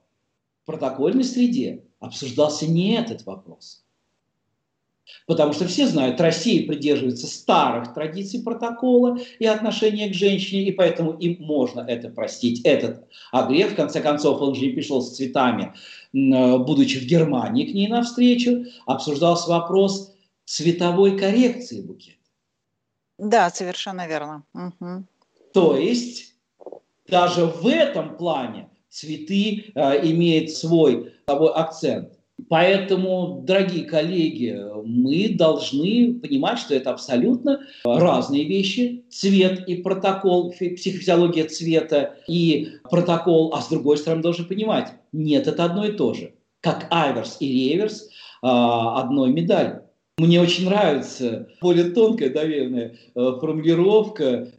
в 0.64 0.66
протокольной 0.66 1.24
среде 1.24 1.86
обсуждался 2.02 2.70
не 2.70 2.96
этот 2.96 3.26
вопрос. 3.26 3.84
Потому 5.28 5.54
что 5.54 5.68
все 5.68 5.88
знают, 5.88 6.22
Россия 6.22 6.66
придерживается 6.66 7.28
старых 7.28 7.94
традиций 7.94 8.42
протокола 8.44 9.18
и 9.40 9.46
отношения 9.46 10.10
к 10.10 10.14
женщине, 10.14 10.64
и 10.64 10.72
поэтому 10.72 11.12
им 11.12 11.38
можно 11.40 11.82
это 11.82 12.10
простить. 12.10 12.62
Этот 12.64 13.06
огрев, 13.32 13.74
в 13.74 13.76
конце 13.76 14.02
концов, 14.02 14.42
он 14.42 14.56
же 14.56 14.62
не 14.62 14.72
пришел 14.72 15.02
с 15.02 15.16
цветами, 15.16 15.74
будучи 16.14 17.00
в 17.00 17.06
Германии 17.06 17.66
к 17.66 17.74
ней 17.74 17.88
навстречу, 17.88 18.66
обсуждался 18.86 19.50
вопрос 19.50 20.14
цветовой 20.46 21.18
коррекции 21.18 21.82
букета. 21.82 22.18
Да, 23.18 23.50
совершенно 23.50 24.08
верно. 24.08 24.44
Угу. 24.54 25.06
То 25.54 25.78
есть 25.78 26.34
даже 27.08 27.46
в 27.46 27.68
этом 27.68 28.18
плане 28.18 28.70
цветы 28.90 29.72
э, 29.76 30.10
имеют 30.10 30.52
свой, 30.52 31.14
свой 31.28 31.54
акцент. 31.54 32.18
Поэтому, 32.50 33.44
дорогие 33.46 33.86
коллеги, 33.86 34.58
мы 34.86 35.36
должны 35.38 36.20
понимать, 36.22 36.60
что 36.60 36.76
это 36.76 36.92
абсолютно 36.92 37.62
разные 37.84 38.46
вещи. 38.46 39.04
Цвет 39.10 39.68
и 39.68 39.76
протокол, 39.76 40.52
психофизиология 40.52 41.46
цвета 41.46 42.16
и 42.28 42.74
протокол, 42.90 43.54
а 43.54 43.62
с 43.62 43.70
другой 43.70 43.98
стороны 43.98 44.22
должны 44.22 44.46
понимать, 44.46 44.94
нет, 45.12 45.48
это 45.48 45.66
одно 45.66 45.86
и 45.86 45.92
то 45.92 46.14
же. 46.14 46.34
Как 46.62 46.88
аверс 46.90 47.38
и 47.40 47.70
реверс 47.70 48.10
а, 48.42 49.02
одной 49.02 49.32
медали. 49.32 49.82
Мне 50.22 50.40
очень 50.40 50.66
нравится 50.66 51.48
более 51.62 51.86
тонкая, 51.86 52.32
наверное, 52.32 52.96
э, 53.16 53.34
формулировка 53.40 54.54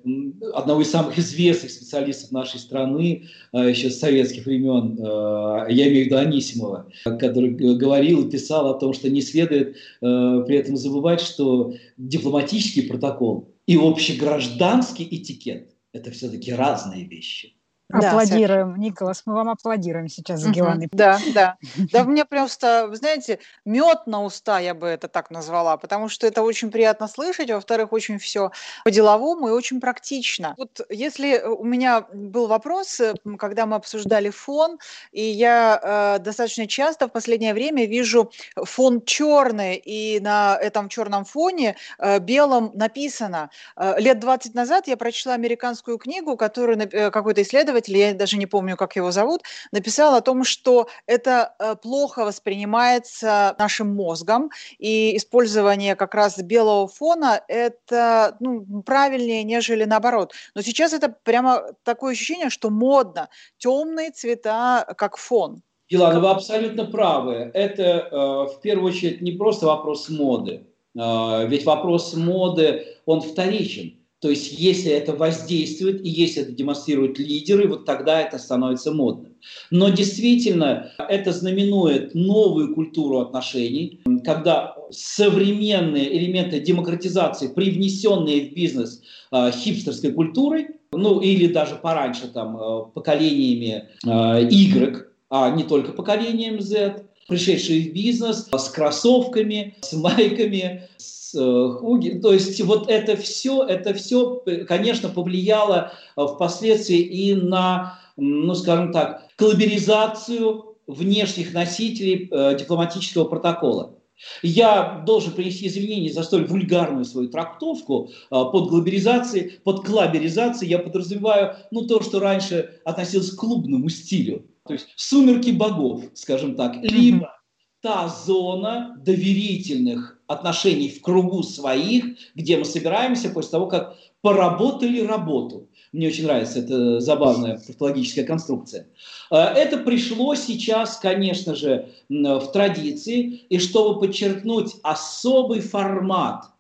одного 0.55 0.83
из 0.83 0.91
самых 0.91 1.17
известных 1.21 1.71
специалистов 1.71 2.33
нашей 2.33 2.59
страны 2.59 3.29
э, 3.53 3.71
еще 3.71 3.89
с 3.89 4.01
советских 4.01 4.45
времен, 4.45 4.99
э, 4.99 5.73
я 5.73 5.87
имею 5.87 6.03
в 6.03 6.07
виду 6.07 6.17
Анисимова, 6.17 6.89
который 7.05 7.51
говорил 7.77 8.27
и 8.27 8.31
писал 8.33 8.75
о 8.75 8.79
том, 8.81 8.93
что 8.93 9.09
не 9.09 9.23
следует 9.23 9.77
при 10.01 10.57
этом 10.57 10.77
забывать, 10.77 11.21
что 11.21 11.75
дипломатический 11.97 12.83
протокол 12.83 13.49
и 13.69 13.77
общегражданский 13.77 15.07
этикет– 15.09 15.69
это 15.93 16.11
все-таки 16.11 16.53
разные 16.53 17.05
вещи. 17.05 17.55
Аплодируем, 17.93 18.73
да, 18.73 18.79
Николас, 18.79 19.23
мы 19.27 19.35
вам 19.35 19.51
аплодируем 19.51 20.09
сейчас 20.09 20.41
с 20.41 20.47
Геланой. 20.47 20.89
Да, 20.93 21.19
да. 21.35 21.57
Да, 21.93 22.05
мне 22.05 22.25
просто, 22.25 22.87
вы 22.89 22.97
знаете, 22.97 23.39
мед 23.65 24.07
на 24.07 24.23
уста, 24.25 24.59
я 24.59 24.75
бы 24.75 24.87
это 24.87 25.09
так 25.09 25.31
назвала, 25.31 25.77
потому 25.77 26.09
что 26.09 26.27
это 26.27 26.43
очень 26.43 26.71
приятно 26.71 27.09
слышать, 27.09 27.51
а 27.51 27.57
во-вторых, 27.57 27.93
очень 27.93 28.19
все 28.19 28.51
по-деловому 28.85 29.49
и 29.49 29.51
очень 29.51 29.81
практично. 29.81 30.55
Вот 30.57 30.81
если 30.89 31.41
у 31.41 31.65
меня 31.65 32.07
был 32.13 32.47
вопрос, 32.47 33.01
э, 33.01 33.15
когда 33.39 33.67
мы 33.67 33.77
обсуждали 33.77 34.31
фон, 34.31 34.79
и 35.13 35.23
я 35.23 36.17
э, 36.19 36.23
достаточно 36.23 36.67
часто 36.67 37.09
в 37.09 37.13
последнее 37.13 37.55
время 37.55 37.87
вижу 37.87 38.31
фон 38.57 39.03
черный, 39.05 39.77
и 39.77 40.21
на 40.21 40.57
этом 40.61 40.89
черном 40.89 41.25
фоне 41.25 41.77
э, 41.99 42.19
белом 42.19 42.71
написано. 42.75 43.51
Э, 43.77 43.95
лет 43.99 44.19
20 44.19 44.55
назад 44.55 44.89
я 44.89 44.97
прочла 44.97 45.35
американскую 45.35 45.99
книгу, 45.99 46.37
которую 46.37 46.79
э, 46.79 47.11
какой-то 47.11 47.43
исследователь 47.43 47.82
исследователь, 47.83 47.97
я 47.97 48.15
даже 48.15 48.37
не 48.37 48.47
помню, 48.47 48.77
как 48.77 48.97
его 48.97 49.11
зовут, 49.11 49.43
написал 49.73 50.15
о 50.15 50.21
том, 50.21 50.45
что 50.45 50.89
это 51.07 51.55
э, 51.59 51.77
плохо 51.77 52.25
воспринимается 52.25 53.55
нашим 53.59 53.95
мозгом, 53.95 54.51
и 54.79 55.17
использование 55.17 55.95
как 55.97 56.15
раз 56.15 56.39
белого 56.39 56.89
фона– 56.89 57.41
это 57.49 58.37
ну, 58.41 58.83
правильнее, 58.83 59.45
нежели 59.45 59.85
наоборот. 59.85 60.33
Но 60.55 60.63
сейчас 60.63 60.93
это 60.93 61.15
прямо 61.25 61.63
такое 61.85 62.13
ощущение, 62.13 62.51
что 62.51 62.71
модно. 62.71 63.29
Темные 63.59 64.11
цвета 64.11 64.87
как 64.97 65.17
фон. 65.17 65.63
Елана, 65.89 66.21
вы 66.21 66.31
абсолютно 66.31 66.85
правы. 66.87 67.51
Это 67.55 67.83
э, 67.83 68.17
в 68.57 68.61
первую 68.63 68.93
очередь 68.93 69.21
не 69.21 69.33
просто 69.33 69.67
вопрос 69.67 70.09
моды. 70.09 70.67
Э, 70.99 71.47
ведь 71.47 71.65
вопрос 71.65 72.15
моды, 72.15 72.87
он 73.05 73.21
вторичен. 73.21 74.02
То 74.23 74.31
есть, 74.31 74.53
если 74.53 74.93
это 74.93 75.15
воздействует 75.15 76.07
и 76.07 76.09
если 76.09 76.43
это 76.43 76.53
демонстрируют 76.53 77.19
лидеры, 77.19 77.67
вот 77.67 77.85
тогда 77.85 78.21
это 78.21 78.39
становится 78.39 78.93
модным. 78.93 79.35
Но 79.73 79.89
действительно, 79.89 80.93
это 80.97 81.33
знаменует 81.33 82.15
новую 82.15 82.73
культуру 82.73 83.19
отношений, 83.19 84.01
когда 84.25 84.77
современные 84.91 86.17
элементы 86.17 86.61
демократизации, 86.61 87.49
привнесенные 87.49 88.49
в 88.49 88.55
бизнес 88.55 89.03
э, 89.33 89.51
хипстерской 89.51 90.13
культурой, 90.13 90.69
ну 90.93 91.21
или 91.21 91.49
даже 91.49 91.75
пораньше 91.75 92.29
там 92.29 92.57
э, 92.57 92.85
поколениями 92.95 93.89
э, 94.07 94.49
Y, 94.49 95.05
а 95.31 95.51
не 95.51 95.65
только 95.65 95.91
поколением 95.91 96.61
Z, 96.61 97.07
пришедшие 97.27 97.91
в 97.91 97.93
бизнес 97.93 98.49
с 98.53 98.69
кроссовками, 98.69 99.75
с 99.81 99.93
майками, 99.95 100.89
Э, 100.99 101.22
Хуги. 101.35 102.19
То 102.21 102.33
есть 102.33 102.61
вот 102.63 102.89
это 102.89 103.17
все, 103.17 103.65
это 103.65 103.95
все, 103.95 104.43
конечно, 104.67 105.09
повлияло 105.09 105.93
э, 106.17 106.27
впоследствии 106.27 106.99
и 106.99 107.35
на, 107.35 107.99
ну 108.17 108.55
скажем 108.55 108.93
так, 108.93 109.29
коллаборизацию 109.37 110.77
внешних 110.87 111.55
носителей 111.55 112.29
э, 112.31 112.57
дипломатического 112.59 113.25
протокола. 113.25 113.99
Я 114.43 115.03
должен 115.05 115.33
принести 115.33 115.67
извинения 115.67 116.13
за 116.13 116.23
столь 116.23 116.47
вульгарную 116.47 117.05
свою 117.05 117.29
трактовку 117.29 118.11
под 118.31 118.69
глобализацией, 118.69 119.59
под 119.65 119.85
клаберизацией. 119.85 120.71
Я 120.71 120.79
подразумеваю 120.79 121.57
ну, 121.73 121.87
то, 121.89 122.01
что 122.03 122.21
раньше 122.21 122.79
относилось 122.85 123.33
к 123.33 123.37
клубному 123.41 123.89
стилю. 123.89 124.47
То 124.65 124.75
есть 124.75 124.87
сумерки 124.95 125.51
богов, 125.51 126.05
скажем 126.15 126.55
так, 126.55 126.77
либо 126.83 127.37
та 127.83 128.09
зона 128.09 128.97
доверительных 129.05 130.21
отношений 130.29 130.89
в 130.89 131.03
кругу 131.03 131.43
своих, 131.43 132.05
где 132.37 132.57
мы 132.57 132.65
собираемся 132.65 133.29
после 133.29 133.51
того, 133.51 133.67
как 133.67 133.97
поработали 134.21 135.01
работу. 135.01 135.69
Мне 135.93 136.07
очень 136.07 136.25
нравится 136.25 136.61
эта 136.61 137.01
забавная 137.01 137.59
тавтологическая 137.59 138.25
конструкция. 138.25 138.87
Э, 139.31 139.37
это 139.37 139.79
пришло 139.79 140.37
сейчас, 140.37 140.97
конечно 140.97 141.57
же, 141.57 141.89
в 142.09 142.47
традиции, 142.53 143.43
и 143.49 143.59
чтобы 143.59 144.01
подчеркнуть 144.01 144.77
особый 144.83 145.61
формат 145.61 146.53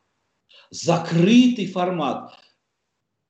закрытый 0.72 1.66
формат 1.66 2.32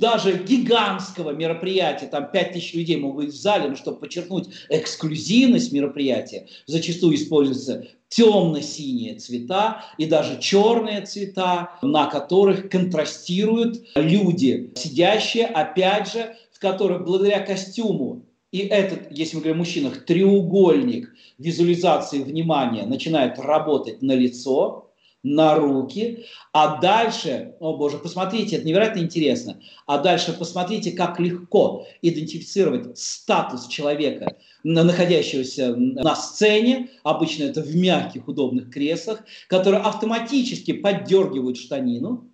даже 0.03 0.37
гигантского 0.37 1.31
мероприятия, 1.31 2.07
там 2.07 2.29
5000 2.33 2.75
людей 2.75 2.97
могут 2.97 3.27
быть 3.27 3.35
в 3.35 3.41
зале, 3.41 3.69
но 3.69 3.77
чтобы 3.77 4.01
подчеркнуть 4.01 4.49
эксклюзивность 4.69 5.71
мероприятия, 5.71 6.49
зачастую 6.67 7.15
используются 7.15 7.87
темно-синие 8.09 9.15
цвета 9.15 9.85
и 9.99 10.07
даже 10.07 10.41
черные 10.41 11.03
цвета, 11.03 11.79
на 11.83 12.07
которых 12.07 12.69
контрастируют 12.69 13.81
люди, 13.95 14.73
сидящие, 14.75 15.47
опять 15.47 16.13
же, 16.13 16.35
в 16.51 16.59
которых 16.59 17.05
благодаря 17.05 17.39
костюму 17.39 18.25
и 18.51 18.59
этот, 18.59 19.11
если 19.11 19.37
мы 19.37 19.43
говорим 19.43 19.61
о 19.61 19.65
мужчинах, 19.65 20.05
треугольник 20.05 21.15
визуализации 21.39 22.23
внимания 22.23 22.85
начинает 22.85 23.39
работать 23.39 24.03
на 24.03 24.13
лицо, 24.13 24.92
на 25.23 25.55
руки, 25.55 26.25
а 26.53 26.81
дальше, 26.81 27.55
о 27.61 27.77
боже, 27.77 27.99
посмотрите, 27.99 28.57
это 28.57 28.67
невероятно 28.67 29.01
интересно, 29.01 29.61
а 29.87 29.99
дальше 29.99 30.33
посмотрите, 30.33 30.93
как 30.93 31.21
легко 31.21 31.87
идентифицировать 32.03 32.99
статус 32.99 33.69
человека, 33.69 34.37
находящегося 34.65 35.75
на 35.77 36.17
сцене, 36.17 36.91
обычно 37.05 37.45
это 37.45 37.63
в 37.63 37.75
мягких 37.75 38.27
удобных 38.27 38.71
креслах, 38.71 39.23
которые 39.49 39.83
автоматически 39.83 40.73
поддергивают 40.73 41.57
штанину, 41.57 42.29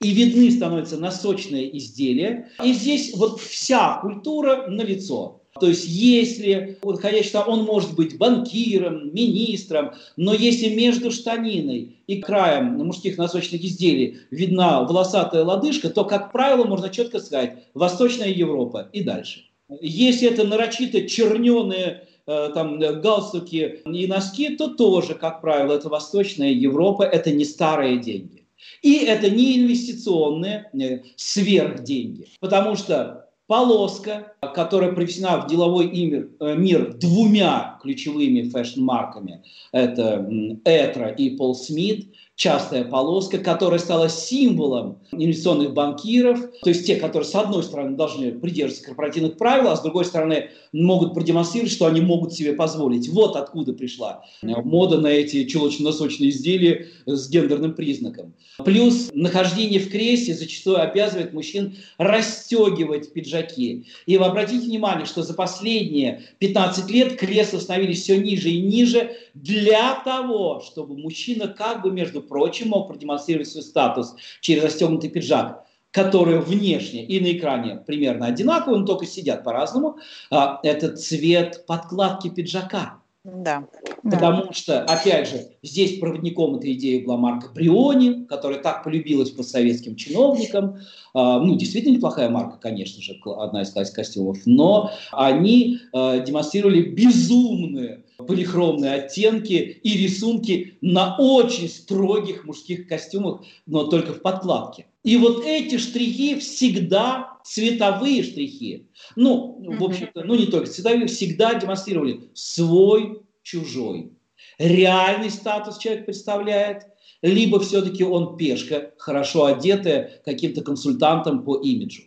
и 0.00 0.10
видны 0.10 0.50
становятся 0.50 0.98
носочные 0.98 1.76
изделия. 1.78 2.50
И 2.62 2.72
здесь 2.72 3.14
вот 3.14 3.40
вся 3.40 4.00
культура 4.00 4.66
на 4.66 4.82
лицо. 4.82 5.41
То 5.60 5.68
есть 5.68 5.86
если 5.86 6.78
выходящий 6.82 7.30
там, 7.30 7.48
он 7.48 7.64
может 7.64 7.94
быть 7.94 8.16
банкиром, 8.16 9.14
министром, 9.14 9.92
но 10.16 10.32
если 10.32 10.74
между 10.74 11.10
штаниной 11.10 11.96
и 12.06 12.22
краем 12.22 12.78
мужских 12.78 13.18
носочных 13.18 13.62
изделий 13.62 14.20
видна 14.30 14.82
волосатая 14.82 15.44
лодыжка, 15.44 15.90
то, 15.90 16.04
как 16.04 16.32
правило, 16.32 16.64
можно 16.64 16.88
четко 16.88 17.20
сказать 17.20 17.64
«Восточная 17.74 18.28
Европа» 18.28 18.88
и 18.92 19.02
дальше. 19.02 19.44
Если 19.80 20.28
это 20.28 20.46
нарочито 20.46 21.06
черненые 21.06 22.08
э, 22.26 22.50
там 22.54 22.78
галстуки 22.78 23.82
и 23.84 24.06
носки, 24.06 24.56
то 24.56 24.68
тоже, 24.68 25.14
как 25.14 25.40
правило, 25.42 25.74
это 25.74 25.88
Восточная 25.88 26.50
Европа, 26.50 27.02
это 27.02 27.30
не 27.30 27.44
старые 27.44 27.98
деньги. 27.98 28.46
И 28.80 28.96
это 28.96 29.30
не 29.30 29.58
инвестиционные 29.58 30.70
э, 30.72 31.00
сверхденьги, 31.16 32.28
потому 32.40 32.76
что 32.76 33.28
полоска, 33.52 34.32
которая 34.54 34.92
привнесена 34.92 35.36
в 35.42 35.46
деловой 35.46 35.90
мир, 35.90 36.30
э, 36.40 36.56
мир 36.56 36.94
двумя 36.94 37.78
ключевыми 37.82 38.48
fashion-марками. 38.48 39.42
Это 39.72 40.26
Etro 40.64 41.08
и 41.08 41.36
Paul 41.36 41.54
Smith 41.54 42.14
частая 42.34 42.84
полоска, 42.84 43.38
которая 43.38 43.78
стала 43.78 44.08
символом 44.08 44.98
инвестиционных 45.12 45.74
банкиров, 45.74 46.40
то 46.62 46.70
есть 46.70 46.86
те, 46.86 46.96
которые 46.96 47.28
с 47.28 47.34
одной 47.34 47.62
стороны 47.62 47.96
должны 47.96 48.32
придерживаться 48.32 48.86
корпоративных 48.86 49.36
правил, 49.36 49.68
а 49.68 49.76
с 49.76 49.82
другой 49.82 50.04
стороны 50.04 50.50
могут 50.72 51.14
продемонстрировать, 51.14 51.72
что 51.72 51.86
они 51.86 52.00
могут 52.00 52.32
себе 52.32 52.54
позволить. 52.54 53.08
Вот 53.08 53.36
откуда 53.36 53.74
пришла 53.74 54.24
мода 54.42 54.98
на 54.98 55.08
эти 55.08 55.44
чулочно-носочные 55.44 56.30
изделия 56.30 56.88
с 57.06 57.28
гендерным 57.28 57.74
признаком. 57.74 58.34
Плюс 58.64 59.10
нахождение 59.12 59.80
в 59.80 59.90
кресле 59.90 60.34
зачастую 60.34 60.80
обязывает 60.80 61.32
мужчин 61.32 61.76
расстегивать 61.98 63.12
пиджаки. 63.12 63.86
И 64.06 64.16
вы 64.16 64.24
обратите 64.24 64.66
внимание, 64.66 65.06
что 65.06 65.22
за 65.22 65.34
последние 65.34 66.22
15 66.38 66.90
лет 66.90 67.16
кресла 67.16 67.58
становились 67.58 68.02
все 68.02 68.16
ниже 68.16 68.50
и 68.50 68.60
ниже 68.60 69.16
для 69.34 70.00
того, 70.04 70.62
чтобы 70.64 70.96
мужчина 70.96 71.48
как 71.48 71.82
бы 71.82 71.90
между 71.90 72.21
прочим, 72.22 72.68
мог 72.68 72.88
продемонстрировать 72.88 73.48
свой 73.48 73.62
статус 73.62 74.14
через 74.40 74.64
расстегнутый 74.64 75.10
пиджак 75.10 75.62
которые 75.92 76.40
внешне 76.40 77.04
и 77.04 77.20
на 77.20 77.36
экране 77.36 77.76
примерно 77.86 78.26
одинаковые, 78.26 78.80
но 78.80 78.86
только 78.86 79.06
сидят 79.06 79.44
по-разному, 79.44 79.98
а, 80.30 80.58
это 80.62 80.96
цвет 80.96 81.66
подкладки 81.66 82.30
пиджака. 82.30 83.02
Да. 83.24 83.68
Потому 84.02 84.46
да. 84.46 84.52
что, 84.52 84.82
опять 84.82 85.28
же, 85.28 85.46
здесь 85.62 86.00
проводником 86.00 86.56
этой 86.56 86.72
идеи 86.72 87.04
была 87.04 87.16
марка 87.16 87.50
Бриони, 87.54 88.24
которая 88.24 88.58
так 88.58 88.82
полюбилась 88.82 89.30
по 89.30 89.44
советским 89.44 89.94
чиновникам. 89.94 90.78
А, 91.14 91.38
ну, 91.38 91.54
действительно 91.54 91.96
неплохая 91.96 92.30
марка, 92.30 92.58
конечно 92.58 93.00
же, 93.00 93.20
одна 93.36 93.62
из 93.62 93.90
костюмов, 93.92 94.38
но 94.44 94.90
они 95.12 95.78
а, 95.92 96.18
демонстрировали 96.18 96.82
безумные 96.82 98.02
полихромные 98.26 98.94
оттенки 98.94 99.52
и 99.52 99.96
рисунки 99.96 100.78
на 100.80 101.16
очень 101.18 101.68
строгих 101.68 102.44
мужских 102.44 102.88
костюмах, 102.88 103.42
но 103.66 103.84
только 103.84 104.12
в 104.12 104.22
подкладке. 104.22 104.86
И 105.04 105.16
вот 105.16 105.44
эти 105.44 105.78
штрихи 105.78 106.38
всегда 106.38 107.38
цветовые 107.44 108.22
штрихи, 108.22 108.88
ну, 109.16 109.58
в 109.78 109.82
общем-то, 109.82 110.22
ну 110.24 110.34
не 110.34 110.46
только 110.46 110.70
цветовые, 110.70 111.06
всегда 111.06 111.54
демонстрировали 111.54 112.30
свой, 112.34 113.22
чужой. 113.42 114.12
Реальный 114.58 115.30
статус 115.30 115.78
человек 115.78 116.04
представляет, 116.04 116.84
либо 117.22 117.58
все-таки 117.60 118.04
он 118.04 118.36
пешка, 118.36 118.92
хорошо 118.98 119.46
одетая 119.46 120.22
каким-то 120.24 120.62
консультантом 120.62 121.44
по 121.44 121.60
имиджу. 121.60 122.02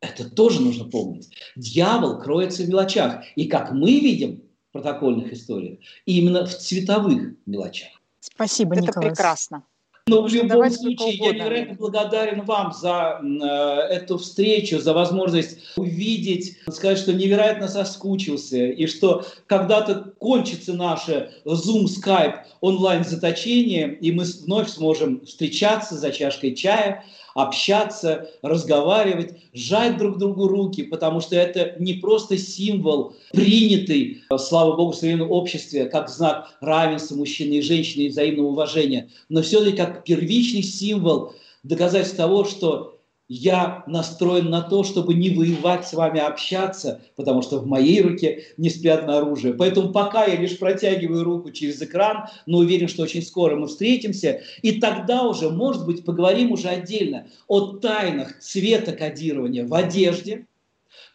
Это 0.00 0.28
тоже 0.28 0.60
нужно 0.60 0.84
помнить. 0.84 1.30
Дьявол 1.56 2.18
кроется 2.18 2.62
в 2.62 2.68
мелочах. 2.68 3.24
И 3.36 3.46
как 3.46 3.72
мы 3.72 4.00
видим, 4.00 4.42
протокольных 4.74 5.32
историях, 5.32 5.78
и 6.04 6.18
именно 6.18 6.44
в 6.44 6.54
цветовых 6.54 7.34
мелочах. 7.46 7.88
Спасибо, 8.20 8.74
Это 8.74 8.88
Николас. 8.88 9.08
прекрасно. 9.08 9.62
Но 10.06 10.22
в 10.22 10.32
любом 10.34 10.70
случае 10.70 11.12
я 11.12 11.32
невероятно 11.32 11.76
благодарен 11.76 12.42
вам 12.42 12.74
за 12.74 13.20
э, 13.22 13.46
эту 13.94 14.18
встречу, 14.18 14.78
за 14.78 14.92
возможность 14.92 15.58
увидеть, 15.76 16.58
сказать, 16.70 16.98
что 16.98 17.14
невероятно 17.14 17.68
соскучился, 17.68 18.66
и 18.66 18.86
что 18.86 19.24
когда-то 19.46 20.12
кончится 20.18 20.74
наше 20.74 21.30
Zoom, 21.46 21.84
Skype 21.84 22.34
онлайн-заточение, 22.60 23.94
и 23.94 24.12
мы 24.12 24.24
вновь 24.24 24.68
сможем 24.68 25.24
встречаться 25.24 25.94
за 25.94 26.10
чашкой 26.10 26.54
чая, 26.54 27.04
общаться, 27.34 28.30
разговаривать, 28.42 29.34
сжать 29.52 29.98
друг 29.98 30.18
другу 30.18 30.48
руки, 30.48 30.82
потому 30.82 31.20
что 31.20 31.36
это 31.36 31.74
не 31.80 31.94
просто 31.94 32.38
символ, 32.38 33.14
принятый, 33.32 34.22
слава 34.38 34.76
богу, 34.76 34.92
в 34.92 34.96
современном 34.96 35.30
обществе, 35.30 35.86
как 35.86 36.08
знак 36.08 36.56
равенства 36.60 37.16
мужчины 37.16 37.54
и 37.54 37.62
женщины 37.62 38.02
и 38.02 38.08
взаимного 38.08 38.48
уважения, 38.48 39.10
но 39.28 39.42
все-таки 39.42 39.76
как 39.76 40.04
первичный 40.04 40.62
символ 40.62 41.34
доказательства 41.64 42.24
того, 42.24 42.44
что 42.44 42.93
я 43.28 43.84
настроен 43.86 44.50
на 44.50 44.60
то, 44.60 44.84
чтобы 44.84 45.14
не 45.14 45.30
воевать 45.30 45.86
с 45.86 45.94
вами, 45.94 46.20
а 46.20 46.28
общаться, 46.28 47.00
потому 47.16 47.42
что 47.42 47.58
в 47.58 47.66
моей 47.66 48.02
руке 48.02 48.44
не 48.56 48.68
спрятано 48.68 49.18
оружие. 49.18 49.54
Поэтому 49.54 49.92
пока 49.92 50.26
я 50.26 50.36
лишь 50.36 50.58
протягиваю 50.58 51.24
руку 51.24 51.50
через 51.50 51.80
экран, 51.80 52.26
но 52.46 52.58
уверен, 52.58 52.88
что 52.88 53.02
очень 53.02 53.22
скоро 53.22 53.56
мы 53.56 53.66
встретимся, 53.66 54.42
и 54.62 54.80
тогда 54.80 55.22
уже, 55.22 55.50
может 55.50 55.86
быть, 55.86 56.04
поговорим 56.04 56.52
уже 56.52 56.68
отдельно 56.68 57.26
о 57.48 57.72
тайнах 57.78 58.38
цвета 58.40 58.92
кодирования 58.92 59.66
в 59.66 59.72
одежде, 59.74 60.46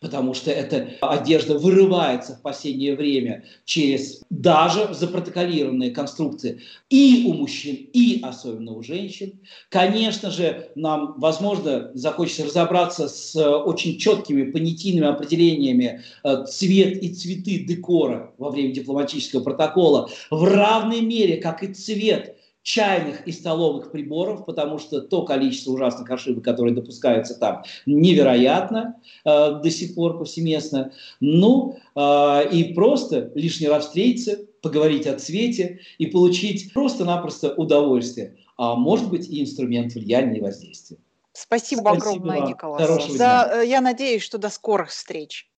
потому 0.02 0.34
что 0.34 0.52
эта 0.52 0.90
одежда 1.02 1.58
вырывается 1.58 2.36
в 2.36 2.42
последнее 2.42 2.96
время 2.96 3.44
через 3.66 4.22
даже 4.30 4.94
запротоколированные 4.94 5.92
конструкции 5.92 6.62
и 6.90 7.26
у 7.28 7.34
мужчин, 7.34 7.76
и 7.94 8.22
особенно 8.24 8.74
у 8.74 8.84
женщин. 8.84 9.40
Конечно 9.70 10.32
же, 10.32 10.70
нам, 10.76 11.16
возможно, 11.18 11.92
захочется 11.94 12.46
разобраться 12.46 13.10
с 13.10 13.36
очень 13.36 13.98
четкими 13.98 14.52
понятийными 14.52 15.08
определениями 15.08 16.04
э, 16.24 16.46
цвет 16.46 17.04
и 17.04 17.14
цветы 17.14 17.60
декора 17.60 18.34
во 18.38 18.50
время 18.50 18.74
дипломатического 18.74 19.44
протокола 19.44 20.10
в 20.30 20.44
равной 20.44 21.02
мере, 21.02 21.38
как 21.38 21.64
и 21.64 21.74
цвет 21.74 22.39
чайных 22.64 23.26
и 23.28 23.32
столовых 23.32 23.92
приборов, 23.92 24.46
потому 24.46 24.80
что 24.80 25.02
то 25.02 25.24
количество 25.24 25.72
ужасных 25.72 26.10
ошибок, 26.12 26.44
которые 26.44 26.76
допускаются 26.76 27.36
там, 27.36 27.64
невероятно 27.86 28.96
э, 29.26 29.60
до 29.64 29.72
сих 29.72 29.96
пор 29.96 30.18
повсеместно. 30.18 30.92
Ну, 31.20 31.78
э, 31.96 32.50
и 32.52 32.74
просто 32.74 33.32
лишний 33.36 33.68
раз 33.68 33.88
встретиться, 33.88 34.40
поговорить 34.62 35.08
о 35.08 35.18
цвете 35.18 35.80
и 35.98 36.08
получить 36.08 36.74
просто-напросто 36.74 37.54
удовольствие, 37.54 38.36
а 38.58 38.76
может 38.76 39.10
быть 39.10 39.30
и 39.30 39.42
инструмент 39.42 39.94
влияния 39.94 40.38
и 40.38 40.42
воздействия. 40.42 40.98
Спасибо, 41.34 41.80
Спасибо 41.80 41.92
огромное, 41.92 42.48
Николас. 42.50 43.12
За, 43.12 43.50
э, 43.54 43.68
я 43.68 43.80
надеюсь, 43.82 44.24
что 44.24 44.38
до 44.38 44.50
скорых 44.50 44.90
встреч. 44.90 45.50